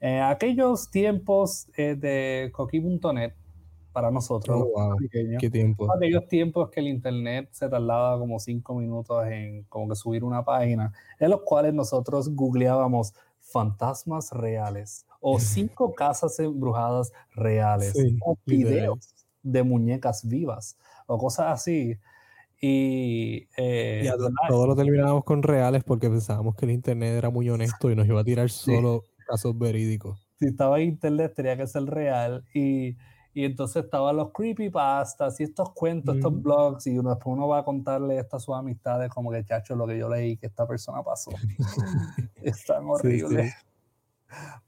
aquellos 0.00 0.90
tiempos 0.90 1.66
de 1.76 2.50
coqui.net, 2.52 3.32
para 3.94 4.10
nosotros. 4.10 4.66
Oh, 4.74 4.96
¿Qué 5.40 5.48
tiempo? 5.48 5.90
Aquellos 5.94 6.26
tiempos 6.26 6.68
que 6.68 6.80
el 6.80 6.88
internet 6.88 7.48
se 7.52 7.68
tardaba 7.68 8.18
como 8.18 8.38
cinco 8.40 8.74
minutos 8.74 9.24
en 9.28 9.62
como 9.68 9.88
que 9.88 9.94
subir 9.94 10.24
una 10.24 10.44
página, 10.44 10.92
en 11.18 11.30
los 11.30 11.42
cuales 11.42 11.72
nosotros 11.72 12.28
googleábamos 12.34 13.14
fantasmas 13.40 14.32
reales 14.32 15.06
o 15.20 15.38
cinco 15.40 15.94
casas 15.94 16.38
embrujadas 16.40 17.12
reales 17.34 17.94
o 18.20 18.36
videos 18.44 19.14
de 19.42 19.62
muñecas 19.62 20.28
vivas 20.28 20.76
o 21.06 21.16
cosas 21.16 21.46
así. 21.52 21.96
Y, 22.60 23.46
eh, 23.56 24.10
todos 24.48 24.66
lo 24.66 24.74
terminábamos 24.74 25.22
con 25.24 25.42
reales 25.42 25.84
porque 25.84 26.08
pensábamos 26.08 26.56
que 26.56 26.64
el 26.64 26.72
internet 26.72 27.14
era 27.16 27.30
muy 27.30 27.48
honesto 27.48 27.90
y 27.90 27.96
nos 27.96 28.06
iba 28.06 28.20
a 28.20 28.24
tirar 28.24 28.50
solo 28.50 29.04
casos 29.28 29.56
verídicos. 29.56 30.26
Si 30.40 30.46
estaba 30.46 30.80
en 30.80 30.88
internet 30.88 31.32
tenía 31.34 31.56
que 31.56 31.66
ser 31.66 31.84
real 31.84 32.44
y 32.54 32.96
y 33.34 33.44
entonces 33.44 33.84
estaban 33.84 34.16
los 34.16 34.30
creepypastas 34.32 35.40
y 35.40 35.42
estos 35.42 35.72
cuentos, 35.72 36.14
estos 36.16 36.40
blogs, 36.40 36.86
y 36.86 36.96
uno, 36.96 37.10
después 37.10 37.34
uno 37.36 37.48
va 37.48 37.58
a 37.58 37.64
contarle 37.64 38.16
esto 38.18 38.36
a 38.36 38.40
sus 38.40 38.54
amistades, 38.54 39.10
como 39.10 39.30
que, 39.32 39.44
chacho, 39.44 39.74
lo 39.74 39.86
que 39.86 39.98
yo 39.98 40.08
leí, 40.08 40.36
que 40.36 40.46
esta 40.46 40.66
persona 40.66 41.02
pasó. 41.02 41.32
es 42.36 42.64
tan 42.64 42.84
horrible. 42.86 43.52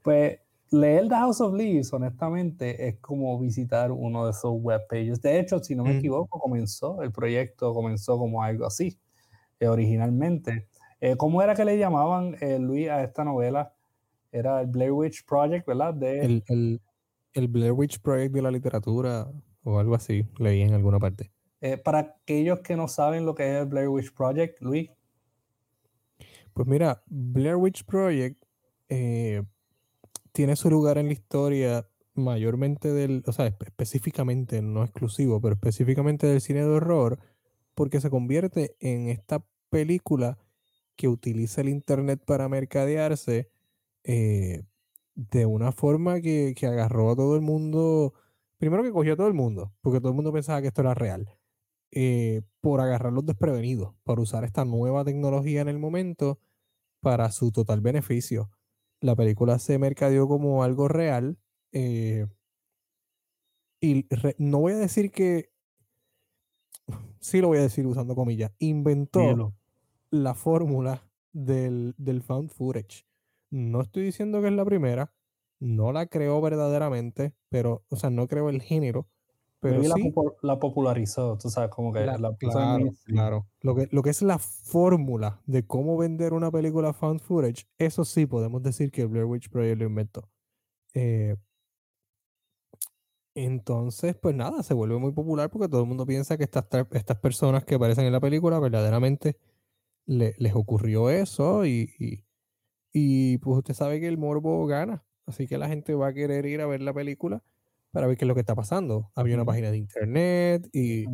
Pues 0.01 0.39
leer 0.71 1.07
The 1.07 1.15
House 1.15 1.41
of 1.41 1.53
Leaves, 1.53 1.93
honestamente, 1.93 2.87
es 2.87 2.97
como 2.99 3.39
visitar 3.39 3.91
uno 3.91 4.25
de 4.25 4.31
esos 4.31 4.53
webpages. 4.55 5.21
De 5.21 5.39
hecho, 5.39 5.59
si 5.59 5.75
no 5.75 5.83
me 5.83 5.93
Mm. 5.93 5.97
equivoco, 5.97 6.39
comenzó, 6.39 7.01
el 7.01 7.11
proyecto 7.11 7.73
comenzó 7.73 8.17
como 8.17 8.43
algo 8.43 8.65
así, 8.65 8.99
eh, 9.59 9.67
originalmente. 9.67 10.67
Eh, 10.99 11.15
¿Cómo 11.15 11.41
era 11.41 11.55
que 11.55 11.63
le 11.65 11.77
llamaban, 11.77 12.35
eh, 12.41 12.59
Luis, 12.59 12.89
a 12.89 13.03
esta 13.03 13.23
novela? 13.23 13.73
Era 14.31 14.61
el 14.61 14.67
Blair 14.67 14.91
Witch 14.91 15.25
Project, 15.25 15.65
¿verdad? 15.67 15.93
De, 15.93 16.19
El, 16.19 16.43
el, 16.47 16.81
el 17.37 17.47
Blair 17.47 17.71
Witch 17.71 17.99
Project 17.99 18.33
de 18.33 18.41
la 18.41 18.51
literatura 18.51 19.31
o 19.63 19.79
algo 19.79 19.95
así, 19.95 20.25
leí 20.39 20.61
en 20.61 20.73
alguna 20.73 20.99
parte. 20.99 21.31
eh, 21.61 21.77
para 21.77 21.99
aquellos 21.99 22.59
que 22.59 22.75
no 22.75 22.87
saben 22.87 23.25
lo 23.25 23.33
que 23.35 23.43
es 23.49 23.61
el 23.61 23.65
Blair 23.67 23.89
Witch 23.89 24.13
Project, 24.13 24.61
Luis, 24.61 24.89
Pues 26.53 26.67
mira, 26.67 27.03
Blair 27.07 27.55
Witch 27.55 27.83
Project 27.85 28.43
eh, 28.89 29.43
tiene 30.31 30.55
su 30.55 30.69
lugar 30.69 30.97
en 30.97 31.07
la 31.07 31.13
historia 31.13 31.87
mayormente 32.15 32.91
del, 32.93 33.23
o 33.27 33.31
sea, 33.31 33.47
espe- 33.47 33.67
específicamente, 33.67 34.61
no 34.61 34.83
exclusivo, 34.83 35.39
pero 35.39 35.53
específicamente 35.53 36.25
del 36.25 36.41
cine 36.41 36.61
de 36.61 36.69
horror, 36.69 37.19
porque 37.75 38.01
se 38.01 38.09
convierte 38.09 38.75
en 38.79 39.09
esta 39.09 39.45
película 39.69 40.39
que 40.95 41.07
utiliza 41.07 41.61
el 41.61 41.69
Internet 41.69 42.23
para 42.25 42.49
mercadearse 42.49 43.49
eh, 44.03 44.63
de 45.17 45.47
una 45.47 45.73
forma 45.73 46.21
que, 46.21 46.55
que 46.57 46.67
agarró 46.67 47.11
a 47.11 47.17
todo 47.17 47.35
el 47.35 47.41
mundo, 47.41 48.15
primero 48.59 48.83
que 48.83 48.93
cogió 48.93 49.15
a 49.15 49.17
todo 49.17 49.27
el 49.27 49.35
mundo, 49.35 49.73
porque 49.81 49.99
todo 50.01 50.09
el 50.11 50.15
mundo 50.15 50.33
pensaba 50.33 50.61
que 50.61 50.69
esto 50.69 50.81
era 50.81 50.95
real, 50.95 51.39
eh, 51.91 52.43
por 52.61 52.81
agarrarlos 52.81 53.25
desprevenidos, 53.25 53.95
por 54.03 54.19
usar 54.21 54.43
esta 54.45 54.65
nueva 54.65 55.05
tecnología 55.05 55.61
en 55.61 55.69
el 55.69 55.79
momento 55.79 56.39
para 57.01 57.31
su 57.31 57.51
total 57.51 57.81
beneficio. 57.81 58.51
La 59.01 59.15
película 59.15 59.59
se 59.59 59.79
mercadeó 59.79 60.27
como 60.27 60.63
algo 60.63 60.87
real. 60.89 61.39
eh, 61.73 62.27
y 63.79 64.07
re- 64.15 64.35
no 64.39 64.59
voy 64.59 64.73
a 64.73 64.77
decir 64.77 65.11
que, 65.11 65.51
sí 67.19 67.41
lo 67.41 67.47
voy 67.47 67.57
a 67.59 67.61
decir 67.61 67.85
usando 67.87 68.15
comillas, 68.15 68.51
inventó 68.59 69.43
la 70.11 70.33
fórmula 70.33 71.09
del, 71.33 71.95
del 71.97 72.21
found 72.23 72.51
footage. 72.51 73.05
No 73.49 73.81
estoy 73.81 74.03
diciendo 74.03 74.41
que 74.41 74.47
es 74.47 74.53
la 74.53 74.65
primera, 74.65 75.13
no 75.59 75.91
la 75.91 76.07
creó 76.07 76.41
verdaderamente, 76.41 77.33
pero, 77.49 77.85
o 77.89 77.95
sea, 77.95 78.09
no 78.09 78.27
creo 78.27 78.49
el 78.49 78.61
género, 78.61 79.09
pero 79.59 79.81
la, 79.83 79.95
sí 79.95 80.13
la 80.41 80.59
popularizó, 80.59 81.37
tú 81.37 81.49
sabes, 81.49 81.69
como 81.71 81.93
que 81.93 82.01
la- 82.01 82.17
la, 82.17 82.35
claro, 82.35 82.91
claro. 83.05 83.47
Lo 83.61 83.75
que, 83.75 83.87
lo 83.91 84.03
que 84.03 84.09
es 84.11 84.21
la 84.21 84.37
fórmula 84.39 85.41
de 85.45 85.65
cómo 85.65 85.97
vender 85.97 86.33
una 86.33 86.51
película 86.51 86.93
found 86.93 87.21
footage, 87.21 87.67
eso 87.77 88.05
sí 88.05 88.25
podemos 88.25 88.61
decir 88.63 88.91
que 88.91 89.05
Blair 89.05 89.25
Witch 89.25 89.49
Project 89.49 89.79
lo 89.79 89.85
inventó. 89.87 90.29
Eh, 90.93 91.35
entonces, 93.35 94.15
pues 94.15 94.35
nada, 94.35 94.63
se 94.63 94.73
vuelve 94.73 94.97
muy 94.97 95.11
popular 95.11 95.49
porque 95.51 95.69
todo 95.69 95.81
el 95.81 95.87
mundo 95.87 96.05
piensa 96.05 96.37
que 96.37 96.43
estas, 96.43 96.65
estas 96.91 97.19
personas 97.19 97.63
que 97.65 97.75
aparecen 97.75 98.05
en 98.05 98.13
la 98.13 98.19
película 98.19 98.59
verdaderamente 98.59 99.37
le- 100.07 100.35
les 100.39 100.55
ocurrió 100.55 101.09
eso 101.11 101.65
y, 101.65 101.91
y, 101.99 102.25
y, 102.97 103.37
pues 103.39 103.57
usted 103.59 103.73
sabe 103.73 103.99
que 103.99 104.07
el 104.07 104.17
morbo 104.17 104.65
gana. 104.67 105.03
Así 105.25 105.47
que 105.47 105.57
la 105.57 105.67
gente 105.67 105.93
va 105.95 106.07
a 106.09 106.13
querer 106.13 106.45
ir 106.45 106.61
a 106.61 106.67
ver 106.67 106.81
la 106.81 106.93
película 106.93 107.43
para 107.91 108.07
ver 108.07 108.17
qué 108.17 108.25
es 108.25 108.27
lo 108.27 108.33
que 108.35 108.41
está 108.41 108.55
pasando. 108.55 109.11
Había 109.15 109.35
una 109.35 109.45
página 109.45 109.71
de 109.71 109.77
internet 109.77 110.69
y 110.73 111.05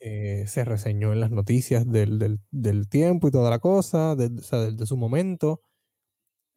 eh, 0.00 0.44
se 0.48 0.64
reseñó 0.64 1.12
en 1.12 1.20
las 1.20 1.30
noticias 1.30 1.88
del, 1.90 2.18
del- 2.18 2.40
del 2.50 2.88
tiempo 2.88 3.28
y 3.28 3.30
toda 3.32 3.50
la 3.50 3.58
cosa, 3.60 4.16
de, 4.16 4.26
o 4.38 4.42
sea, 4.42 4.60
de- 4.60 4.72
de 4.72 4.86
su 4.86 4.96
momento. 4.96 5.62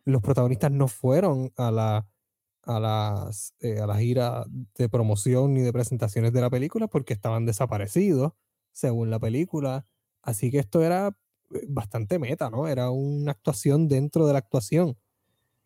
Los 0.05 0.21
protagonistas 0.21 0.71
no 0.71 0.87
fueron 0.87 1.51
a 1.57 1.71
la, 1.71 2.07
a, 2.63 2.79
las, 2.79 3.55
eh, 3.59 3.79
a 3.79 3.87
la 3.87 3.97
gira 3.97 4.45
de 4.77 4.89
promoción 4.89 5.53
ni 5.53 5.61
de 5.61 5.73
presentaciones 5.73 6.31
de 6.33 6.41
la 6.41 6.49
película 6.51 6.87
porque 6.87 7.13
estaban 7.13 7.45
desaparecidos, 7.45 8.33
según 8.71 9.09
la 9.09 9.19
película. 9.19 9.87
Así 10.21 10.51
que 10.51 10.59
esto 10.59 10.83
era 10.83 11.17
bastante 11.67 12.19
meta, 12.19 12.49
¿no? 12.49 12.67
Era 12.67 12.89
una 12.91 13.31
actuación 13.31 13.87
dentro 13.87 14.25
de 14.27 14.33
la 14.33 14.39
actuación. 14.39 14.97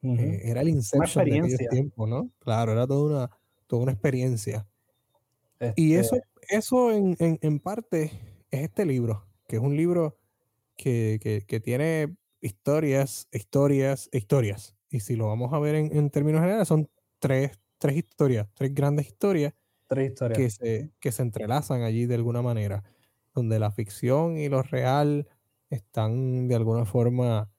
Ujú. 0.01 0.19
Eh, 0.21 0.41
era 0.49 0.61
el 0.61 0.69
Inception 0.69 1.25
de 1.25 1.36
experiencia. 1.36 1.69
tiempos, 1.69 2.09
¿no? 2.09 2.32
Claro, 2.39 2.71
era 2.73 2.88
toda 2.88 3.05
una, 3.19 3.30
toda 3.67 3.84
una 3.84 3.91
experiencia. 3.93 4.67
Y 5.75 5.93
Este, 5.95 5.99
eso, 6.17 6.17
eso 6.49 6.91
en, 6.91 7.15
en- 7.19 7.39
en 7.41 7.59
parte 7.59 8.03
es 8.51 8.61
este 8.61 8.86
libro, 8.86 9.25
que 9.47 9.57
es 9.57 9.61
un 9.61 9.75
libro 9.75 10.17
que, 10.77 11.19
que- 11.21 11.45
que 11.45 11.59
tiene 11.59 12.15
historias, 12.41 13.27
historias, 13.32 14.09
historias. 14.13 14.75
Y 14.89 15.01
si 15.01 15.15
lo 15.15 15.27
vamos 15.27 15.53
a 15.53 15.59
ver 15.59 15.75
en, 15.75 15.95
en 15.95 16.09
términos 16.09 16.41
generales, 16.41 16.67
son 16.67 16.89
tres, 17.19 17.59
tres 17.77 17.97
historias, 17.97 18.47
tres 18.53 18.73
grandes 18.73 19.07
historias 19.07 19.53
tres 19.88 20.11
historias. 20.11 20.38
que 20.38 20.49
se, 20.49 20.91
que 20.99 21.11
se 21.11 21.21
entrelazan 21.23 21.82
allí 21.84 22.05
de 22.05 22.15
alguna 22.15 22.41
manera, 22.41 22.84
donde 23.34 23.59
la 23.59 23.71
ficción 23.71 24.38
y 24.38 24.47
lo 24.49 24.61
real 24.63 25.27
están 25.70 26.47
de 26.47 26.55
alguna 26.55 26.86
forma 26.86 27.49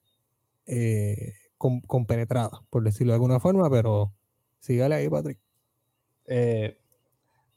eh, 0.67 1.35
compenetradas, 1.57 2.61
por 2.71 2.83
decirlo 2.83 3.13
de 3.13 3.17
alguna 3.17 3.41
forma, 3.41 3.69
pero 3.71 4.13
sígale 4.59 4.95
ahí, 4.95 5.09
Patrick. 5.09 5.39
Eh, 6.27 6.79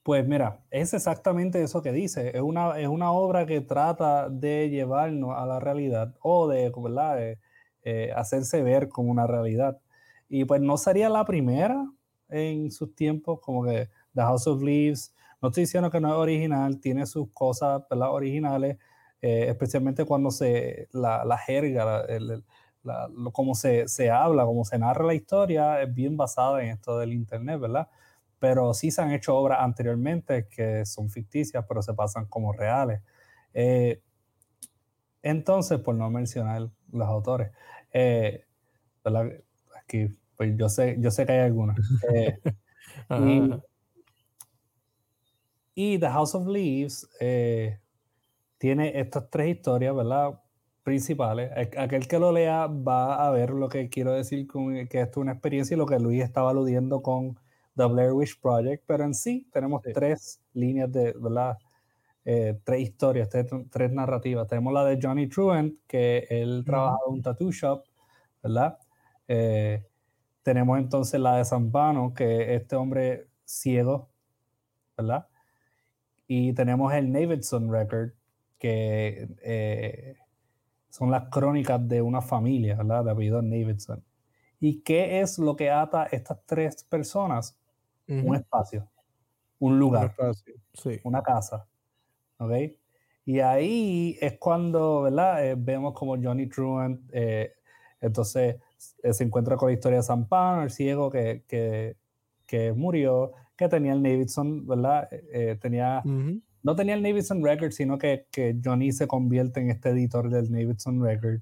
pues 0.04 0.28
mira, 0.28 0.60
es 0.70 0.94
exactamente 0.94 1.64
eso 1.64 1.82
que 1.82 1.94
dice. 1.94 2.36
Es 2.36 2.42
una, 2.42 2.78
es 2.80 2.88
una 2.88 3.12
obra 3.12 3.46
que 3.46 3.62
trata 3.62 4.30
de 4.30 4.70
llevarnos 4.70 5.38
a 5.38 5.46
la 5.46 5.60
realidad 5.60 6.14
o 6.22 6.48
de, 6.48 6.72
¿verdad? 6.76 7.16
de, 7.16 7.40
eh, 7.84 8.12
hacerse 8.16 8.64
ver 8.64 8.90
como 8.90 9.12
una 9.12 9.28
realidad. 9.28 9.80
Y 10.28 10.46
pues 10.46 10.62
no 10.62 10.78
sería 10.78 11.10
la 11.10 11.26
primera 11.26 11.86
en 12.30 12.72
sus 12.72 12.96
tiempos, 12.96 13.40
como 13.42 13.64
que 13.64 13.90
The 14.14 14.22
House 14.22 14.48
of 14.48 14.62
Leaves. 14.62 15.14
No 15.42 15.50
estoy 15.50 15.64
diciendo 15.64 15.90
que 15.92 16.00
no 16.00 16.10
es 16.10 16.16
original, 16.16 16.80
tiene 16.80 17.06
sus 17.06 17.30
cosas 17.32 17.84
¿verdad? 17.90 18.12
originales, 18.12 18.78
eh, 19.24 19.48
especialmente 19.50 20.06
cuando 20.06 20.32
se, 20.32 20.90
la, 20.94 21.26
la 21.26 21.40
jerga, 21.40 21.86
la, 21.86 22.02
el- 22.02 22.46
la- 22.84 23.10
lo, 23.10 23.32
cómo 23.32 23.56
se, 23.56 23.88
se 23.88 24.12
habla, 24.12 24.46
cómo 24.46 24.66
se 24.66 24.78
narra 24.80 25.06
la 25.06 25.16
historia, 25.16 25.82
es 25.82 25.94
bien 25.94 26.18
basada 26.18 26.62
en 26.64 26.70
esto 26.70 27.00
del 27.00 27.14
Internet, 27.14 27.60
¿verdad? 27.60 27.90
pero 28.44 28.74
sí 28.74 28.92
se 28.92 29.02
han 29.02 29.12
hecho 29.14 29.38
obras 29.38 29.60
anteriormente 29.62 30.50
que 30.50 30.86
son 30.86 31.10
ficticias, 31.10 31.64
pero 31.66 31.82
se 31.82 31.94
pasan 31.94 32.26
como 32.26 32.52
reales. 32.52 33.02
Eh, 33.54 34.02
entonces, 35.22 35.80
por 35.80 35.96
no 35.96 36.10
mencionar 36.10 36.70
los 36.92 37.08
autores, 37.08 37.52
eh. 37.94 38.44
Aquí, 39.82 40.10
pues 40.36 40.58
yo 40.58 40.68
sé, 40.70 40.98
yo 41.00 41.12
sé 41.12 41.26
que 41.26 41.32
hay 41.34 41.40
algunas. 41.40 41.78
Eh, 42.14 42.40
y, 45.76 45.98
The 46.00 46.10
House 46.10 46.36
of 46.36 46.48
Leaves 46.48 47.10
eh, 47.22 47.80
tiene 48.64 48.98
estas 48.98 49.30
tres 49.30 49.50
historias, 49.58 49.94
¿verdad? 49.94 50.40
Principales. 50.84 51.52
Aqu- 51.52 51.80
Aquel 51.80 52.08
que 52.08 52.18
lo 52.18 52.32
lea 52.32 52.68
va 52.68 53.28
a 53.28 53.30
ver 53.30 53.50
lo 53.50 53.68
que 53.68 53.90
quiero 53.90 54.14
decir 54.14 54.48
con 54.48 54.74
que 54.88 55.02
esto 55.02 55.20
es 55.20 55.24
una 55.24 55.34
experiencia 55.34 55.76
y 55.76 55.78
lo 55.78 55.86
que 55.86 56.00
Luis 56.00 56.24
estaba 56.24 56.52
aludiendo 56.52 57.02
con 57.02 57.38
The 57.76 57.86
Blair 57.88 58.14
Witch 58.14 58.40
Project, 58.40 58.86
pero 58.88 59.04
en 59.04 59.14
sí 59.16 59.50
tenemos 59.52 59.82
Sí. 59.84 59.92
tres 59.94 60.42
líneas 60.54 60.90
de, 60.94 61.14
¿verdad? 61.20 61.58
Eh, 62.24 62.58
tres 62.64 62.80
historias, 62.80 63.28
tres, 63.28 63.48
tres 63.70 63.92
narrativas. 63.92 64.48
Tenemos 64.48 64.72
la 64.74 64.86
de 64.86 64.98
Johnny 65.02 65.28
Truant, 65.28 65.74
que 65.86 66.26
él 66.30 66.64
trabaja 66.66 66.96
en 67.08 67.14
un 67.16 67.22
tattoo 67.22 67.52
shop, 67.52 67.84
¿verdad? 68.42 68.78
Eh, 69.28 69.86
tenemos 70.42 70.78
entonces 70.80 71.20
la 71.20 71.36
de 71.36 71.44
Zampano, 71.44 72.14
que 72.14 72.56
este 72.56 72.78
hombre 72.78 73.28
ciego, 73.44 74.10
¿verdad? 74.98 75.28
Y 76.28 76.54
tenemos 76.54 76.94
el 76.94 77.12
Davidson 77.12 77.70
Record, 77.70 78.14
que 78.64 79.28
eh, 79.44 80.16
son 80.90 81.12
las 81.12 81.30
crónicas 81.30 81.88
de 81.88 82.02
una 82.02 82.22
familia, 82.22 82.78
¿verdad? 82.78 83.06
De 83.06 83.12
apellido 83.12 83.42
Davidson. 83.42 84.04
¿Y 84.60 84.82
qué 84.84 85.22
es 85.22 85.40
lo 85.40 85.56
que 85.58 85.72
ata 85.72 86.06
estas 86.06 86.46
tres 86.46 86.84
personas? 86.86 87.60
Un 88.20 88.36
Ujú. 88.36 88.38
espacio, 88.38 88.92
un 89.60 89.80
Un 89.88 90.02
lugar, 90.02 90.04
espacio, 90.04 90.56
Sí. 90.74 91.00
una 91.04 91.24
casa, 91.24 91.68
¿ok? 92.40 92.52
Y 93.26 93.40
ahí 93.42 94.18
es 94.22 94.38
cuando, 94.40 95.04
¿verdad? 95.04 95.46
Eh, 95.48 95.56
vemos 95.58 95.94
como 95.94 96.18
Johnny 96.22 96.48
Truant, 96.50 97.02
eh, 97.14 97.54
entonces 98.02 98.58
eh, 99.04 99.14
se 99.14 99.24
encuentra 99.26 99.58
con 99.58 99.70
la 99.70 99.74
historia 99.76 100.00
de 100.00 100.04
San 100.04 100.28
Pano, 100.28 100.64
el 100.64 100.72
ciego 100.72 101.10
que, 101.12 101.46
que, 101.48 101.98
que 102.48 102.74
murió, 102.74 103.34
que 103.58 103.70
tenía 103.70 103.94
el 103.94 104.04
Davidson, 104.04 104.68
¿verdad? 104.68 105.08
Eh, 105.14 105.52
eh, 105.52 105.58
tenía, 105.62 106.06
Ujú. 106.06 106.42
No 106.64 106.76
tenía 106.76 106.96
el 106.96 107.04
Davidson 107.04 107.44
Record, 107.44 107.72
sino 107.72 107.98
que, 107.98 108.26
que 108.32 108.56
Johnny 108.64 108.92
se 108.92 109.06
convierte 109.06 109.60
en 109.60 109.70
este 109.70 109.90
editor 109.90 110.30
del 110.30 110.50
Davidson 110.50 111.04
Record. 111.04 111.42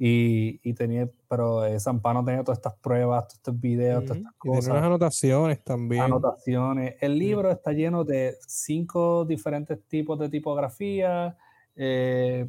Y, 0.00 0.60
y 0.62 0.74
tenía, 0.74 1.08
pero 1.28 1.64
eh, 1.64 1.80
Zampano 1.80 2.24
tenía 2.24 2.44
todas 2.44 2.58
estas 2.58 2.76
pruebas, 2.76 3.24
todos 3.24 3.34
estos 3.38 3.60
videos, 3.60 4.04
todas 4.04 4.18
estas 4.18 4.32
Y 4.34 4.40
tenía 4.42 4.58
cosas 4.58 4.70
unas 4.70 4.84
anotaciones 4.84 5.64
también. 5.64 6.02
anotaciones. 6.02 6.94
El 7.00 7.18
libro 7.18 7.50
está 7.50 7.72
lleno 7.72 8.04
de 8.04 8.36
cinco 8.46 9.24
diferentes 9.24 9.82
tipos 9.88 10.16
de 10.20 10.28
tipografía, 10.28 11.36
eh, 11.74 12.46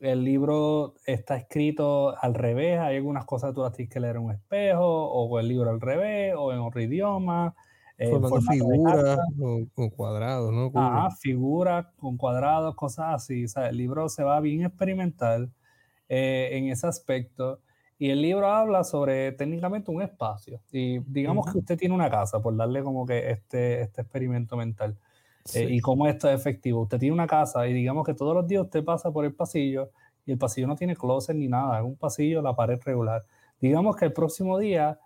el 0.00 0.24
libro 0.24 0.94
está 1.04 1.36
escrito 1.36 2.16
al 2.20 2.34
revés, 2.34 2.80
hay 2.80 2.96
algunas 2.96 3.24
cosas 3.24 3.50
que 3.50 3.54
tú 3.54 3.62
las 3.62 3.72
tienes 3.72 3.92
que 3.92 4.00
leer 4.00 4.16
en 4.16 4.22
un 4.22 4.32
espejo, 4.32 4.82
o 4.82 5.38
el 5.38 5.46
libro 5.46 5.70
al 5.70 5.80
revés, 5.80 6.34
o 6.36 6.52
en 6.52 6.58
otro 6.58 6.80
idioma. 6.80 7.54
Eh, 8.02 8.08
Formando 8.08 8.40
figuras 8.40 9.18
con, 9.74 9.90
cuadrados, 9.90 10.50
¿no? 10.50 10.72
Ajá, 10.74 11.10
figuras 11.10 11.86
con 11.98 12.16
cuadrados, 12.16 12.74
cosas 12.74 13.14
así. 13.14 13.44
O 13.44 13.48
sea, 13.48 13.68
el 13.68 13.76
libro 13.76 14.08
se 14.08 14.24
va 14.24 14.40
bien 14.40 14.64
experimental 14.64 15.50
eh, 16.08 16.48
en 16.52 16.70
ese 16.70 16.86
aspecto. 16.86 17.60
Y 17.98 18.08
el 18.08 18.22
libro 18.22 18.50
habla 18.50 18.84
sobre 18.84 19.32
técnicamente 19.32 19.90
un 19.90 20.00
espacio. 20.00 20.62
Y 20.72 21.00
digamos 21.00 21.52
que 21.52 21.58
usted 21.58 21.76
tiene 21.76 21.94
una 21.94 22.08
casa, 22.08 22.40
por 22.40 22.56
darle 22.56 22.82
como 22.82 23.04
que 23.04 23.32
este, 23.32 23.82
este 23.82 24.00
experimento 24.00 24.56
mental. 24.56 24.96
Eh, 25.54 25.66
y 25.68 25.80
cómo 25.80 26.06
esto 26.06 26.26
es 26.30 26.40
efectivo. 26.40 26.80
Usted 26.80 26.98
tiene 26.98 27.12
una 27.12 27.26
casa 27.26 27.68
y 27.68 27.74
digamos 27.74 28.06
que 28.06 28.14
todos 28.14 28.34
los 28.34 28.46
días 28.46 28.62
usted 28.62 28.82
pasa 28.82 29.10
por 29.10 29.26
el 29.26 29.34
pasillo 29.34 29.90
y 30.24 30.32
el 30.32 30.38
pasillo 30.38 30.66
no 30.66 30.76
tiene 30.76 30.96
closet 30.96 31.36
ni 31.36 31.48
nada, 31.48 31.80
es 31.80 31.84
un 31.84 31.96
pasillo, 31.96 32.40
la 32.40 32.56
pared 32.56 32.80
regular. 32.82 33.26
Digamos 33.60 33.94
que 33.96 34.06
el 34.06 34.14
próximo 34.14 34.58
día 34.58 34.98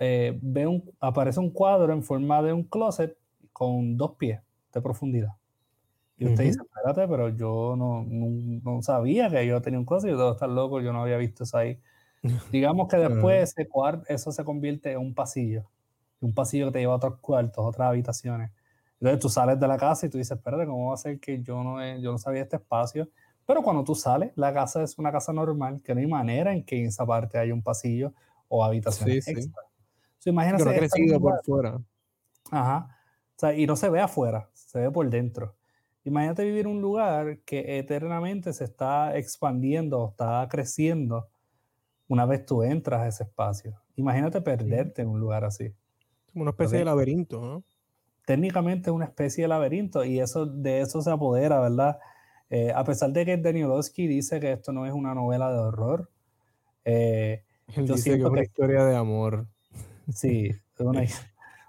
eh, 0.00 0.38
ve 0.40 0.66
un, 0.66 0.90
aparece 0.98 1.38
un 1.38 1.50
cuadro 1.50 1.92
en 1.92 2.02
forma 2.02 2.42
de 2.42 2.54
un 2.54 2.64
closet 2.64 3.16
con 3.52 3.98
dos 3.98 4.12
pies 4.12 4.40
de 4.72 4.80
profundidad. 4.80 5.34
Y 6.16 6.26
usted 6.26 6.44
dice, 6.44 6.60
espérate, 6.62 7.06
pero 7.06 7.28
yo 7.28 7.76
no, 7.76 8.04
no, 8.06 8.82
sabía 8.82 9.30
que 9.30 9.46
yo 9.46 9.60
tenía 9.60 9.78
un 9.78 9.84
closet, 9.84 10.10
yo 10.10 10.18
debo 10.18 10.32
estar 10.32 10.48
loco, 10.48 10.80
yo 10.80 10.92
no 10.92 11.02
había 11.02 11.18
visto 11.18 11.44
eso 11.44 11.58
ahí. 11.58 11.78
Digamos 12.50 12.88
que 12.88 12.96
después 12.96 13.50
ese 13.50 13.68
eso 14.08 14.32
se 14.32 14.44
convierte 14.44 14.92
en 14.92 14.98
un 14.98 15.14
pasillo, 15.14 15.64
un 16.20 16.34
pasillo 16.34 16.66
que 16.66 16.72
te 16.72 16.78
lleva 16.80 16.94
a 16.94 16.96
otros 16.96 17.18
cuartos, 17.20 17.62
otras 17.62 17.88
habitaciones. 17.88 18.50
Entonces 19.00 19.20
tú 19.20 19.28
sales 19.28 19.60
de 19.60 19.68
la 19.68 19.76
casa 19.76 20.06
y 20.06 20.08
tú 20.08 20.16
dices, 20.16 20.36
espérate, 20.36 20.66
¿cómo 20.66 20.88
va 20.88 20.94
a 20.94 20.98
ser 20.98 21.20
que 21.20 21.42
yo 21.42 21.62
no, 21.62 21.78
yo 21.98 22.10
no 22.10 22.18
sabía 22.18 22.42
este 22.42 22.56
espacio? 22.56 23.08
Pero 23.46 23.62
cuando 23.62 23.84
tú 23.84 23.94
sales, 23.94 24.32
la 24.34 24.52
casa 24.52 24.82
es 24.82 24.98
una 24.98 25.12
casa 25.12 25.32
normal, 25.32 25.82
que 25.82 25.94
no 25.94 26.00
hay 26.00 26.06
manera 26.06 26.54
en 26.54 26.64
que 26.64 26.78
en 26.78 26.86
esa 26.86 27.04
parte 27.04 27.38
haya 27.38 27.52
un 27.52 27.62
pasillo 27.62 28.14
o 28.48 28.64
habitaciones 28.64 29.24
sí, 29.24 29.30
extra. 29.30 29.62
Sí. 29.62 29.69
Imagínate. 30.24 30.64
Que 30.64 30.70
no 30.70 30.76
crecido 30.76 31.20
por 31.20 31.42
fuera. 31.44 31.80
Ajá. 32.50 32.96
O 33.36 33.40
sea, 33.40 33.54
y 33.54 33.66
no 33.66 33.76
se 33.76 33.88
ve 33.88 34.00
afuera, 34.00 34.50
se 34.52 34.80
ve 34.80 34.90
por 34.90 35.08
dentro. 35.08 35.56
Imagínate 36.04 36.44
vivir 36.44 36.66
en 36.66 36.72
un 36.72 36.82
lugar 36.82 37.38
que 37.40 37.78
eternamente 37.78 38.52
se 38.52 38.64
está 38.64 39.16
expandiendo, 39.16 40.10
está 40.10 40.46
creciendo 40.50 41.28
una 42.08 42.26
vez 42.26 42.44
tú 42.44 42.62
entras 42.62 43.02
a 43.02 43.08
ese 43.08 43.24
espacio. 43.24 43.80
Imagínate 43.96 44.40
perderte 44.40 45.02
en 45.02 45.08
un 45.08 45.20
lugar 45.20 45.44
así. 45.44 45.72
Como 46.32 46.42
una 46.42 46.50
especie 46.50 46.78
de 46.78 46.84
laberinto, 46.84 47.40
¿no? 47.40 47.64
técnicamente 48.30 48.90
es 48.90 48.94
una 48.94 49.06
especie 49.06 49.42
de 49.42 49.48
laberinto 49.48 50.04
y 50.04 50.20
eso, 50.20 50.46
de 50.46 50.82
eso 50.82 51.02
se 51.02 51.10
apodera, 51.10 51.58
¿verdad? 51.58 51.98
Eh, 52.48 52.72
a 52.72 52.84
pesar 52.84 53.10
de 53.10 53.24
que 53.24 53.36
Danielowski 53.36 54.06
dice 54.06 54.38
que 54.38 54.52
esto 54.52 54.72
no 54.72 54.86
es 54.86 54.92
una 54.92 55.14
novela 55.14 55.50
de 55.52 55.58
horror, 55.58 56.08
eh, 56.84 57.42
Él 57.74 57.88
dice 57.88 58.10
que 58.10 58.22
es 58.22 58.24
una 58.24 58.42
historia 58.42 58.84
de 58.84 58.94
amor. 58.94 59.48
Sí, 60.14 60.46
es 60.48 60.80
una, 60.80 61.02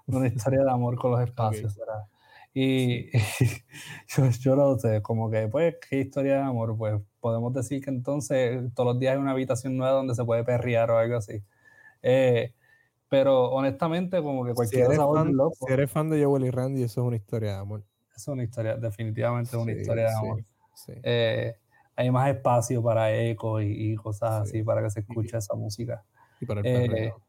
una 0.06 0.26
historia 0.26 0.64
de 0.64 0.70
amor 0.70 0.96
con 0.96 1.12
los 1.12 1.20
espacios, 1.20 1.76
¿verdad? 1.76 2.06
Y, 2.54 3.10
yo, 4.08 4.28
yo 4.28 4.56
no 4.56 4.78
sé, 4.78 5.00
como 5.00 5.30
que, 5.30 5.48
pues, 5.48 5.76
¿qué 5.88 6.00
historia 6.00 6.36
de 6.36 6.42
amor? 6.42 6.76
Pues 6.76 7.00
podemos 7.20 7.52
decir 7.54 7.82
que 7.82 7.90
entonces 7.90 8.62
todos 8.74 8.94
los 8.94 9.00
días 9.00 9.14
hay 9.14 9.18
una 9.18 9.30
habitación 9.30 9.76
nueva 9.76 9.94
donde 9.94 10.14
se 10.14 10.24
puede 10.24 10.44
perrear 10.44 10.90
o 10.90 10.98
algo 10.98 11.16
así. 11.16 11.42
Eh, 12.02 12.52
pero 13.08 13.50
honestamente, 13.50 14.22
como 14.22 14.44
que 14.44 14.54
cualquier 14.54 14.90
si 14.90 14.96
fan, 14.96 15.36
loco. 15.36 15.66
Si 15.66 15.72
eres 15.72 15.90
fan 15.90 16.10
de 16.10 16.24
Joel 16.24 16.44
y 16.44 16.50
Randy, 16.50 16.82
eso 16.82 17.02
es 17.02 17.06
una 17.06 17.16
historia 17.16 17.52
de 17.52 17.58
amor. 17.58 17.84
Es 18.14 18.28
una 18.28 18.42
historia, 18.42 18.76
definitivamente 18.76 19.56
una 19.56 19.72
historia 19.72 20.08
de 20.08 20.14
amor. 20.14 20.44
Eh, 21.02 21.54
hay 21.94 22.10
más 22.10 22.30
espacio 22.30 22.82
para 22.82 23.14
eco 23.14 23.60
y, 23.60 23.94
cosas 23.96 24.42
así 24.42 24.62
para 24.62 24.82
que 24.82 24.90
se 24.90 25.00
escuche 25.00 25.36
esa 25.36 25.54
música. 25.54 26.04
Y 26.40 26.46
para 26.46 26.60
el 26.60 26.64
perreo. 26.64 27.22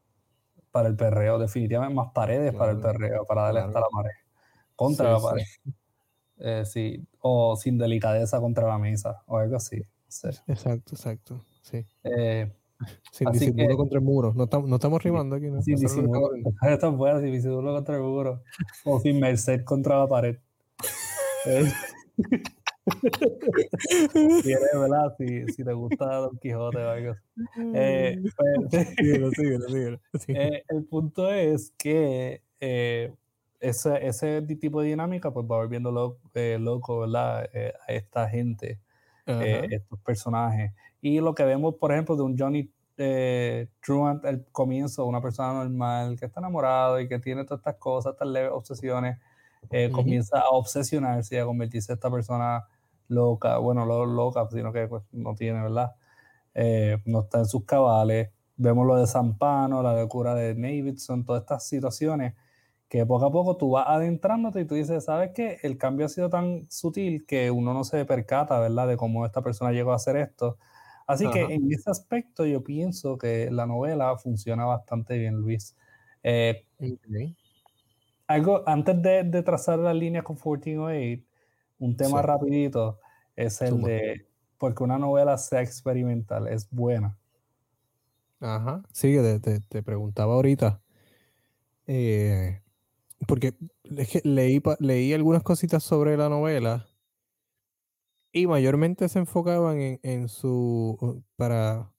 Eh, 0.74 0.76
para 0.76 0.88
el 0.88 0.96
perreo, 0.96 1.38
definitivamente 1.38 1.94
más 1.94 2.10
paredes 2.12 2.52
para 2.52 2.72
el 2.72 2.80
perreo, 2.80 3.24
para 3.24 3.42
darle 3.42 3.60
hasta 3.60 3.80
la 3.80 3.86
pared. 3.92 4.10
Contra 4.74 5.12
la 5.12 5.20
pared. 5.20 5.44
Eh, 6.38 6.64
sí. 6.64 7.06
O 7.20 7.56
sin 7.56 7.78
delicadeza 7.78 8.40
contra 8.40 8.66
la 8.66 8.78
mesa, 8.78 9.22
o 9.26 9.38
algo 9.38 9.56
así. 9.56 9.80
Exacto, 10.48 10.94
exacto. 10.94 11.40
Sí. 11.62 11.86
Sin 13.12 13.30
disimulo 13.30 13.76
contra 13.76 13.98
el 13.98 14.04
muro. 14.04 14.34
No, 14.34 14.48
no 14.66 14.74
estamos 14.74 15.02
rimando 15.02 15.36
aquí. 15.36 15.46
¿no? 15.46 15.62
Sin 15.62 15.76
disimulo. 15.76 16.30
Esto 16.62 16.96
fuera, 16.96 17.20
sin 17.20 17.32
disimulo 17.32 17.72
contra 17.72 17.96
el 17.96 18.02
muro. 18.02 18.42
O 18.84 18.98
sin 19.00 19.20
merced 19.20 19.64
contra 19.64 19.98
la 19.98 20.08
pared. 20.08 20.38
si 24.42 24.52
eres, 24.52 24.70
¿verdad? 24.74 25.14
Si, 25.18 25.46
si, 25.52 25.64
te 25.64 25.72
gusta 25.72 26.16
Don 26.16 26.36
Quijote 26.38 26.78
o 26.78 26.90
algo 26.90 27.14
eh, 27.74 28.22
pues, 28.70 28.88
síguelo, 28.98 29.30
síguelo, 29.30 29.68
síguelo. 29.68 30.00
Eh, 30.28 30.64
el 30.68 30.84
punto 30.84 31.30
es 31.30 31.72
que 31.78 32.42
eh, 32.60 33.12
ese, 33.60 34.06
ese, 34.06 34.42
tipo 34.42 34.82
de 34.82 34.88
dinámica 34.88 35.32
pues 35.32 35.46
va 35.46 35.56
volviendo 35.56 35.90
loco, 35.90 36.20
eh, 36.34 36.58
loco 36.60 37.00
¿verdad? 37.00 37.48
Eh, 37.52 37.72
a 37.88 37.92
esta 37.92 38.28
gente, 38.28 38.80
estos 39.26 39.98
personajes. 40.00 40.72
Y 41.00 41.20
lo 41.20 41.34
que 41.34 41.44
vemos, 41.44 41.74
por 41.76 41.92
ejemplo, 41.92 42.16
de 42.16 42.22
un 42.22 42.38
Johnny 42.38 42.70
eh, 42.96 43.68
Truant 43.80 44.24
al 44.24 44.44
comienzo, 44.52 45.04
una 45.06 45.20
persona 45.20 45.52
normal 45.52 46.18
que 46.18 46.26
está 46.26 46.40
enamorado 46.40 47.00
y 47.00 47.08
que 47.08 47.18
tiene 47.18 47.44
todas 47.44 47.60
estas 47.60 47.76
cosas, 47.76 48.12
estas 48.12 48.28
leves 48.28 48.50
obsesiones, 48.52 49.18
eh, 49.70 49.90
comienza 49.90 50.38
a 50.40 50.50
obsesionarse 50.50 51.36
y 51.36 51.38
a 51.38 51.44
convertirse 51.44 51.92
en 51.92 51.96
esta 51.96 52.10
persona 52.10 52.64
loca, 53.08 53.58
bueno, 53.58 53.86
lo, 53.86 54.06
loca, 54.06 54.48
sino 54.50 54.72
que 54.72 54.88
pues, 54.88 55.02
no 55.12 55.34
tiene, 55.34 55.62
¿verdad? 55.62 55.92
Eh, 56.54 56.98
no 57.06 57.20
está 57.20 57.38
en 57.38 57.46
sus 57.46 57.64
cabales. 57.64 58.30
Vemos 58.56 58.86
lo 58.86 58.96
de 58.96 59.06
Zampano, 59.06 59.82
la 59.82 59.94
locura 59.94 60.34
de 60.34 60.54
Davidson, 60.54 61.24
todas 61.24 61.42
estas 61.42 61.66
situaciones 61.66 62.34
que 62.88 63.04
poco 63.06 63.26
a 63.26 63.32
poco 63.32 63.56
tú 63.56 63.70
vas 63.72 63.86
adentrándote 63.88 64.60
y 64.60 64.64
tú 64.66 64.76
dices, 64.76 65.04
¿sabes 65.04 65.32
qué? 65.34 65.58
El 65.62 65.78
cambio 65.78 66.06
ha 66.06 66.08
sido 66.08 66.30
tan 66.30 66.70
sutil 66.70 67.26
que 67.26 67.50
uno 67.50 67.74
no 67.74 67.82
se 67.84 68.04
percata, 68.04 68.60
¿verdad? 68.60 68.86
De 68.86 68.96
cómo 68.96 69.26
esta 69.26 69.42
persona 69.42 69.72
llegó 69.72 69.92
a 69.92 69.96
hacer 69.96 70.16
esto 70.16 70.58
Así 71.06 71.28
que 71.30 71.42
en 71.42 71.70
ese 71.70 71.90
aspecto 71.90 72.46
yo 72.46 72.64
pienso 72.64 73.18
que 73.18 73.50
la 73.50 73.66
novela 73.66 74.16
funciona 74.16 74.64
bastante 74.64 75.18
bien, 75.18 75.34
Luis. 75.36 75.76
Eh, 76.22 76.64
algo, 78.26 78.62
antes 78.66 79.02
de, 79.02 79.42
trazar 79.42 79.78
la 79.78 79.92
línea 79.92 80.22
con 80.22 80.36
1408, 80.36 81.22
un 81.84 81.96
tema 81.96 82.22
rapidito 82.22 82.98
es 83.36 83.60
el 83.60 83.82
de, 83.82 84.26
porque 84.58 84.82
una 84.82 84.98
novela 84.98 85.36
sea 85.38 85.62
experimental, 85.62 86.48
es 86.48 86.68
buena. 86.70 87.18
Ajá, 88.40 88.82
sí, 88.92 89.14
te, 89.40 89.60
te, 89.60 89.82
preguntaba 89.82 90.34
ahorita, 90.34 90.80
eh, 91.86 92.60
porque 93.26 93.54
leí, 94.22 94.62
leí 94.80 95.12
algunas 95.12 95.42
cositas 95.42 95.82
sobre 95.82 96.16
la 96.16 96.28
novela 96.28 96.86
y 98.32 98.46
mayormente 98.46 99.08
se 99.08 99.20
enfocaban 99.20 100.00
en, 100.02 100.28
su, 100.28 101.22
para, 101.36 101.92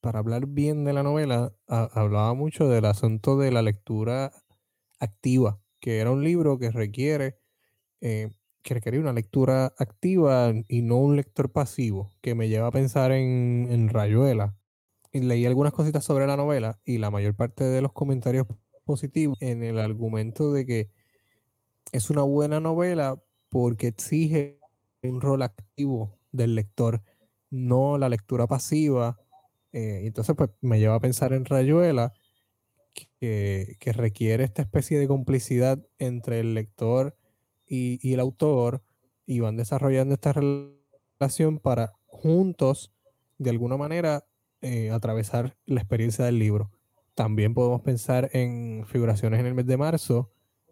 para 0.00 0.18
hablar 0.18 0.46
bien 0.46 0.84
de 0.84 0.92
la 0.92 1.02
novela, 1.02 1.54
hablaba 1.68 2.34
mucho 2.34 2.68
del 2.68 2.84
asunto 2.86 3.38
de 3.38 3.52
la 3.52 3.62
lectura 3.62 4.32
activa, 4.98 5.60
que 5.78 6.00
era 6.00 6.10
un 6.10 6.24
libro 6.24 6.58
que 6.58 6.72
requiere, 6.72 7.38
eh, 8.00 8.30
que 8.62 8.74
requería 8.74 9.00
una 9.00 9.12
lectura 9.12 9.74
activa 9.78 10.52
y 10.68 10.82
no 10.82 10.96
un 10.96 11.16
lector 11.16 11.50
pasivo, 11.50 12.10
que 12.20 12.34
me 12.34 12.48
lleva 12.48 12.68
a 12.68 12.72
pensar 12.72 13.12
en, 13.12 13.88
Rayuela. 13.88 14.56
Y 15.12 15.20
leí 15.20 15.44
algunas 15.44 15.72
cositas 15.72 16.04
sobre 16.04 16.26
la 16.26 16.36
novela 16.36 16.80
y 16.84 16.98
la 16.98 17.10
mayor 17.10 17.34
parte 17.34 17.64
de 17.64 17.82
los 17.82 17.92
comentarios 17.92 18.46
positivos 18.84 19.36
en 19.40 19.62
el 19.62 19.78
argumento 19.78 20.52
de 20.52 20.64
que 20.64 20.90
es 21.92 22.08
una 22.08 22.22
buena 22.22 22.60
novela 22.60 23.22
porque 23.50 23.88
exige 23.88 24.58
un 25.02 25.20
rol 25.20 25.42
activo 25.42 26.18
del 26.30 26.54
lector, 26.54 27.02
no 27.50 27.98
la 27.98 28.08
lectura 28.08 28.46
pasiva. 28.46 29.18
Eh, 29.72 30.02
entonces, 30.04 30.34
pues 30.36 30.50
me 30.62 30.78
lleva 30.78 30.94
a 30.94 31.00
pensar 31.00 31.32
en 31.34 31.44
Rayuela, 31.44 32.14
que, 32.92 33.92
requiere 33.92 34.44
esta 34.44 34.62
especie 34.62 34.98
de 34.98 35.08
complicidad 35.08 35.78
entre 35.98 36.40
el 36.40 36.54
lector 36.54 37.16
y, 37.74 38.12
el 38.12 38.20
autor, 38.20 38.82
y 39.24 39.40
van 39.40 39.56
desarrollando 39.56 40.12
esta 40.12 40.34
relación 40.34 41.58
para 41.58 41.94
juntos, 42.06 42.92
de 43.38 43.48
alguna 43.48 43.78
manera, 43.78 44.26
eh, 44.60 44.90
atravesar 44.90 45.56
la 45.64 45.80
experiencia 45.80 46.26
del 46.26 46.38
libro. 46.38 46.70
También 47.14 47.54
podemos 47.54 47.80
pensar 47.80 48.28
en 48.34 48.84
figuraciones 48.86 49.40
en 49.40 49.46
el 49.46 49.54
mes 49.54 49.66
de 49.66 49.78
marzo, 49.78 50.30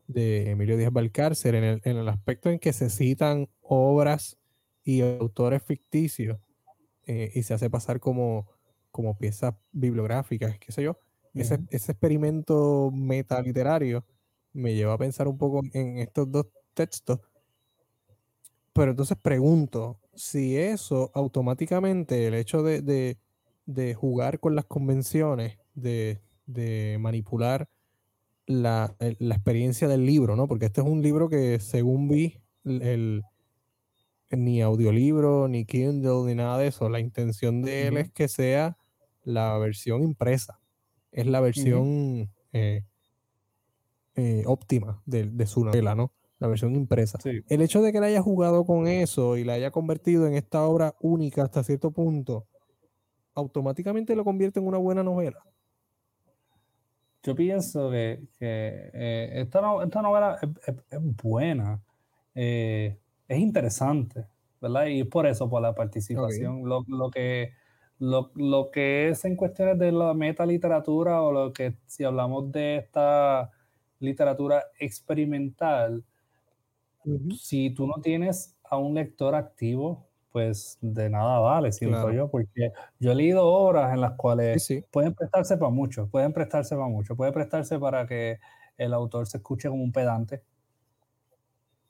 de 0.08 0.50
Emilio 0.50 0.76
Díaz 0.76 0.92
Balcárcer 0.92 1.54
en 1.54 1.64
el, 1.64 1.80
en 1.84 1.96
el 1.96 2.08
aspecto 2.08 2.50
en 2.50 2.58
que 2.58 2.74
se 2.74 2.90
citan 2.90 3.48
obras 3.62 4.36
y 4.84 5.00
autores 5.00 5.62
ficticios 5.62 6.38
eh, 7.06 7.32
y 7.34 7.44
se 7.44 7.54
hace 7.54 7.70
pasar 7.70 7.98
como, 7.98 8.46
como 8.90 9.16
piezas 9.16 9.54
bibliográficas, 9.72 10.58
qué 10.58 10.70
sé 10.70 10.82
yo. 10.82 10.98
ese, 11.32 11.60
ese, 11.70 11.92
experimento 11.92 12.90
metaliterario 12.92 14.04
me 14.52 14.74
lleva 14.74 14.94
a 14.94 14.98
pensar 14.98 15.28
un 15.28 15.38
poco 15.38 15.62
en 15.72 15.98
estos 15.98 16.30
dos 16.30 16.46
textos, 16.80 17.20
pero 18.72 18.92
entonces 18.92 19.18
pregunto, 19.20 19.98
si 20.14 20.56
eso 20.56 21.10
automáticamente, 21.14 22.26
el 22.26 22.34
hecho 22.34 22.62
de, 22.62 23.18
jugar 23.94 24.40
con 24.40 24.54
las 24.54 24.64
convenciones, 24.64 25.58
de, 25.74 26.18
manipular 26.98 27.68
la, 28.46 28.96
experiencia 28.98 29.86
del 29.86 30.06
libro, 30.06 30.34
¿no? 30.34 30.48
Porque 30.48 30.64
este 30.66 30.80
es 30.80 30.86
un 30.86 31.02
libro 31.02 31.28
que 31.28 31.60
según 31.60 32.08
vi, 32.08 32.38
el, 32.64 33.22
ni 34.30 34.62
audiolibro, 34.62 35.46
ni 35.48 35.66
Kindle, 35.66 36.24
ni 36.24 36.34
nada 36.34 36.56
de 36.56 36.68
eso, 36.68 36.88
la 36.88 37.00
intención 37.00 37.60
de 37.60 37.88
él 37.88 37.98
es 37.98 38.10
que 38.10 38.28
sea 38.28 38.78
la 39.24 39.58
versión 39.58 40.02
impresa, 40.02 40.58
es 41.12 41.26
la 41.26 41.40
versión 41.40 42.30
eh, 42.54 42.84
eh, 44.14 44.44
óptima 44.46 45.02
de 45.04 45.46
su 45.46 45.66
novela, 45.66 45.94
¿no? 45.94 46.12
La 46.40 46.48
versión 46.48 46.74
impresa. 46.74 47.18
El 47.24 47.60
hecho 47.60 47.82
de 47.82 47.92
que 47.92 47.98
él 47.98 48.04
haya 48.04 48.22
jugado 48.22 48.64
con 48.64 48.88
eso 48.88 49.36
y 49.36 49.44
la 49.44 49.52
haya 49.52 49.70
convertido 49.70 50.26
en 50.26 50.34
esta 50.34 50.62
obra 50.64 50.96
única 51.00 51.44
hasta 51.44 51.62
cierto 51.62 51.90
punto, 51.90 52.46
automáticamente 53.34 54.16
lo 54.16 54.24
convierte 54.24 54.58
en 54.58 54.66
una 54.66 54.78
buena 54.78 55.02
novela. 55.02 55.44
Yo 57.22 57.34
pienso 57.34 57.90
que, 57.90 58.22
eh, 58.40 59.30
esta, 59.34 59.60
novela 59.60 60.38
es, 60.66 61.16
buena, 61.22 61.78
eh, 62.34 62.98
es 63.28 63.38
interesante, 63.38 64.24
¿verdad? 64.62 64.86
Y 64.86 65.04
por 65.04 65.26
eso, 65.26 65.48
por 65.50 65.60
la 65.60 65.74
participación, 65.74 66.66
lo, 66.66 67.10
que, 67.10 67.52
lo, 67.98 68.30
lo, 68.34 68.70
que 68.70 69.10
es 69.10 69.26
en 69.26 69.36
cuestiones 69.36 69.78
de 69.78 69.92
la 69.92 70.14
metaliteratura 70.14 71.20
o 71.20 71.30
lo 71.30 71.52
que 71.52 71.74
si 71.84 72.04
hablamos 72.04 72.50
de 72.50 72.76
esta 72.76 73.50
literatura 73.98 74.64
experimental, 74.78 76.02
si 77.38 77.70
tú 77.70 77.86
no 77.86 78.00
tienes 78.02 78.56
a 78.64 78.76
un 78.76 78.94
lector 78.94 79.34
activo, 79.34 80.06
pues 80.32 80.78
de 80.80 81.10
nada 81.10 81.40
vale, 81.40 81.72
siento 81.72 82.10
yo, 82.12 82.30
porque 82.30 82.72
yo 82.98 83.12
he 83.12 83.14
leído 83.14 83.46
obras 83.46 83.92
en 83.92 84.00
las 84.00 84.12
cuales 84.12 84.60
pueden 84.90 85.14
prestarse 85.14 85.56
para 85.56 85.70
mucho, 85.70 86.08
pueden 86.08 86.32
prestarse 86.32 86.76
para 86.76 86.88
mucho, 86.88 87.16
puede 87.16 87.32
prestarse 87.32 87.78
para 87.78 88.06
que 88.06 88.38
el 88.78 88.94
autor 88.94 89.26
se 89.26 89.38
escuche 89.38 89.68
como 89.68 89.82
un 89.82 89.92
pedante, 89.92 90.42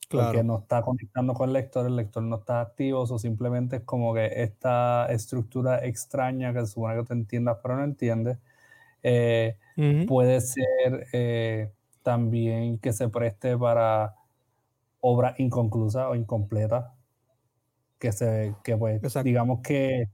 porque 0.08 0.42
no 0.42 0.58
está 0.58 0.82
conectando 0.82 1.34
con 1.34 1.48
el 1.50 1.52
lector, 1.52 1.86
el 1.86 1.96
lector 1.96 2.22
no 2.22 2.36
está 2.36 2.60
activo, 2.60 3.02
o 3.02 3.18
simplemente 3.18 3.76
es 3.76 3.82
como 3.82 4.12
que 4.14 4.42
esta 4.42 5.06
estructura 5.10 5.84
extraña 5.84 6.52
que 6.52 6.60
se 6.60 6.66
supone 6.66 6.96
que 6.96 7.04
te 7.04 7.12
entiendas, 7.14 7.58
pero 7.62 7.76
no 7.76 7.84
entiendes. 7.84 8.38
Eh, 9.02 9.56
puede 10.08 10.40
ser 10.40 11.06
eh, 11.12 11.72
también 12.02 12.78
que 12.78 12.92
se 12.92 13.08
preste 13.08 13.56
para 13.56 14.16
obra 15.00 15.34
inconclusa 15.38 16.08
o 16.08 16.14
incompleta. 16.14 16.94
Que 17.98 18.12
se, 18.12 18.54
que 18.64 18.76
pues, 18.76 19.00
digamos 19.24 19.60
que 19.60 20.08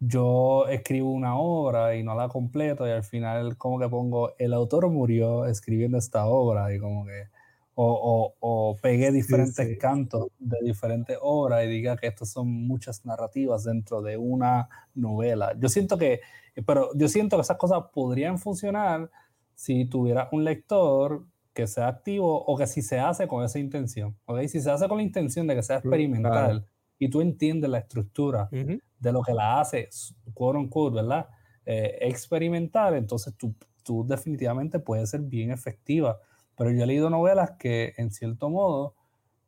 yo 0.00 0.66
escribo 0.68 1.12
una 1.12 1.36
obra 1.38 1.96
y 1.96 2.02
no 2.02 2.14
la 2.14 2.28
completo 2.28 2.86
y 2.86 2.90
al 2.90 3.04
final 3.04 3.56
como 3.56 3.78
que 3.78 3.88
pongo, 3.88 4.34
el 4.38 4.52
autor 4.52 4.88
murió 4.90 5.46
escribiendo 5.46 5.98
esta 5.98 6.26
obra 6.26 6.74
y 6.74 6.78
como 6.78 7.06
que, 7.06 7.28
o, 7.76 8.34
o, 8.38 8.76
pegué 8.80 9.10
diferentes 9.10 9.78
cantos 9.78 10.28
de 10.38 10.58
diferentes 10.62 11.18
obras 11.20 11.64
y 11.64 11.68
diga 11.68 11.96
que 11.96 12.06
estas 12.06 12.30
son 12.30 12.48
muchas 12.48 13.04
narrativas 13.04 13.64
dentro 13.64 14.00
de 14.00 14.16
una 14.16 14.68
novela. 14.94 15.54
Yo 15.58 15.68
siento 15.68 15.98
que, 15.98 16.20
pero 16.66 16.90
yo 16.94 17.08
siento 17.08 17.36
que 17.36 17.42
esas 17.42 17.56
cosas 17.56 17.84
podrían 17.92 18.38
funcionar 18.38 19.10
si 19.54 19.86
tuviera 19.86 20.28
un 20.32 20.44
lector 20.44 21.24
que 21.54 21.66
sea 21.66 21.88
activo 21.88 22.44
o 22.44 22.56
que 22.56 22.66
si 22.66 22.82
se 22.82 22.98
hace 22.98 23.28
con 23.28 23.44
esa 23.44 23.58
intención. 23.58 24.16
¿okay? 24.26 24.48
Si 24.48 24.60
se 24.60 24.70
hace 24.70 24.88
con 24.88 24.98
la 24.98 25.04
intención 25.04 25.46
de 25.46 25.54
que 25.54 25.62
sea 25.62 25.76
experimental 25.76 26.66
y 26.98 27.08
tú 27.08 27.20
entiendes 27.20 27.70
la 27.70 27.78
estructura 27.78 28.48
de 28.50 29.12
lo 29.12 29.22
que 29.22 29.32
la 29.32 29.60
hace, 29.60 29.88
quote 30.34 30.58
unquote, 30.58 30.96
¿verdad? 30.96 31.28
Eh, 31.64 31.98
experimental, 32.02 32.94
entonces 32.94 33.34
tú, 33.36 33.54
tú 33.82 34.04
definitivamente 34.06 34.80
puedes 34.80 35.10
ser 35.10 35.20
bien 35.20 35.50
efectiva. 35.50 36.18
Pero 36.56 36.70
yo 36.70 36.82
he 36.82 36.86
leído 36.86 37.08
novelas 37.08 37.52
que 37.58 37.94
en 37.96 38.10
cierto 38.10 38.50
modo 38.50 38.94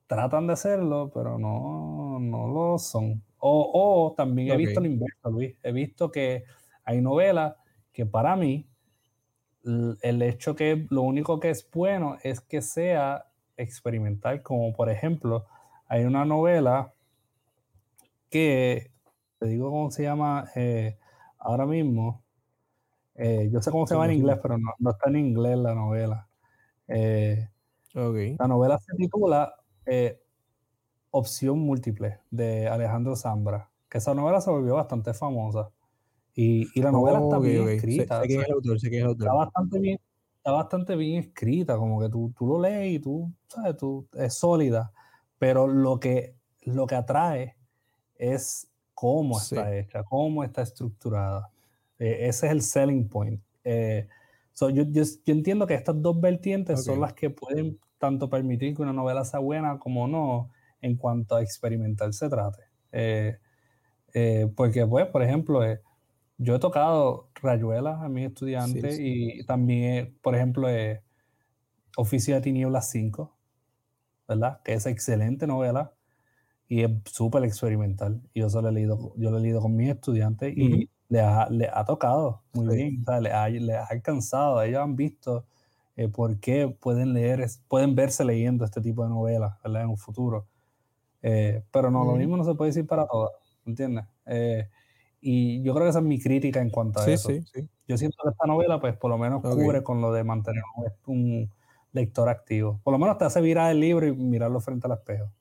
tratan 0.06 0.46
de 0.46 0.52
hacerlo, 0.54 1.10
pero 1.12 1.38
no, 1.38 2.18
no 2.20 2.46
lo 2.48 2.78
son. 2.78 3.22
O, 3.38 3.70
o 4.08 4.14
también 4.14 4.52
he 4.52 4.56
visto 4.56 4.80
lo 4.80 4.86
inverso, 4.86 5.30
Luis. 5.30 5.56
He 5.62 5.72
visto 5.72 6.10
que 6.10 6.44
hay 6.84 7.00
novelas 7.00 7.54
que 7.92 8.06
para 8.06 8.36
mí 8.36 8.68
el 9.66 10.22
hecho 10.22 10.54
que 10.54 10.86
lo 10.90 11.02
único 11.02 11.40
que 11.40 11.50
es 11.50 11.68
bueno 11.70 12.18
es 12.22 12.40
que 12.40 12.62
sea 12.62 13.26
experimental, 13.56 14.42
como 14.42 14.72
por 14.72 14.90
ejemplo, 14.90 15.46
hay 15.88 16.04
una 16.04 16.24
novela 16.24 16.92
que, 18.30 18.90
te 19.38 19.46
digo 19.46 19.70
cómo 19.70 19.90
se 19.90 20.02
llama 20.02 20.48
eh, 20.54 20.98
ahora 21.38 21.66
mismo, 21.66 22.22
eh, 23.14 23.48
yo 23.52 23.62
sé 23.62 23.70
cómo 23.70 23.86
se 23.86 23.94
llama 23.94 24.06
en 24.06 24.18
inglés, 24.18 24.38
pero 24.42 24.58
no, 24.58 24.90
está 24.90 25.08
en 25.08 25.16
inglés 25.16 25.56
la 25.58 25.74
novela. 25.74 26.28
Eh, 26.88 27.48
la 27.94 28.46
novela 28.46 28.78
se 28.78 28.94
titula 28.94 29.54
Opción 31.10 31.58
Múltiple 31.60 32.20
de 32.30 32.68
Alejandro 32.68 33.16
Zambra, 33.16 33.70
que 33.88 33.98
esa 33.98 34.12
novela 34.14 34.42
se 34.42 34.50
volvió 34.50 34.74
bastante 34.74 35.14
famosa. 35.14 35.70
Y, 36.38 36.80
la 36.82 36.92
novela 36.92 37.18
está 37.18 37.38
bien 37.38 37.66
escrita. 37.66 38.22
Está 38.22 39.32
bastante 39.32 39.78
bien, 39.78 39.98
está 40.36 40.52
bastante 40.52 40.94
bien 40.94 41.22
escrita, 41.22 41.78
como 41.78 41.98
que 41.98 42.10
tú, 42.10 42.30
tú 42.36 42.46
lo 42.46 42.60
lees 42.60 42.96
y 42.96 42.98
tú, 42.98 43.32
sabes, 43.48 43.78
tú, 43.78 44.06
es 44.12 44.34
sólida. 44.34 44.92
Pero 45.38 45.66
lo 45.66 45.98
que, 45.98 46.34
lo 46.62 46.86
que 46.86 46.94
atrae 46.94 47.56
es 48.16 48.68
cómo 48.92 49.38
está 49.38 49.74
hecha, 49.74 50.02
cómo 50.04 50.44
está 50.44 50.60
estructurada. 50.60 51.50
Eh, 51.98 52.28
ese 52.28 52.46
es 52.46 52.52
el 52.52 52.60
selling 52.60 53.08
point. 53.08 53.40
Eh, 53.64 54.06
yo, 54.60 54.68
yo, 54.68 55.02
entiendo 55.24 55.66
que 55.66 55.74
estas 55.74 56.00
dos 56.02 56.20
vertientes 56.20 56.84
son 56.84 57.00
las 57.00 57.14
que 57.14 57.30
pueden 57.30 57.78
tanto 57.96 58.28
permitir 58.28 58.76
que 58.76 58.82
una 58.82 58.92
novela 58.92 59.24
sea 59.24 59.40
buena 59.40 59.78
como 59.78 60.06
no 60.06 60.50
en 60.82 60.96
cuanto 60.96 61.36
a 61.36 61.42
experimental 61.42 62.12
se 62.12 62.28
trate. 62.28 62.62
Eh, 62.92 63.38
porque, 64.54 64.86
pues, 64.86 65.06
por 65.06 65.22
ejemplo, 65.22 65.62
yo 66.38 66.56
he 66.56 66.58
tocado 66.58 67.30
rayuelas 67.34 68.02
a 68.02 68.08
mis 68.08 68.26
estudiantes 68.26 68.98
y 69.00 69.44
también, 69.46 70.18
por 70.22 70.34
ejemplo, 70.34 70.68
eh, 70.68 71.02
Oficio 71.96 72.34
de 72.34 72.42
Tinieblas 72.42 72.90
5, 72.90 73.34
¿verdad? 74.28 74.60
Que 74.62 74.74
es 74.74 74.84
excelente 74.86 75.46
novela 75.46 75.94
y 76.68 76.82
es 76.82 76.90
súper 77.06 77.44
experimental. 77.44 78.20
Y 78.34 78.40
yo 78.40 78.50
solo 78.50 78.68
he 78.68 78.72
leído, 78.72 79.14
yo 79.16 79.30
lo 79.30 79.38
he 79.38 79.40
leído 79.40 79.60
con 79.60 79.74
mis 79.74 79.88
estudiantes 79.88 80.54
y 80.56 80.90
le, 81.08 81.20
ha, 81.20 81.48
ha, 81.72 81.84
tocado 81.84 82.42
muy 82.52 82.76
bien, 82.76 83.04
le 83.22 83.30
ha, 83.32 83.44
ha, 83.44 83.86
alcanzado, 83.86 84.60
ellos 84.62 84.80
han 84.80 84.96
visto 84.96 85.46
eh, 85.96 86.08
por 86.08 86.38
qué 86.38 86.68
pueden 86.68 87.14
leer, 87.14 87.46
pueden 87.68 87.94
verse 87.94 88.24
leyendo 88.24 88.64
este 88.64 88.82
tipo 88.82 89.04
de 89.04 89.08
novelas, 89.08 89.54
¿verdad? 89.62 89.82
En 89.82 89.88
un 89.88 89.96
futuro. 89.96 90.46
Eh, 91.22 91.62
pero 91.70 91.90
no, 91.90 92.04
lo 92.04 92.12
mismo 92.16 92.36
no 92.36 92.44
se 92.44 92.54
puede 92.54 92.70
decir 92.70 92.86
para 92.86 93.06
todas, 93.06 93.32
¿entiendes? 93.64 94.04
Y 95.20 95.62
yo 95.62 95.74
creo 95.74 95.86
que 95.86 95.90
esa 95.90 95.98
es 96.00 96.04
mi 96.04 96.20
crítica 96.20 96.60
en 96.60 96.70
cuanto 96.70 97.00
a 97.00 97.10
eso. 97.10 97.30
Yo 97.88 97.96
siento 97.96 98.16
que 98.22 98.30
esta 98.30 98.46
novela, 98.46 98.80
pues, 98.80 98.96
por 98.96 99.10
lo 99.10 99.18
menos 99.18 99.42
cubre 99.42 99.82
con 99.82 100.00
lo 100.00 100.12
de 100.12 100.24
mantener 100.24 100.62
un 101.06 101.50
lector 101.92 102.28
activo. 102.28 102.80
Por 102.84 102.92
lo 102.92 102.98
menos 102.98 103.18
te 103.18 103.24
hace 103.24 103.40
virar 103.40 103.70
el 103.70 103.80
libro 103.80 104.06
y 104.06 104.12
mirarlo 104.12 104.60
frente 104.60 104.86
al 104.86 104.92
espejo. 104.92 105.32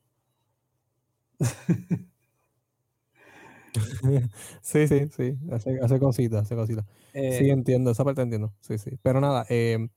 sí, 4.61 4.87
sí, 4.87 5.07
sí. 5.15 5.37
Hace, 5.51 5.79
hace 5.81 5.99
cositas, 5.99 6.43
hace 6.43 6.55
cositas. 6.55 6.85
sí, 7.13 7.19
eh, 7.19 7.51
entiendo, 7.51 7.91
esa 7.91 8.03
parte 8.03 8.21
entiendo. 8.21 8.53
Sí, 8.61 8.77
sí. 8.77 8.91
Pero 9.01 9.19
nada, 9.21 9.45
em, 9.49 9.89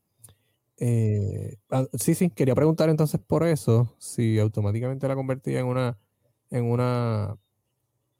eh, 0.78 1.56
ah, 1.70 1.86
sí, 1.94 2.14
sí, 2.14 2.30
quería 2.30 2.54
preguntar 2.54 2.88
entonces 2.88 3.20
por 3.24 3.44
eso, 3.46 3.94
si 3.98 4.38
automáticamente 4.38 5.08
la 5.08 5.14
convertía 5.14 5.60
en 5.60 5.66
una, 5.66 5.98
en 6.50 6.64
una 6.64 7.36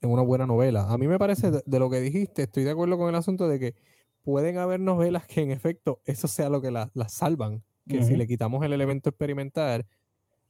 en 0.01 0.11
una 0.11 0.23
buena 0.23 0.47
novela. 0.47 0.91
A 0.91 0.99
mí 0.99 1.09
me 1.09 1.19
parece, 1.19 1.51
de, 1.51 1.79
lo 1.79 1.91
que 1.91 2.01
dijiste, 2.01 2.43
estoy 2.43 2.65
de 2.65 2.71
acuerdo 2.71 2.99
con 2.99 3.09
el 3.09 3.15
asunto 3.15 3.49
de 3.49 3.59
que 3.59 3.75
pueden 4.23 4.59
haber 4.59 4.81
novelas 4.81 5.27
que 5.27 5.41
en 5.43 5.51
efecto 5.51 6.01
eso 6.05 6.29
sea 6.29 6.49
lo 6.49 6.61
que 6.61 6.71
las 6.71 6.91
salvan, 7.09 7.63
que 7.87 8.03
si 8.03 8.17
le 8.17 8.27
quitamos 8.27 8.63
el 8.65 8.73
elemento 8.73 9.09
experimental 9.09 9.87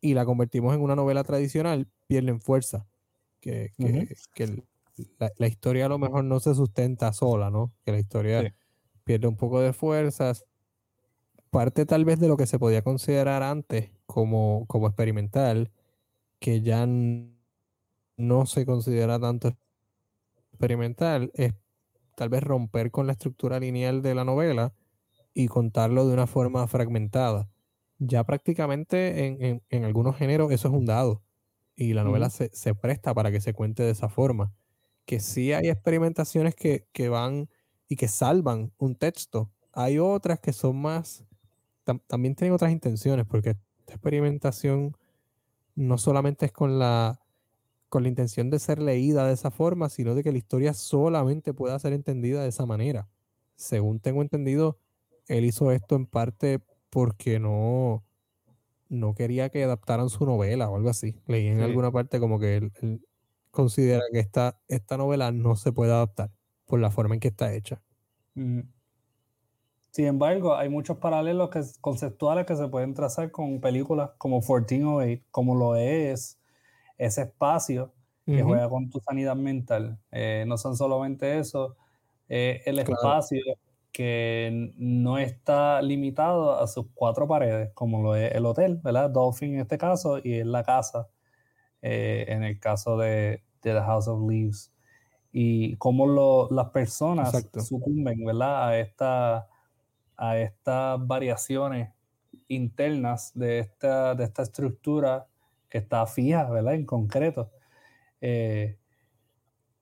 y 0.01 0.15
la 0.15 0.25
convertimos 0.25 0.75
en 0.75 0.81
una 0.81 0.97
novela 0.97 1.23
tradicional, 1.25 1.87
pierden 2.07 2.41
fuerza. 2.41 2.87
Que, 3.41 3.73
la, 5.39 5.47
historia 5.47 5.87
a 5.87 5.89
lo 5.89 5.99
mejor 5.99 6.25
no 6.25 6.41
se 6.41 6.55
sustenta 6.55 7.13
sola, 7.13 7.51
¿no? 7.51 7.73
Que 7.85 7.93
la 7.93 8.01
historia 8.01 8.55
pierde 9.05 9.29
un 9.29 9.37
poco 9.37 9.61
de 9.61 9.73
fuerzas. 9.73 10.45
Parte 11.51 11.87
tal 11.87 12.05
vez 12.05 12.19
de 12.19 12.29
lo 12.29 12.37
que 12.37 12.47
se 12.47 12.59
podía 12.59 12.83
considerar 12.83 13.43
antes 13.43 13.91
como, 14.07 14.65
como 14.67 14.89
experimental, 14.89 15.71
que 16.41 16.61
ya 16.63 16.87
no 18.19 18.45
se 18.45 18.67
considera 18.67 19.19
tanto 19.19 19.57
experimental 20.51 21.31
es 21.35 21.55
tal 22.17 22.29
vez 22.29 22.43
romper 22.43 22.91
con 22.91 23.07
la 23.07 23.13
estructura 23.13 23.61
lineal 23.61 24.03
de 24.03 24.15
la 24.15 24.25
novela 24.25 24.75
y 25.33 25.47
contarlo 25.47 26.07
de 26.07 26.13
una 26.13 26.27
forma 26.27 26.67
fragmentada. 26.67 27.49
Ya 27.99 28.25
prácticamente 28.25 29.63
en, 29.71 29.85
algunos 29.85 30.17
géneros 30.17 30.51
eso 30.51 30.69
es 30.69 30.75
un 30.75 30.85
dado. 30.85 31.23
y 31.77 31.93
la 31.95 32.03
novela 32.03 32.29
se, 32.29 32.51
se, 32.53 32.75
presta 32.75 33.15
para 33.15 33.31
que 33.31 33.41
se 33.41 33.55
cuente 33.55 33.85
de 33.85 33.93
esa 33.93 34.09
forma. 34.09 34.53
Que 35.05 35.21
sí 35.21 35.53
hay 35.53 35.69
experimentaciones 35.69 36.57
que, 36.57 36.89
que 36.93 37.09
van 37.09 37.49
y 37.89 37.95
que 37.95 38.09
salvan 38.09 38.73
un 38.79 38.97
texto. 38.97 39.51
Hay 39.73 40.01
otras 40.01 40.41
que 40.41 40.53
son 40.53 40.77
más, 40.81 41.25
también 42.09 42.35
tienen 42.35 42.53
otras 42.53 42.73
intenciones, 42.73 43.27
porque 43.27 43.51
esta 43.51 43.95
experimentación 43.95 44.97
no 45.77 45.99
solamente 45.99 46.47
es 46.47 46.53
con 46.53 46.81
la, 46.81 47.21
con 47.89 48.03
la 48.03 48.09
intención 48.09 48.51
de 48.51 48.59
ser 48.59 48.81
leída 48.81 49.27
de 49.27 49.35
esa 49.35 49.51
forma, 49.51 49.89
sino 49.89 50.15
de 50.15 50.23
que 50.23 50.33
la 50.33 50.39
historia 50.39 50.75
solamente 50.75 51.55
pueda 51.55 51.79
ser 51.79 51.93
entendida 51.93 52.43
de 52.43 52.49
esa 52.49 52.67
manera. 52.67 53.09
Según 53.57 54.01
tengo 54.01 54.23
entendido, 54.23 54.79
él 55.27 55.45
hizo 55.45 55.73
esto 55.73 55.97
en 55.97 56.07
parte 56.07 56.61
porque 56.91 57.39
no, 57.39 58.05
no 58.89 59.15
quería 59.15 59.49
que 59.49 59.65
adaptaran 59.65 60.11
su 60.11 60.25
novela 60.27 60.69
o 60.71 60.77
algo 60.77 60.91
así. 60.91 61.17
Leí 61.27 61.47
en 61.47 61.61
alguna 61.61 61.91
parte 61.91 62.21
como 62.21 62.39
que 62.39 62.57
él, 62.57 62.73
considera 63.51 64.03
que 64.13 64.21
esta, 64.21 64.61
esta 64.69 64.97
novela 64.97 65.33
no 65.33 65.57
se 65.57 65.73
puede 65.73 65.93
adaptar 65.93 66.31
por 66.67 66.81
la 66.81 66.91
forma 66.91 67.15
en 67.15 67.21
que 67.21 67.29
está 67.29 67.53
hecha. 67.55 67.83
Sin 68.35 70.07
embargo, 70.07 70.55
hay 70.55 70.69
muchos 70.69 70.99
paralelos 70.99 71.51
que, 71.51 71.63
conceptuales 71.81 72.47
que 72.47 72.55
se 72.55 72.69
pueden 72.69 72.95
trazar 72.95 73.31
con 73.31 73.61
películas 73.61 74.11
como 74.19 74.37
1408, 74.37 75.25
como 75.31 75.55
lo 75.55 75.77
es 75.77 76.38
ese 76.99 77.23
espacio 77.23 77.93
que 78.27 78.43
juega 78.43 78.69
con 78.69 78.91
tu 78.91 79.01
sanidad 79.01 79.37
mental. 79.37 79.99
Eh, 80.11 80.45
no 80.47 80.59
son 80.59 80.77
solamente 80.77 81.39
eso, 81.39 81.77
eh, 82.29 82.61
el 82.67 82.79
espacio 82.79 83.41
que 83.91 84.73
no 84.77 85.17
está 85.17 85.81
limitado 85.81 86.61
a 86.61 86.67
sus 86.67 86.87
cuatro 86.95 87.27
paredes, 87.27 87.71
como 87.73 88.03
lo 88.03 88.15
es 88.15 88.33
el 88.35 88.45
hotel, 88.45 88.81
¿verdad? 88.83 89.09
Dolphin 89.09 89.55
en 89.55 89.61
este 89.61 89.79
caso, 89.79 90.19
y 90.23 90.35
es 90.35 90.47
la 90.47 90.63
casa, 90.63 91.09
eh, 91.81 92.27
en 92.29 92.43
el 92.45 92.61
caso 92.61 92.99
de, 92.99 93.43
The 93.61 93.73
House 93.81 94.09
of 94.09 94.21
Leaves. 94.29 94.73
Y 95.33 95.77
cómo 95.77 96.49
las 96.51 96.71
personas 96.71 97.33
sucumben, 97.67 98.25
¿verdad? 98.25 98.69
A, 98.69 98.79
esta, 98.79 99.49
a 100.17 100.39
estas 100.39 101.07
variaciones 101.07 101.91
internas 102.47 103.33
de 103.35 103.59
esta, 103.61 104.15
de 104.15 104.25
esta 104.25 104.43
estructura 104.43 105.27
que 105.69 105.79
está 105.79 106.07
fija, 106.07 106.49
¿verdad? 106.51 106.75
En 106.75 106.87
concreto. 106.87 107.51
Eh, 108.21 108.79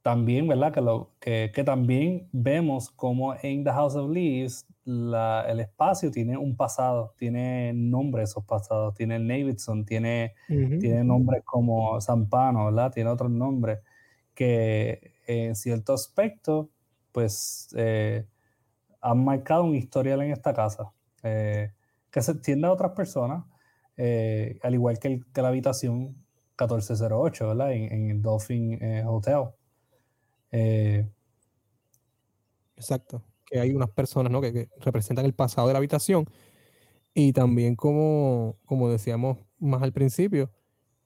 también, 0.03 0.47
¿verdad? 0.47 0.73
Que, 0.73 0.81
lo, 0.81 1.13
que, 1.21 1.51
que, 1.55 1.65
también 1.65 2.29
vemos 2.33 2.91
como 2.91 3.35
en 3.43 3.65
The 3.65 3.73
House 3.73 3.97
of 3.97 4.11
Leaves 4.11 4.67
el 4.87 5.61
espacio 5.61 6.13
tiene 6.13 6.37
un 6.37 6.57
pasado, 6.57 7.13
tiene 7.19 7.73
nombres 7.75 8.31
esos 8.31 8.45
pasados, 8.45 8.95
tiene 8.95 9.19
Navidson, 9.19 9.85
tiene, 9.85 10.35
tiene 10.47 11.03
nombres 11.03 11.43
como 11.45 12.01
Zampano, 12.01 12.67
¿verdad? 12.67 12.93
Tiene 12.93 13.11
otros 13.11 13.31
nombres 13.31 13.81
que 14.35 15.15
en 15.27 15.57
cierto 15.57 15.93
aspecto, 15.93 16.71
pues, 17.11 17.69
eh, 17.77 18.27
han 19.01 19.25
marcado 19.25 19.65
un 19.65 19.75
historial 19.75 20.23
en 20.23 20.31
esta 20.31 20.55
casa, 20.55 20.93
eh, 21.25 21.73
que 22.11 22.23
se 22.23 22.33
extiende 22.33 22.69
a 22.69 22.73
otras 22.73 22.93
personas, 22.93 23.45
eh, 23.97 24.59
al 24.63 24.75
igual 24.75 24.99
que, 24.99 25.21
que, 25.33 25.43
la 25.43 25.49
habitación 25.49 26.17
1408, 26.59 27.49
¿verdad? 27.49 27.73
En, 27.73 27.93
en 27.93 28.11
el 28.11 28.23
Dolphin 28.23 28.79
Hotel. 29.07 29.45
Eh, 30.53 31.07
Exacto, 32.77 33.23
que 33.47 33.59
hay 33.59 33.73
unas 33.73 33.91
personas 33.91 34.31
¿no? 34.31 34.41
que, 34.41 34.69
representan 34.81 35.25
el 35.25 35.35
pasado 35.35 35.67
de 35.67 35.73
la 35.73 35.79
habitación 35.79 36.27
y 37.15 37.33
también 37.33 37.75
como, 37.75 38.59
como 38.67 38.91
decíamos 38.91 39.39
más 39.59 39.83
al 39.83 39.93
principio, 39.93 40.51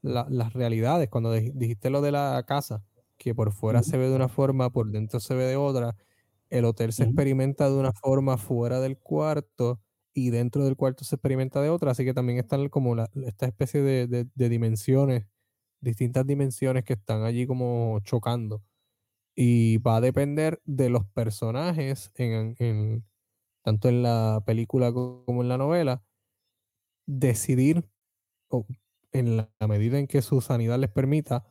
las 0.03 0.53
realidades, 0.55 1.09
cuando 1.09 1.33
dijiste 1.33 1.91
lo 1.91 2.01
de 2.01 2.11
la 2.11 2.43
casa, 2.47 2.83
que 3.17 3.35
por 3.35 3.53
fuera 3.53 3.83
se 3.83 3.99
ve 3.99 4.09
de 4.09 4.17
una 4.17 4.29
forma, 4.29 4.71
por 4.71 4.91
dentro 4.91 5.21
se 5.21 5.35
ve 5.35 5.45
de 5.45 5.57
otra, 5.57 5.95
el 6.49 6.65
hotel 6.65 6.93
se 6.93 7.05
experimenta 7.05 7.69
de 7.69 7.77
una 7.77 7.93
forma 7.93 8.39
fuera 8.39 8.81
del 8.81 8.99
cuarto 8.99 9.79
y 10.27 10.31
dentro 10.31 10.65
del 10.65 10.77
cuarto 10.77 11.05
se 11.05 11.17
experimenta 11.17 11.63
de 11.63 11.71
otra, 11.71 11.93
así 11.93 12.05
que 12.05 12.13
también 12.13 12.39
están 12.39 12.69
como 12.69 12.95
esta 13.25 13.47
especie 13.47 13.83
de, 13.83 14.27
dimensiones, 14.35 15.27
distintas 15.81 16.27
dimensiones 16.27 16.85
que 16.85 16.93
están 16.93 17.25
allí 17.25 17.47
como 17.47 18.01
chocando. 18.01 18.63
Y 19.35 19.79
va 19.79 19.97
a 19.97 20.01
depender 20.03 20.61
de 20.67 20.91
los 20.91 21.07
personajes, 21.07 22.13
en, 22.17 23.05
tanto 23.63 23.89
en 23.89 24.03
la 24.03 24.43
película 24.45 24.93
como 24.93 25.43
en 25.43 25.49
la 25.49 25.57
novela, 25.57 26.03
decidir, 27.07 27.89
en 29.13 29.39
la, 29.39 29.51
medida 29.67 29.99
en 29.99 30.07
que 30.07 30.21
su 30.21 30.43
sanidad 30.43 30.79
les 30.79 30.91
permita, 30.91 31.45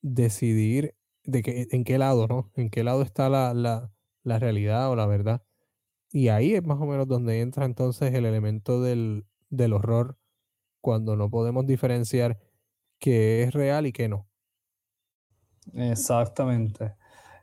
decidir 0.00 0.94
de 1.24 1.42
que, 1.42 1.68
en 1.70 1.84
qué 1.84 1.98
lado, 1.98 2.26
¿no? 2.28 2.50
En 2.56 2.70
qué 2.70 2.82
lado 2.82 3.02
está 3.02 3.28
la, 3.28 3.52
la, 3.52 4.38
realidad 4.38 4.90
o 4.90 4.96
la 4.96 5.06
verdad. 5.06 5.42
Y 6.16 6.30
ahí 6.30 6.54
es 6.54 6.64
más 6.64 6.80
o 6.80 6.86
menos 6.86 7.06
donde 7.06 7.42
entra 7.42 7.66
entonces 7.66 8.14
el 8.14 8.24
elemento 8.24 8.80
del, 8.80 9.26
del 9.50 9.74
horror, 9.74 10.16
cuando 10.80 11.14
no 11.14 11.28
podemos 11.28 11.66
diferenciar 11.66 12.38
qué 12.98 13.42
es 13.42 13.52
real 13.52 13.86
y 13.86 13.92
qué 13.92 14.08
no. 14.08 14.26
Exactamente. 15.74 16.94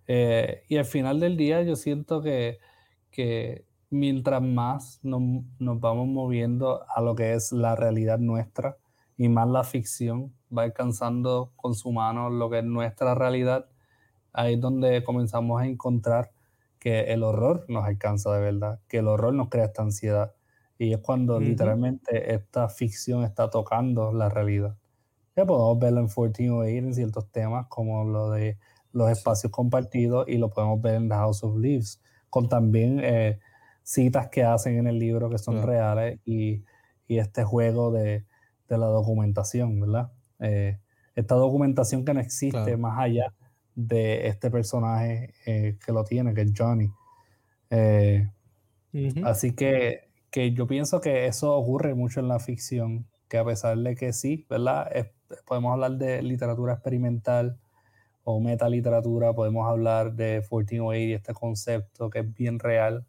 Eh, 0.07 0.63
y 0.69 0.77
al 0.77 0.85
final 0.85 1.19
del 1.19 1.37
día 1.37 1.61
yo 1.61 1.75
siento 1.75 2.23
que, 2.23 2.57
mientras 3.91 4.41
más 4.41 4.99
nos, 5.03 5.21
vamos 5.59 6.07
moviendo 6.07 6.83
a 6.89 6.99
lo 6.99 7.13
que 7.13 7.33
es 7.33 7.51
la 7.51 7.75
realidad 7.75 8.17
nuestra 8.17 8.79
y 9.17 9.29
más 9.29 9.47
la 9.49 9.63
ficción 9.63 10.33
va 10.49 10.63
alcanzando 10.63 11.53
con 11.57 11.75
su 11.75 11.91
mano 11.91 12.31
lo 12.31 12.49
que 12.49 12.57
es 12.57 12.65
nuestra 12.65 13.13
realidad, 13.13 13.69
ahí 14.31 14.55
es 14.55 14.61
donde 14.61 15.03
comenzamos 15.03 15.61
a 15.61 15.67
encontrar 15.67 16.31
que 16.83 17.13
el 17.13 17.23
horror 17.23 17.63
nos 17.69 17.85
alcanza 17.85 18.33
de 18.33 18.41
verdad, 18.41 18.81
que 18.89 18.97
el 18.97 19.07
horror 19.07 19.33
nos 19.33 19.47
crea 19.47 19.63
esta 19.63 19.83
ansiedad. 19.83 20.33
Y 20.77 20.91
es 20.91 20.99
cuando 20.99 21.39
literalmente 21.39 22.33
esta 22.33 22.67
ficción 22.67 23.23
está 23.23 23.49
tocando 23.49 24.11
la 24.11 24.27
realidad. 24.27 24.75
Ya 25.33 25.45
podemos 25.45 25.79
verlo 25.79 26.01
en 26.01 26.07
1408 26.07 26.67
en 26.67 26.93
ciertos 26.93 27.31
temas 27.31 27.67
como 27.69 28.03
lo 28.03 28.31
de 28.31 28.57
los 28.91 29.09
espacios 29.09 29.49
compartidos 29.49 30.27
y 30.27 30.37
lo 30.37 30.49
podemos 30.49 30.81
ver 30.81 30.95
en 30.95 31.07
The 31.07 31.15
House 31.15 31.45
of 31.45 31.55
Leaves, 31.57 32.01
con 32.29 32.49
también 32.49 32.99
eh, 33.01 33.39
citas 33.81 34.27
que 34.27 34.43
hacen 34.43 34.77
en 34.77 34.87
el 34.87 34.99
libro 34.99 35.29
que 35.29 35.37
son 35.37 35.63
reales 35.63 36.19
y, 36.25 36.65
este 37.07 37.43
juego 37.43 37.91
de, 37.91 38.25
la 38.67 38.87
documentación, 38.87 39.79
¿verdad? 39.79 40.11
Eh, 40.39 40.79
esta 41.15 41.35
documentación 41.35 42.03
que 42.03 42.13
no 42.13 42.19
existe 42.19 42.75
más 42.75 42.99
allá 42.99 43.33
de 43.75 44.27
este 44.27 44.51
personaje 44.51 45.33
eh, 45.45 45.77
que 45.83 45.91
lo 45.91 46.03
tiene, 46.03 46.33
que 46.33 46.41
es 46.41 46.53
Johnny. 46.55 46.89
Así 49.23 49.53
que, 49.55 50.09
que, 50.29 50.53
yo 50.53 50.67
pienso 50.67 51.01
que 51.01 51.25
eso 51.25 51.55
ocurre 51.55 51.95
mucho 51.95 52.19
en 52.19 52.27
la 52.27 52.39
ficción, 52.39 53.07
que 53.27 53.37
a 53.37 53.45
pesar 53.45 53.77
de 53.77 53.95
que 53.95 54.13
sí, 54.13 54.45
¿verdad? 54.49 54.91
podemos 55.45 55.73
hablar 55.73 55.93
de 55.93 56.21
literatura 56.21 56.73
experimental, 56.73 57.57
o 58.23 58.39
metaliteratura, 58.39 59.33
podemos 59.33 59.67
hablar 59.67 60.13
de 60.13 60.35
1408 60.35 60.93
y 60.95 61.13
este 61.13 61.33
concepto 61.33 62.09
que 62.09 62.19
es 62.19 62.33
bien 62.33 62.59
real 62.59 63.05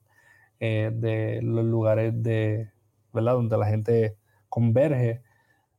eh, 0.61 0.91
de 0.93 1.41
los 1.43 1.65
lugares 1.65 2.21
de, 2.23 2.71
¿verdad? 3.13 3.35
donde 3.35 3.57
la 3.57 3.67
gente 3.67 4.17
converge. 4.49 5.23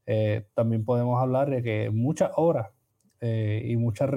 Eh, 0.06 0.46
también 0.54 0.86
podemos 0.86 1.22
hablar 1.22 1.50
de 1.50 1.64
que 1.64 1.90
muchas 1.90 2.32
obras 2.36 2.70
eh, 3.22 3.62
y 3.66 3.78
muchas 3.78 4.10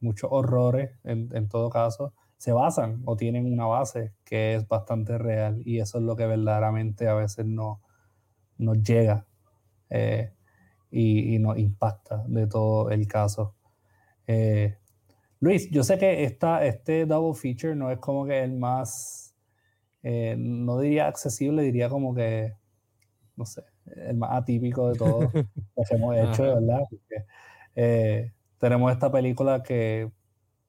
muchos 0.00 0.30
horrores, 0.32 0.92
en, 1.04 1.28
en, 1.34 1.48
todo 1.48 1.70
caso, 1.70 2.12
se 2.36 2.52
basan 2.52 3.02
o 3.04 3.16
tienen 3.16 3.52
una 3.52 3.66
base 3.66 4.12
que 4.24 4.54
es 4.54 4.68
bastante 4.68 5.18
real 5.18 5.62
y 5.64 5.80
eso 5.80 5.98
es 5.98 6.04
lo 6.04 6.16
que 6.16 6.26
verdaderamente 6.26 7.08
a 7.08 7.14
veces 7.14 7.46
no, 7.46 7.80
nos 8.58 8.82
llega 8.82 9.26
y, 10.90 11.34
y 11.34 11.38
nos 11.38 11.58
impacta 11.58 12.24
de 12.26 12.46
todo 12.46 12.90
el 12.90 13.06
caso. 13.06 13.54
Eh, 14.28 14.76
Luis, 15.40 15.70
yo 15.70 15.82
sé 15.82 15.98
que 15.98 16.24
esta, 16.24 16.64
este 16.64 17.06
double 17.06 17.34
feature 17.34 17.74
no 17.74 17.90
es 17.90 17.98
como 17.98 18.26
que 18.26 18.42
el 18.42 18.52
más, 18.52 19.34
eh, 20.02 20.36
no 20.38 20.78
diría 20.78 21.06
accesible, 21.06 21.62
diría 21.62 21.88
como 21.88 22.14
que, 22.14 22.54
no 23.36 23.46
sé, 23.46 23.62
el 23.86 24.16
más 24.16 24.30
atípico 24.32 24.90
de 24.90 24.98
todo 24.98 25.30
que 25.30 25.46
hemos 25.90 26.16
hecho, 26.16 26.42
¿verdad? 26.42 26.82
Eh, 27.80 28.32
tenemos 28.58 28.90
esta 28.90 29.12
película 29.12 29.62
que, 29.62 30.10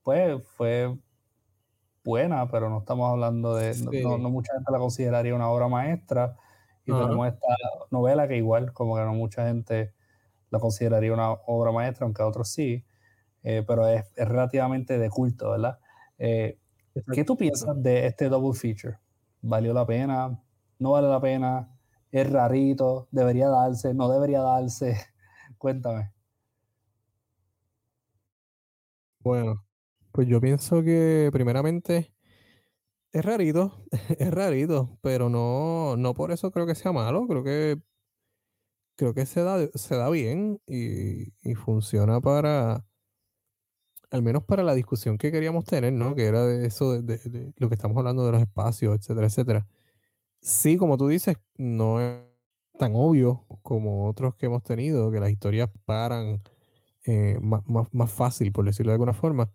pues, 0.04 0.44
fue 0.46 0.96
buena, 2.04 2.48
pero 2.52 2.70
no 2.70 2.78
estamos 2.78 3.10
hablando 3.10 3.56
de, 3.56 3.74
no, 4.04 4.30
mucha 4.30 4.54
gente 4.54 4.72
la 4.72 4.78
consideraría 4.78 5.34
una 5.34 5.50
obra 5.50 5.68
maestra, 5.68 6.38
y 6.86 6.92
tenemos 6.92 7.28
esta 7.28 7.48
novela 7.90 8.28
que 8.28 8.38
igual, 8.38 8.74
como 8.74 8.96
que 8.96 9.02
no 9.02 9.14
mucha 9.14 9.48
gente 9.48 9.92
la 10.52 10.60
consideraría 10.60 11.12
una 11.12 11.32
obra 11.32 11.72
maestra, 11.72 12.06
aunque 12.06 12.22
otros 12.22 12.50
sí. 12.50 12.86
Eh, 13.42 13.64
pero 13.68 13.88
es, 13.88 14.06
relativamente 14.16 15.00
de 15.00 15.10
culto, 15.10 15.50
¿verdad? 15.50 15.80
Eh, 16.20 16.60
¿Qué 17.12 17.24
tú 17.24 17.36
piensas 17.36 17.82
de 17.82 18.06
este 18.06 18.30
double 18.30 18.54
feature? 18.54 19.00
¿Valió 19.42 19.74
la 19.74 19.86
pena? 19.88 20.40
¿No 20.78 20.92
vale 20.92 21.08
la 21.08 21.20
pena? 21.20 21.76
¿Es 22.12 22.32
rarito? 22.32 23.08
¿Debería 23.10 23.50
darse? 23.50 23.96
¿No 23.96 24.10
debería 24.10 24.42
darse? 24.42 24.96
Cuéntame. 25.58 26.12
Bueno, 29.20 29.66
pues 30.12 30.28
yo 30.28 30.42
pienso 30.42 30.82
que 30.84 31.30
primeramente 31.34 32.14
es 33.12 33.26
rarito, 33.26 33.86
es 34.20 34.32
rarito, 34.32 34.98
pero 35.02 35.30
no, 35.30 35.96
no 35.98 36.14
por 36.14 36.32
eso 36.32 36.52
creo 36.52 36.66
que 36.68 36.76
sea 36.76 36.92
malo, 36.92 37.28
creo 37.28 37.44
que 37.44 37.80
creo 38.96 39.14
que 39.14 39.26
se 39.26 39.42
da, 39.44 39.68
se 39.76 39.96
da 39.96 40.10
bien 40.10 40.62
y, 40.68 41.32
funciona 41.56 42.22
para, 42.22 42.86
al 44.12 44.24
menos 44.24 44.44
para 44.44 44.64
la 44.64 44.74
discusión 44.74 45.18
que 45.18 45.32
queríamos 45.32 45.66
tener, 45.66 45.94
¿no? 45.94 46.16
Que 46.16 46.26
era 46.26 46.46
de 46.46 46.66
eso, 46.66 47.02
de- 47.02 47.18
de 47.18 47.54
lo 47.58 47.70
que 47.70 47.76
estamos 47.76 47.98
hablando 47.98 48.26
de 48.26 48.32
los 48.32 48.42
espacios, 48.42 48.96
etcétera, 48.98 49.28
etcétera. 49.28 49.68
Sí, 50.42 50.78
como 50.78 50.98
tú 50.98 51.08
dices, 51.10 51.38
no 51.58 52.02
es 52.02 52.20
tan 52.80 52.94
obvio 52.96 53.46
como 53.64 54.08
otros 54.10 54.36
que 54.36 54.48
hemos 54.48 54.64
tenido, 54.64 55.12
que 55.12 55.20
las 55.22 55.32
historias 55.32 55.70
paran 55.86 56.42
eh, 57.10 57.40
más, 57.42 57.68
más, 57.68 57.88
más 57.92 58.12
fácil, 58.12 58.52
por 58.52 58.66
decirlo 58.66 58.92
de 58.92 58.96
alguna 58.96 59.14
forma. 59.14 59.52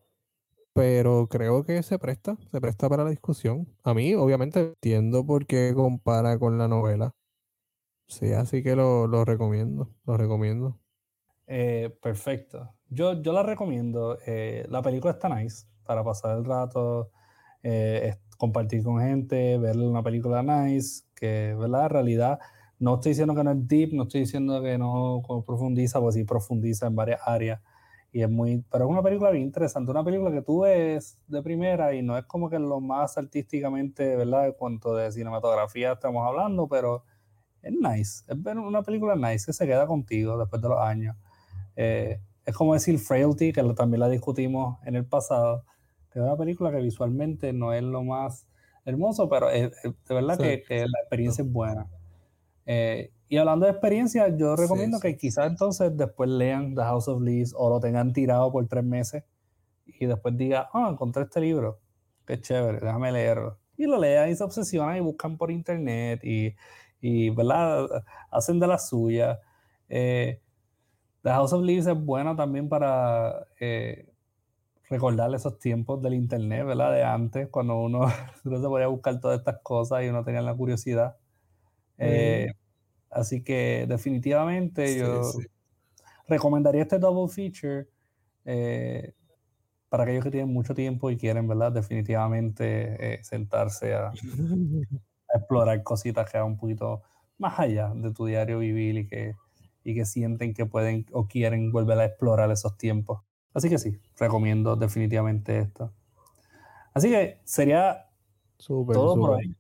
Pero 0.73 1.29
creo 1.29 1.65
que 1.65 1.85
se 1.85 2.01
presta, 2.01 2.37
se 2.51 2.61
presta 2.61 2.89
para 2.89 3.05
la 3.05 3.11
discusión. 3.11 3.69
A 3.85 3.95
mí, 3.95 4.15
obviamente, 4.15 4.61
entiendo 4.61 5.25
por 5.25 5.47
qué 5.47 5.73
compara 5.73 6.37
con 6.37 6.59
la 6.59 6.67
novela. 6.67 7.13
Sí, 8.09 8.33
así 8.33 8.65
que 8.65 8.75
lo, 8.75 9.07
lo 9.07 9.25
recomiendo, 9.25 9.89
lo 10.05 10.17
recomiendo. 10.17 10.81
Eh, 11.47 11.97
perfecto. 12.03 12.75
Yo, 12.89 13.23
yo 13.23 13.33
la 13.33 13.45
recomiendo. 13.45 14.19
eh, 14.27 14.67
la 14.69 14.83
película 14.83 15.13
está 15.13 15.29
nice 15.29 15.67
para 15.85 16.03
pasar 16.03 16.37
el 16.37 16.45
rato, 16.45 17.13
compartir 18.37 18.83
con 18.83 19.01
gente, 19.01 19.59
ver 19.59 19.77
una 19.77 20.03
película 20.03 20.43
nice, 20.43 21.05
que, 21.15 21.55
¿verdad? 21.57 21.85
En 21.85 21.91
realidad, 21.91 22.39
no 22.79 22.97
estoy 22.97 23.11
diciendo 23.11 23.35
que 23.35 23.45
no 23.45 23.53
es 23.53 23.69
deep, 23.69 23.93
no 23.93 24.05
estoy 24.05 24.21
diciendo 24.21 24.63
que 24.63 24.79
no 24.79 25.23
profundiza, 25.47 26.01
pues 26.01 26.15
sí 26.15 26.25
profundiza 26.25 26.87
en 26.87 26.97
varias 26.97 27.21
áreas. 27.25 27.61
Y 28.13 28.23
es 28.23 28.31
muy, 28.31 28.65
pero 28.71 28.85
es 28.85 28.91
una 28.91 29.03
película 29.03 29.31
bien 29.31 29.43
interesante, 29.43 29.91
una 29.91 30.05
película 30.05 30.31
que 30.31 30.43
tú 30.43 30.61
ves 30.61 31.19
de 31.27 31.43
primera 31.43 31.95
y 31.95 32.03
no 32.03 32.17
es 32.17 32.25
como 32.27 32.49
que 32.49 32.61
lo 32.61 32.81
más 32.81 33.19
artísticamente, 33.19 34.15
¿verdad? 34.15 34.47
En 34.47 34.53
cuanto 34.53 34.95
de 34.95 35.11
cinematografía 35.11 35.93
estamos 35.93 36.25
hablando, 36.25 36.69
pero 36.69 37.03
es 37.61 37.73
nice. 37.73 38.25
Es 38.29 38.41
ver 38.41 38.59
una 38.59 38.83
película 38.83 39.17
nice 39.17 39.47
que 39.47 39.53
se 39.53 39.67
queda 39.67 39.87
contigo 39.87 40.39
después 40.39 40.63
de 40.63 40.69
los 40.69 40.81
años. 40.81 41.17
Eh, 41.75 42.21
es 42.45 42.55
como 42.55 42.75
decir 42.75 42.99
Frailty, 42.99 43.53
que 43.53 43.63
lo, 43.63 43.75
también 43.75 44.01
la 44.01 44.09
discutimos 44.09 44.79
en 44.85 44.95
el 44.97 45.05
pasado, 45.05 45.65
que 46.13 46.19
es 46.19 46.25
una 46.25 46.37
película 46.37 46.71
que 46.71 46.79
visualmente 46.79 47.53
no 47.53 47.73
es 47.73 47.83
lo 47.83 48.05
más 48.05 48.47
hermoso, 48.85 49.29
pero 49.29 49.51
es, 49.51 49.73
es 49.83 49.93
de 50.07 50.15
verdad 50.15 50.39
que, 50.39 50.63
que, 50.63 50.81
la 50.87 51.01
experiencia 51.01 51.43
es 51.43 51.51
buena. 51.51 51.89
Eh, 52.67 53.13
y 53.29 53.37
hablando 53.37 53.67
de 53.67 53.73
experiencia, 53.73 54.29
yo 54.37 54.57
recomiendo 54.57 54.99
sí, 54.99 55.09
sí. 55.09 55.13
que 55.13 55.19
quizás 55.19 55.51
entonces 55.51 55.97
después 55.97 56.31
lean 56.31 56.75
The 56.75 56.83
House 56.83 57.09
of 57.09 57.23
Leaves 57.23 57.55
o 57.57 57.69
lo 57.69 57.81
tengan 57.81 58.13
tirado 58.13 58.53
por 58.53 58.67
tres 58.69 58.85
meses 58.85 59.25
y 59.87 60.07
después 60.07 60.37
diga, 60.37 60.69
ah, 60.73 60.87
oh, 60.87 60.93
encontré 60.93 61.25
este 61.25 61.41
libro, 61.41 61.81
qué 62.27 62.41
chévere, 62.41 62.81
déjame 62.81 63.13
leerlo. 63.13 63.59
Y 63.77 63.87
lo 63.87 63.99
lean 63.99 64.31
y 64.31 64.37
se 64.37 64.45
obsesionan 64.45 64.97
y 64.97 65.01
buscan 65.01 65.37
por 65.37 65.51
internet 65.51 66.21
y, 66.23 66.55
y 67.01 67.31
¿verdad? 67.31 67.89
Hacen 68.31 68.61
de 68.61 68.67
la 68.67 68.79
suya. 68.79 69.41
Eh, 69.89 70.41
The 71.23 71.31
House 71.31 71.53
of 71.53 71.63
Leaves 71.63 71.87
es 71.87 71.97
buena 71.97 72.37
también 72.37 72.69
para 72.69 73.47
eh, 73.59 74.07
recordar 74.89 75.35
esos 75.35 75.59
tiempos 75.59 76.03
del 76.03 76.15
internet, 76.15 76.67
¿verdad? 76.67 76.93
De 76.93 77.03
antes, 77.03 77.49
cuando 77.49 77.81
uno, 77.81 78.07
uno 78.45 78.57
se 78.61 78.69
podía 78.69 78.87
buscar 78.87 79.21
todas 79.21 79.39
estas 79.39 79.61
cosas 79.63 80.05
y 80.05 80.09
uno 80.09 80.23
tenía 80.23 80.43
la 80.43 80.55
curiosidad. 80.55 81.17
Eh, 81.99 82.47
así 83.11 83.43
que 83.45 83.87
definitivamente 83.89 84.97
Sí, 84.97 84.99
yo 84.99 85.35
sí. 85.39 85.47
recomendaría 86.29 86.83
este 86.83 86.99
double 86.99 87.33
feature 87.33 87.89
eh, 88.45 89.15
para 89.91 90.05
aquellos 90.05 90.25
que 90.25 90.31
tienen 90.33 90.53
mucho 90.53 90.75
tiempo 90.75 91.11
y 91.11 91.17
quieren, 91.19 91.49
¿verdad? 91.49 91.73
Definitivamente 91.73 93.15
eh, 93.17 93.25
sentarse 93.25 93.95
a, 93.95 94.09
a 95.33 95.39
explorar 95.39 95.83
cositas 95.83 96.31
que 96.31 96.39
van 96.39 96.49
un 96.49 96.57
poquito 96.57 97.03
más 97.39 97.59
allá 97.59 97.93
de 97.95 98.13
tu 98.13 98.27
diario 98.27 98.59
vivir 98.59 98.97
y 98.99 99.07
que, 99.07 99.35
y 99.83 99.95
que 99.95 100.05
sienten 100.07 100.55
que 100.55 100.67
pueden 100.67 101.07
o 101.13 101.27
quieren 101.27 101.73
volver 101.73 101.99
a 101.99 102.05
explorar 102.07 102.51
esos 102.51 102.77
tiempos. 102.77 103.23
Así 103.53 103.69
que 103.71 103.79
sí, 103.79 104.01
recomiendo 104.19 104.77
definitivamente 104.77 105.59
esto. 105.59 105.93
Así 106.93 107.11
que 107.11 107.41
sería 107.45 108.11
todo 108.91 109.19
por 109.19 109.33
hoy. 109.33 109.57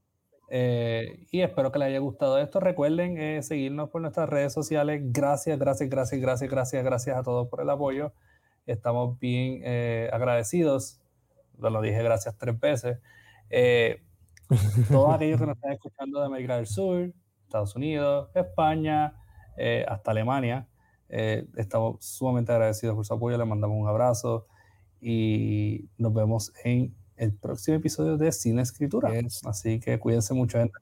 Eh, 0.56 1.26
y 1.32 1.40
espero 1.40 1.72
que 1.72 1.80
les 1.80 1.88
haya 1.88 1.98
gustado 1.98 2.38
esto. 2.38 2.60
Recuerden 2.60 3.18
eh, 3.18 3.42
seguirnos 3.42 3.90
por 3.90 4.00
nuestras 4.00 4.28
redes 4.28 4.52
sociales. 4.52 5.02
Gracias, 5.06 5.58
gracias, 5.58 5.90
gracias, 5.90 6.20
gracias, 6.20 6.48
gracias, 6.48 6.84
gracias 6.84 7.16
a 7.16 7.24
todos 7.24 7.48
por 7.48 7.60
el 7.60 7.68
apoyo. 7.70 8.12
Estamos 8.64 9.18
bien 9.18 9.62
eh, 9.64 10.08
agradecidos. 10.12 11.00
Lo 11.58 11.80
dije 11.80 12.00
gracias 12.04 12.36
tres 12.38 12.60
veces. 12.60 12.98
Eh, 13.50 14.00
todos 14.88 15.12
aquellos 15.14 15.40
que 15.40 15.46
nos 15.46 15.56
están 15.56 15.72
escuchando 15.72 16.20
de 16.20 16.26
América 16.26 16.54
del 16.54 16.68
Sur, 16.68 17.12
Estados 17.42 17.74
Unidos, 17.74 18.30
España, 18.34 19.14
eh, 19.56 19.84
hasta 19.88 20.12
Alemania, 20.12 20.68
eh, 21.08 21.48
estamos 21.56 22.04
sumamente 22.04 22.52
agradecidos 22.52 22.94
por 22.94 23.04
su 23.04 23.12
apoyo. 23.12 23.36
Les 23.36 23.46
mandamos 23.46 23.76
un 23.76 23.88
abrazo 23.88 24.46
y 25.00 25.88
nos 25.98 26.14
vemos 26.14 26.52
en 26.62 26.94
el 27.16 27.32
próximo 27.32 27.76
episodio 27.76 28.16
de 28.16 28.32
Cine 28.32 28.62
Escritura. 28.62 29.12
Yes. 29.20 29.40
Así 29.44 29.80
que 29.80 29.98
cuídense 29.98 30.34
mucho, 30.34 30.58
gente. 30.58 30.78